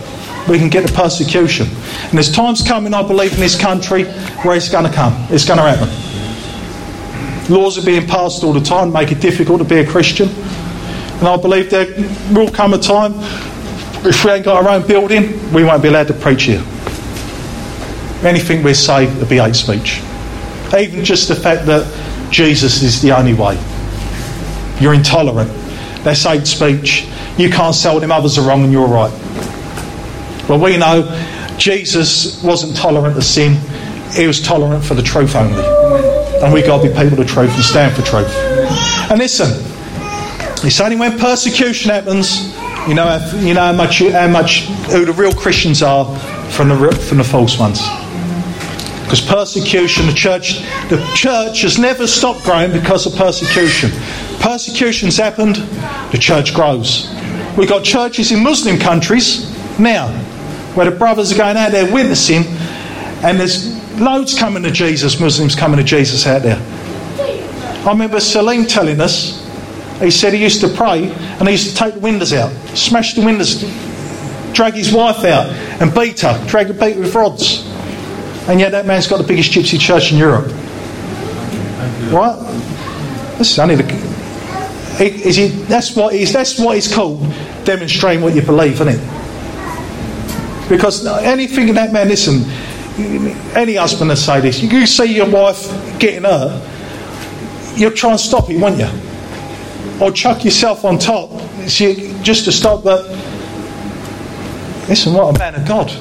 We 0.49 0.57
can 0.59 0.69
get 0.69 0.85
the 0.85 0.93
persecution. 0.93 1.67
And 1.67 2.13
there's 2.13 2.31
times 2.31 2.61
coming, 2.61 2.93
I 2.93 3.01
believe, 3.01 3.33
in 3.33 3.39
this 3.39 3.59
country 3.59 4.03
where 4.43 4.55
it's 4.55 4.69
going 4.69 4.85
to 4.85 4.91
come. 4.91 5.13
It's 5.29 5.45
going 5.45 5.57
to 5.57 5.63
happen. 5.63 5.89
Laws 7.53 7.77
are 7.77 7.85
being 7.85 8.07
passed 8.07 8.43
all 8.43 8.53
the 8.53 8.61
time, 8.61 8.91
make 8.91 9.11
it 9.11 9.19
difficult 9.19 9.59
to 9.59 9.65
be 9.65 9.77
a 9.77 9.87
Christian. 9.87 10.29
And 10.29 11.27
I 11.27 11.37
believe 11.37 11.69
there 11.69 11.87
will 12.31 12.49
come 12.49 12.73
a 12.73 12.77
time, 12.77 13.13
if 14.05 14.25
we 14.25 14.31
ain't 14.31 14.43
got 14.43 14.63
our 14.63 14.69
own 14.69 14.85
building, 14.87 15.53
we 15.53 15.63
won't 15.63 15.81
be 15.81 15.87
allowed 15.87 16.07
to 16.07 16.13
preach 16.13 16.43
here. 16.43 16.63
Anything 18.23 18.63
we 18.63 18.73
say 18.73 19.05
will 19.17 19.27
be 19.27 19.37
hate 19.37 19.55
speech. 19.55 20.01
Even 20.77 21.05
just 21.05 21.27
the 21.27 21.35
fact 21.35 21.65
that 21.67 21.85
Jesus 22.31 22.81
is 22.81 23.01
the 23.01 23.11
only 23.11 23.33
way. 23.33 23.57
You're 24.79 24.93
intolerant. 24.93 25.49
That's 26.03 26.23
hate 26.23 26.47
speech. 26.47 27.07
You 27.37 27.49
can't 27.49 27.75
sell 27.75 27.99
them 27.99 28.11
others 28.11 28.37
are 28.37 28.47
wrong 28.47 28.63
and 28.63 28.71
you're 28.71 28.87
right. 28.87 29.11
Well, 30.49 30.59
we 30.59 30.77
know 30.77 31.03
Jesus 31.57 32.43
wasn't 32.43 32.75
tolerant 32.75 33.15
of 33.15 33.23
sin. 33.23 33.59
He 34.11 34.27
was 34.27 34.41
tolerant 34.41 34.83
for 34.83 34.93
the 34.93 35.01
truth 35.01 35.35
only. 35.35 35.63
And 36.43 36.53
we've 36.53 36.65
got 36.65 36.81
to 36.81 36.89
be 36.89 36.93
people 36.93 37.19
of 37.21 37.27
truth 37.27 37.53
and 37.53 37.63
stand 37.63 37.95
for 37.95 38.01
truth. 38.01 38.29
And 39.09 39.19
listen, 39.19 39.49
it's 40.65 40.81
only 40.81 40.97
when 40.97 41.17
persecution 41.17 41.91
happens, 41.91 42.53
you 42.87 42.93
know, 42.93 43.17
you 43.39 43.53
know 43.53 43.61
how 43.61 43.73
much, 43.73 43.99
how 43.99 44.27
much 44.27 44.65
who 44.91 45.05
the 45.05 45.13
real 45.13 45.31
Christians 45.31 45.81
are 45.81 46.05
from 46.49 46.69
the 46.69 46.91
from 46.91 47.19
the 47.19 47.23
false 47.23 47.57
ones. 47.57 47.81
Because 49.03 49.21
persecution, 49.21 50.07
the 50.07 50.13
church, 50.13 50.61
the 50.89 51.01
church 51.15 51.61
has 51.61 51.77
never 51.77 52.07
stopped 52.07 52.43
growing 52.43 52.71
because 52.71 53.05
of 53.05 53.15
persecution. 53.15 53.91
Persecution's 54.39 55.17
happened, 55.17 55.55
the 56.11 56.17
church 56.19 56.53
grows. 56.53 57.09
We've 57.57 57.69
got 57.69 57.83
churches 57.83 58.31
in 58.31 58.43
Muslim 58.43 58.77
countries 58.77 59.49
now 59.79 60.07
where 60.75 60.89
the 60.89 60.95
brothers 60.95 61.31
are 61.31 61.37
going 61.37 61.57
out 61.57 61.71
there 61.71 61.91
witnessing, 61.91 62.43
and 63.23 63.39
there's 63.39 63.73
loads 63.99 64.37
coming 64.37 64.63
to 64.63 64.71
Jesus, 64.71 65.19
Muslims 65.19 65.55
coming 65.55 65.77
to 65.77 65.83
Jesus 65.83 66.25
out 66.27 66.41
there. 66.41 66.59
I 67.85 67.89
remember 67.89 68.19
Salim 68.19 68.65
telling 68.65 68.99
us, 69.01 69.41
he 69.99 70.09
said 70.09 70.33
he 70.33 70.41
used 70.41 70.61
to 70.61 70.69
pray 70.69 71.11
and 71.11 71.47
he 71.47 71.53
used 71.53 71.69
to 71.69 71.75
take 71.75 71.93
the 71.95 71.99
windows 71.99 72.33
out, 72.33 72.51
smash 72.75 73.13
the 73.13 73.23
windows, 73.23 73.61
drag 74.53 74.73
his 74.73 74.93
wife 74.93 75.23
out 75.23 75.47
and 75.81 75.93
beat 75.93 76.21
her, 76.21 76.43
drag 76.47 76.67
her 76.67 76.73
beat 76.73 76.97
with 76.97 77.13
rods. 77.13 77.65
And 78.47 78.59
yet 78.59 78.71
that 78.71 78.85
man's 78.85 79.07
got 79.07 79.17
the 79.17 79.27
biggest 79.27 79.51
gypsy 79.51 79.79
church 79.79 80.11
in 80.11 80.17
Europe. 80.17 80.47
Right? 82.11 82.37
This 83.37 83.51
is 83.51 83.59
only 83.59 83.75
the. 83.75 84.13
Is 84.99 85.35
he, 85.37 85.47
that's 85.47 85.95
what 85.95 86.13
he's 86.13 86.31
that's 86.31 86.59
what 86.59 86.87
called 86.93 87.21
demonstrating 87.63 88.21
what 88.21 88.35
you 88.35 88.41
believe, 88.41 88.75
isn't 88.75 88.89
it? 88.89 89.22
Because 90.69 91.05
anything 91.05 91.69
in 91.69 91.75
that 91.75 91.91
man, 91.91 92.07
listen, 92.07 92.43
any 93.55 93.75
husband 93.75 94.11
that 94.11 94.17
say 94.17 94.39
this, 94.41 94.61
you 94.61 94.85
see 94.85 95.15
your 95.15 95.29
wife 95.29 95.69
getting 95.99 96.23
hurt, 96.23 96.61
you'll 97.75 97.91
try 97.91 98.11
and 98.11 98.19
stop 98.19 98.49
it, 98.49 98.59
won't 98.59 98.77
you? 98.77 98.89
Or 100.01 100.11
chuck 100.11 100.43
yourself 100.43 100.85
on 100.85 100.97
top 100.97 101.29
see, 101.69 102.15
just 102.21 102.45
to 102.45 102.51
stop 102.51 102.83
that. 102.83 103.03
Listen, 104.87 105.13
what 105.13 105.35
a 105.35 105.39
man 105.39 105.55
of 105.55 105.67
God. 105.67 105.91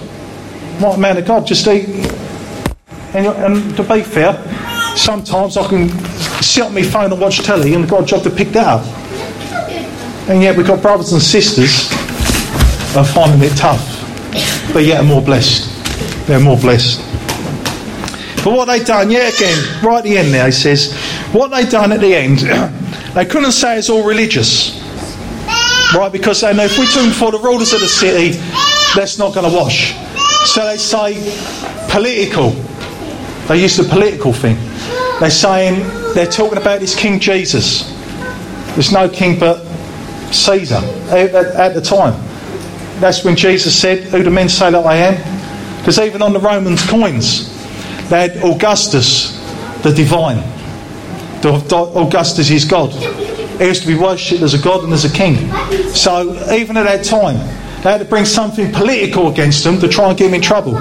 What 0.80 0.96
a 0.96 1.00
man 1.00 1.16
of 1.16 1.26
God. 1.26 1.46
Just 1.46 1.66
eat. 1.68 1.88
And, 3.14 3.26
and 3.26 3.76
to 3.76 3.82
be 3.82 4.02
fair, 4.02 4.34
sometimes 4.96 5.56
I 5.56 5.66
can 5.68 5.88
sit 6.42 6.64
on 6.64 6.74
my 6.74 6.82
phone 6.82 7.12
and 7.12 7.20
watch 7.20 7.40
telly 7.40 7.74
and 7.74 7.84
I've 7.84 7.90
got 7.90 8.02
a 8.02 8.06
job 8.06 8.22
to 8.24 8.30
pick 8.30 8.48
that 8.48 8.66
up. 8.66 8.86
And 10.28 10.42
yet 10.42 10.56
we've 10.56 10.66
got 10.66 10.80
brothers 10.80 11.12
and 11.12 11.20
sisters 11.20 11.90
are 12.96 13.04
finding 13.04 13.42
it 13.42 13.56
tough, 13.56 13.91
but 14.72 14.84
yet 14.84 15.00
are 15.00 15.06
more 15.06 15.22
blessed. 15.22 15.68
They're 16.26 16.40
more 16.40 16.56
blessed. 16.56 17.00
But 18.44 18.54
what 18.54 18.64
they 18.66 18.82
done, 18.82 19.10
yeah, 19.10 19.28
again, 19.28 19.84
right 19.84 19.98
at 19.98 20.04
the 20.04 20.18
end 20.18 20.34
there, 20.34 20.46
he 20.46 20.52
says, 20.52 20.94
what 21.32 21.48
they 21.48 21.64
done 21.64 21.92
at 21.92 22.00
the 22.00 22.14
end, 22.14 22.38
they 23.14 23.24
couldn't 23.24 23.52
say 23.52 23.78
it's 23.78 23.90
all 23.90 24.04
religious. 24.04 24.80
Right, 25.94 26.10
because 26.10 26.40
they 26.40 26.54
know 26.54 26.64
if 26.64 26.78
we 26.78 26.86
them 26.86 27.12
for 27.12 27.30
the 27.30 27.38
rulers 27.38 27.72
of 27.72 27.80
the 27.80 27.86
city, 27.86 28.38
that's 28.96 29.18
not 29.18 29.34
going 29.34 29.48
to 29.48 29.56
wash. 29.56 29.94
So 30.46 30.66
they 30.66 30.78
say 30.78 31.20
political. 31.90 32.50
They 33.48 33.60
use 33.60 33.76
the 33.76 33.84
political 33.84 34.32
thing. 34.32 34.56
They're 35.20 35.30
saying, 35.30 35.86
they're 36.14 36.26
talking 36.26 36.58
about 36.58 36.80
this 36.80 36.96
King 36.96 37.20
Jesus. 37.20 37.90
There's 38.74 38.90
no 38.90 39.08
king 39.08 39.38
but 39.38 39.62
Caesar 40.32 40.76
at 40.76 41.74
the 41.74 41.80
time. 41.82 42.14
That's 43.00 43.24
when 43.24 43.36
Jesus 43.36 43.78
said, 43.78 44.04
Who 44.04 44.22
do 44.22 44.30
men 44.30 44.48
say 44.48 44.70
that 44.70 44.84
I 44.84 44.96
am? 44.96 45.78
Because 45.78 45.98
even 45.98 46.22
on 46.22 46.32
the 46.32 46.40
Romans 46.40 46.86
coins, 46.88 47.48
they 48.08 48.28
had 48.28 48.36
Augustus, 48.44 49.36
the 49.82 49.92
divine. 49.92 50.38
Augustus 51.44 52.50
is 52.50 52.64
God. 52.64 52.92
He 53.58 53.64
used 53.64 53.82
to 53.82 53.88
be 53.88 53.96
worshipped 53.96 54.42
as 54.42 54.54
a 54.54 54.58
god 54.58 54.84
and 54.84 54.92
as 54.92 55.04
a 55.04 55.12
king. 55.12 55.50
So 55.88 56.32
even 56.52 56.76
at 56.76 56.84
that 56.84 57.04
time, 57.04 57.36
they 57.82 57.90
had 57.90 57.98
to 57.98 58.04
bring 58.04 58.24
something 58.24 58.72
political 58.72 59.28
against 59.28 59.64
them 59.64 59.80
to 59.80 59.88
try 59.88 60.10
and 60.10 60.18
get 60.18 60.28
him 60.28 60.34
in 60.34 60.40
trouble. 60.40 60.74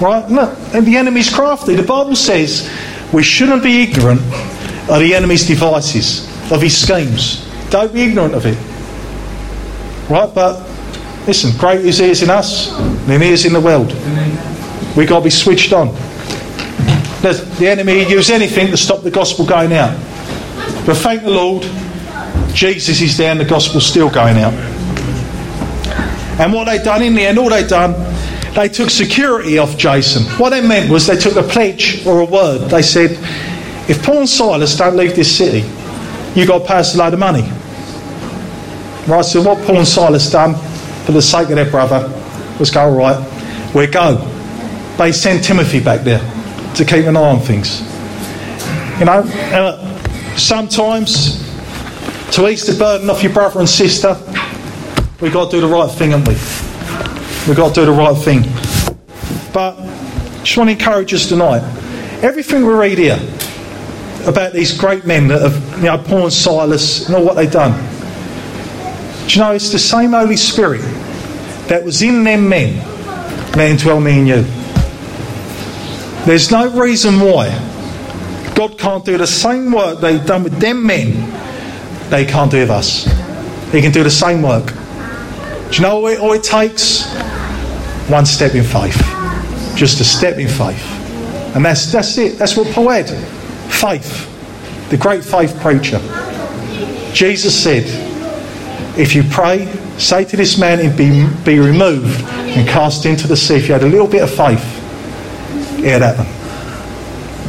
Right? 0.00 0.24
Look, 0.28 0.58
and 0.74 0.86
the 0.86 0.96
enemy's 0.96 1.32
crafty. 1.32 1.74
The 1.74 1.82
Bible 1.82 2.16
says 2.16 2.70
we 3.12 3.22
shouldn't 3.22 3.62
be 3.62 3.82
ignorant 3.82 4.20
of 4.88 5.00
the 5.00 5.14
enemy's 5.14 5.46
devices, 5.46 6.26
of 6.50 6.62
his 6.62 6.76
schemes. 6.76 7.46
Don't 7.70 7.92
be 7.92 8.02
ignorant 8.02 8.34
of 8.34 8.46
it. 8.46 8.58
Right? 10.10 10.34
But 10.34 10.73
listen, 11.26 11.56
great 11.58 11.84
is 11.84 11.98
he 11.98 12.10
is 12.10 12.22
in 12.22 12.30
us 12.30 12.70
than 13.06 13.20
he 13.20 13.30
is 13.30 13.44
in 13.44 13.52
the 13.52 13.60
world. 13.60 13.92
We've 14.96 15.08
got 15.08 15.18
to 15.18 15.24
be 15.24 15.30
switched 15.30 15.72
on. 15.72 15.88
The 17.22 17.66
enemy 17.66 18.08
use 18.08 18.30
anything 18.30 18.68
to 18.70 18.76
stop 18.76 19.02
the 19.02 19.10
gospel 19.10 19.46
going 19.46 19.72
out. 19.72 19.96
But 20.86 20.96
thank 20.98 21.22
the 21.22 21.30
Lord, 21.30 21.62
Jesus 22.52 23.00
is 23.00 23.16
there 23.16 23.30
and 23.30 23.40
the 23.40 23.44
gospel's 23.44 23.86
still 23.86 24.10
going 24.10 24.36
out. 24.36 24.52
And 26.38 26.52
what 26.52 26.64
they 26.64 26.78
done 26.82 27.02
in 27.02 27.14
the 27.14 27.22
end, 27.22 27.38
all 27.38 27.48
they 27.48 27.66
done, 27.66 27.94
they 28.54 28.68
took 28.68 28.90
security 28.90 29.58
off 29.58 29.76
Jason. 29.78 30.24
What 30.38 30.50
they 30.50 30.60
meant 30.60 30.90
was 30.90 31.06
they 31.06 31.16
took 31.16 31.36
a 31.36 31.42
pledge 31.42 32.06
or 32.06 32.20
a 32.20 32.24
word. 32.24 32.68
They 32.70 32.82
said, 32.82 33.12
if 33.88 34.02
Paul 34.04 34.18
and 34.18 34.28
Silas 34.28 34.76
don't 34.76 34.96
leave 34.96 35.16
this 35.16 35.34
city, 35.36 35.66
you've 36.38 36.48
got 36.48 36.60
to 36.60 36.64
pay 36.66 36.76
us 36.76 36.94
a 36.94 36.98
load 36.98 37.14
of 37.14 37.18
money. 37.18 37.50
Right, 39.08 39.24
so 39.24 39.42
what 39.42 39.64
Paul 39.66 39.78
and 39.78 39.88
Silas 39.88 40.30
done 40.30 40.54
for 41.04 41.12
the 41.12 41.22
sake 41.22 41.48
of 41.48 41.56
their 41.56 41.70
brother 41.70 42.10
let's 42.58 42.70
go, 42.70 42.82
all 42.82 42.96
right, 42.96 43.74
we 43.74 43.86
go. 43.86 44.16
They 44.96 45.12
sent 45.12 45.44
Timothy 45.44 45.80
back 45.80 46.02
there 46.02 46.20
to 46.74 46.84
keep 46.84 47.04
an 47.06 47.16
eye 47.16 47.20
on 47.20 47.40
things. 47.40 47.80
You 48.98 49.06
know, 49.06 49.24
uh, 49.52 50.36
sometimes 50.36 51.42
to 52.32 52.48
ease 52.48 52.66
the 52.66 52.76
burden 52.78 53.10
off 53.10 53.22
your 53.22 53.32
brother 53.32 53.60
and 53.60 53.68
sister, 53.68 54.16
we've 55.20 55.32
got 55.32 55.50
to 55.50 55.56
do 55.56 55.60
the 55.60 55.66
right 55.66 55.90
thing, 55.90 56.12
haven't 56.12 56.28
we? 56.28 56.34
We've 57.48 57.56
got 57.56 57.74
to 57.74 57.80
do 57.80 57.86
the 57.86 57.92
right 57.92 58.16
thing. 58.16 58.42
But 59.52 59.78
I 59.78 60.44
just 60.44 60.56
want 60.56 60.68
to 60.68 60.72
encourage 60.72 61.12
us 61.12 61.28
tonight. 61.28 61.62
Everything 62.22 62.64
we 62.64 62.72
read 62.72 62.98
here 62.98 63.18
about 64.26 64.52
these 64.52 64.76
great 64.76 65.04
men 65.04 65.28
that 65.28 65.42
have, 65.42 65.78
you 65.78 65.84
know, 65.84 65.98
Paul 65.98 66.24
and 66.24 66.32
Silas 66.32 67.06
and 67.06 67.16
all 67.16 67.24
what 67.24 67.34
they've 67.34 67.50
done. 67.50 67.72
Do 69.26 69.34
you 69.34 69.40
know, 69.40 69.52
it's 69.52 69.70
the 69.70 69.78
same 69.78 70.12
Holy 70.12 70.36
Spirit 70.36 70.82
that 71.68 71.82
was 71.82 72.02
in 72.02 72.24
them 72.24 72.48
men 72.48 72.76
that 73.52 73.70
indwell 73.70 74.02
me 74.02 74.18
and 74.18 74.28
you. 74.28 74.42
There's 76.26 76.50
no 76.50 76.68
reason 76.78 77.20
why 77.20 77.48
God 78.54 78.78
can't 78.78 79.04
do 79.04 79.16
the 79.18 79.26
same 79.26 79.72
work 79.72 80.00
they've 80.00 80.24
done 80.24 80.42
with 80.42 80.58
them 80.60 80.86
men, 80.86 81.30
they 82.10 82.24
can't 82.24 82.50
do 82.50 82.60
with 82.60 82.70
us. 82.70 83.04
He 83.72 83.80
can 83.80 83.92
do 83.92 84.04
the 84.04 84.10
same 84.10 84.42
work. 84.42 84.66
Do 84.66 85.76
you 85.76 85.82
know 85.82 86.00
what 86.00 86.12
it, 86.12 86.20
all 86.20 86.32
it 86.34 86.44
takes? 86.44 87.12
One 88.08 88.26
step 88.26 88.54
in 88.54 88.62
faith. 88.62 88.96
Just 89.74 90.00
a 90.00 90.04
step 90.04 90.38
in 90.38 90.48
faith. 90.48 90.84
And 91.56 91.64
that's, 91.64 91.90
that's 91.90 92.16
it. 92.18 92.38
That's 92.38 92.56
what 92.56 92.72
Paul 92.74 92.90
had. 92.90 93.08
Faith. 93.72 94.30
The 94.90 94.96
great 94.96 95.24
faith 95.24 95.58
preacher. 95.60 95.98
Jesus 97.12 97.60
said, 97.60 97.84
if 98.96 99.14
you 99.14 99.22
pray, 99.24 99.66
say 99.98 100.24
to 100.24 100.36
this 100.36 100.56
man 100.58 100.80
and 100.80 100.96
be, 100.96 101.26
be 101.44 101.58
removed 101.58 102.22
and 102.22 102.68
cast 102.68 103.06
into 103.06 103.26
the 103.26 103.36
sea. 103.36 103.56
If 103.56 103.66
you 103.68 103.74
had 103.74 103.82
a 103.82 103.88
little 103.88 104.06
bit 104.06 104.22
of 104.22 104.30
faith, 104.30 104.64
it'd 105.78 106.02
happen. 106.02 106.26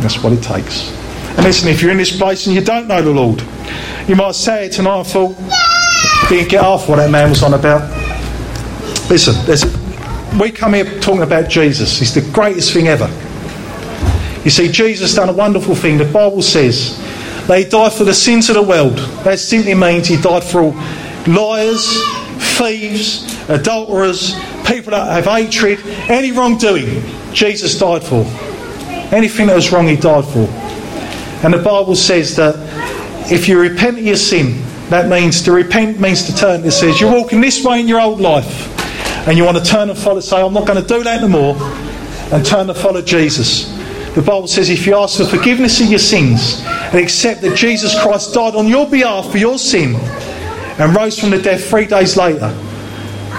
That's 0.01 0.21
what 0.23 0.33
it 0.33 0.41
takes. 0.41 0.91
And 1.35 1.43
listen, 1.43 1.69
if 1.69 1.81
you're 1.81 1.91
in 1.91 1.97
this 1.97 2.15
place 2.17 2.47
and 2.47 2.55
you 2.55 2.61
don't 2.61 2.87
know 2.87 3.01
the 3.01 3.11
Lord, 3.11 3.43
you 4.07 4.15
might 4.15 4.35
say 4.35 4.65
it 4.65 4.71
tonight. 4.71 5.01
I 5.01 5.03
thought, 5.03 5.35
didn't 6.29 6.49
get 6.49 6.63
off 6.63 6.87
what 6.89 6.95
that 6.97 7.11
man 7.11 7.29
was 7.29 7.43
on 7.43 7.53
about. 7.53 7.89
Listen, 9.09 9.35
we 10.39 10.51
come 10.51 10.73
here 10.73 10.99
talking 10.99 11.21
about 11.21 11.49
Jesus. 11.49 11.99
He's 11.99 12.13
the 12.13 12.21
greatest 12.31 12.73
thing 12.73 12.87
ever. 12.87 13.07
You 14.43 14.49
see, 14.49 14.71
Jesus 14.71 15.13
done 15.13 15.29
a 15.29 15.33
wonderful 15.33 15.75
thing. 15.75 15.97
The 15.97 16.05
Bible 16.05 16.41
says 16.41 16.97
he 17.47 17.63
died 17.65 17.93
for 17.93 18.03
the 18.03 18.13
sins 18.13 18.49
of 18.49 18.55
the 18.55 18.63
world. 18.63 18.97
That 19.23 19.39
simply 19.39 19.75
means 19.75 20.07
he 20.07 20.17
died 20.19 20.43
for 20.43 20.61
all 20.61 20.73
liars, 21.28 22.03
thieves, 22.57 23.23
adulterers, 23.49 24.34
people 24.65 24.91
that 24.91 25.23
have 25.23 25.26
hatred, 25.26 25.80
any 26.09 26.32
wrongdoing. 26.32 27.03
Jesus 27.34 27.78
died 27.78 28.03
for. 28.03 28.23
Anything 29.13 29.47
that 29.47 29.55
was 29.55 29.71
wrong, 29.71 29.88
he 29.88 29.95
died 29.95 30.26
for. 30.26 30.47
And 31.43 31.53
the 31.53 31.61
Bible 31.61 31.95
says 31.95 32.36
that 32.38 32.55
if 33.32 33.47
you 33.47 33.59
repent 33.59 33.97
of 33.97 34.03
your 34.03 34.15
sin, 34.15 34.61
that 34.89 35.09
means 35.09 35.41
to 35.43 35.51
repent 35.51 35.99
means 35.99 36.23
to 36.23 36.36
turn. 36.36 36.63
It 36.63 36.71
says 36.71 37.01
you're 37.01 37.11
walking 37.11 37.41
this 37.41 37.63
way 37.63 37.80
in 37.80 37.88
your 37.88 37.99
old 37.99 38.21
life 38.21 38.71
and 39.28 39.38
you 39.38 39.43
want 39.43 39.57
to 39.57 39.63
turn 39.63 39.89
and 39.89 39.97
follow, 39.97 40.19
say, 40.19 40.39
I'm 40.39 40.53
not 40.53 40.67
going 40.67 40.82
to 40.82 40.88
do 40.88 41.03
that 41.03 41.23
anymore, 41.23 41.55
and 42.32 42.45
turn 42.45 42.69
and 42.69 42.78
follow 42.78 43.01
Jesus. 43.01 43.73
The 44.13 44.21
Bible 44.21 44.47
says 44.47 44.69
if 44.69 44.86
you 44.86 44.95
ask 44.95 45.17
for 45.17 45.26
forgiveness 45.26 45.82
of 45.82 45.88
your 45.88 45.99
sins 45.99 46.61
and 46.65 46.95
accept 46.95 47.41
that 47.41 47.57
Jesus 47.57 47.99
Christ 48.01 48.34
died 48.34 48.55
on 48.55 48.67
your 48.67 48.88
behalf 48.88 49.30
for 49.32 49.38
your 49.38 49.57
sin 49.57 49.95
and 50.78 50.95
rose 50.95 51.19
from 51.19 51.30
the 51.30 51.41
dead 51.41 51.61
three 51.61 51.86
days 51.86 52.17
later, 52.17 52.49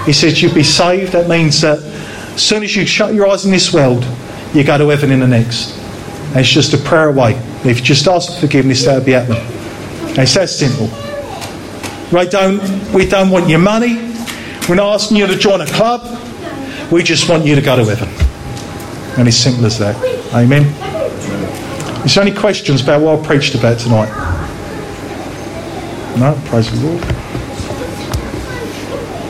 he 0.05 0.13
says 0.13 0.41
you'll 0.41 0.53
be 0.53 0.63
saved. 0.63 1.11
That 1.11 1.27
means 1.27 1.61
that 1.61 1.79
as 1.79 2.41
soon 2.41 2.63
as 2.63 2.75
you 2.75 2.85
shut 2.85 3.13
your 3.13 3.27
eyes 3.27 3.45
in 3.45 3.51
this 3.51 3.73
world, 3.73 4.05
you 4.53 4.63
go 4.63 4.77
to 4.77 4.89
heaven 4.89 5.11
in 5.11 5.19
the 5.19 5.27
next. 5.27 5.77
And 6.29 6.37
it's 6.37 6.49
just 6.49 6.73
a 6.73 6.77
prayer 6.77 7.09
away. 7.09 7.33
If 7.63 7.79
you 7.79 7.83
just 7.83 8.07
ask 8.07 8.33
for 8.33 8.41
forgiveness, 8.41 8.85
that'll 8.85 9.03
be 9.03 9.11
happening. 9.11 9.41
And 10.09 10.19
it's 10.19 10.33
that 10.35 10.49
simple. 10.49 10.87
We 12.11 12.27
don't, 12.27 12.93
we 12.93 13.07
don't 13.07 13.29
want 13.29 13.49
your 13.49 13.59
money. 13.59 13.95
We're 14.67 14.75
not 14.75 14.93
asking 14.93 15.17
you 15.17 15.27
to 15.27 15.37
join 15.37 15.61
a 15.61 15.65
club. 15.67 16.01
We 16.91 17.03
just 17.03 17.29
want 17.29 17.45
you 17.45 17.55
to 17.55 17.61
go 17.61 17.75
to 17.75 17.83
heaven. 17.83 18.09
And 19.19 19.27
it's 19.27 19.37
simple 19.37 19.65
as 19.65 19.77
that. 19.79 19.95
Amen. 20.33 20.63
Is 22.05 22.15
there 22.15 22.23
any 22.23 22.33
questions 22.33 22.81
about 22.81 23.01
what 23.01 23.19
I 23.19 23.25
preached 23.25 23.55
about 23.55 23.79
tonight? 23.79 24.09
No? 26.17 26.33
Praise 26.45 26.71
the 26.71 26.87
Lord. 26.87 27.36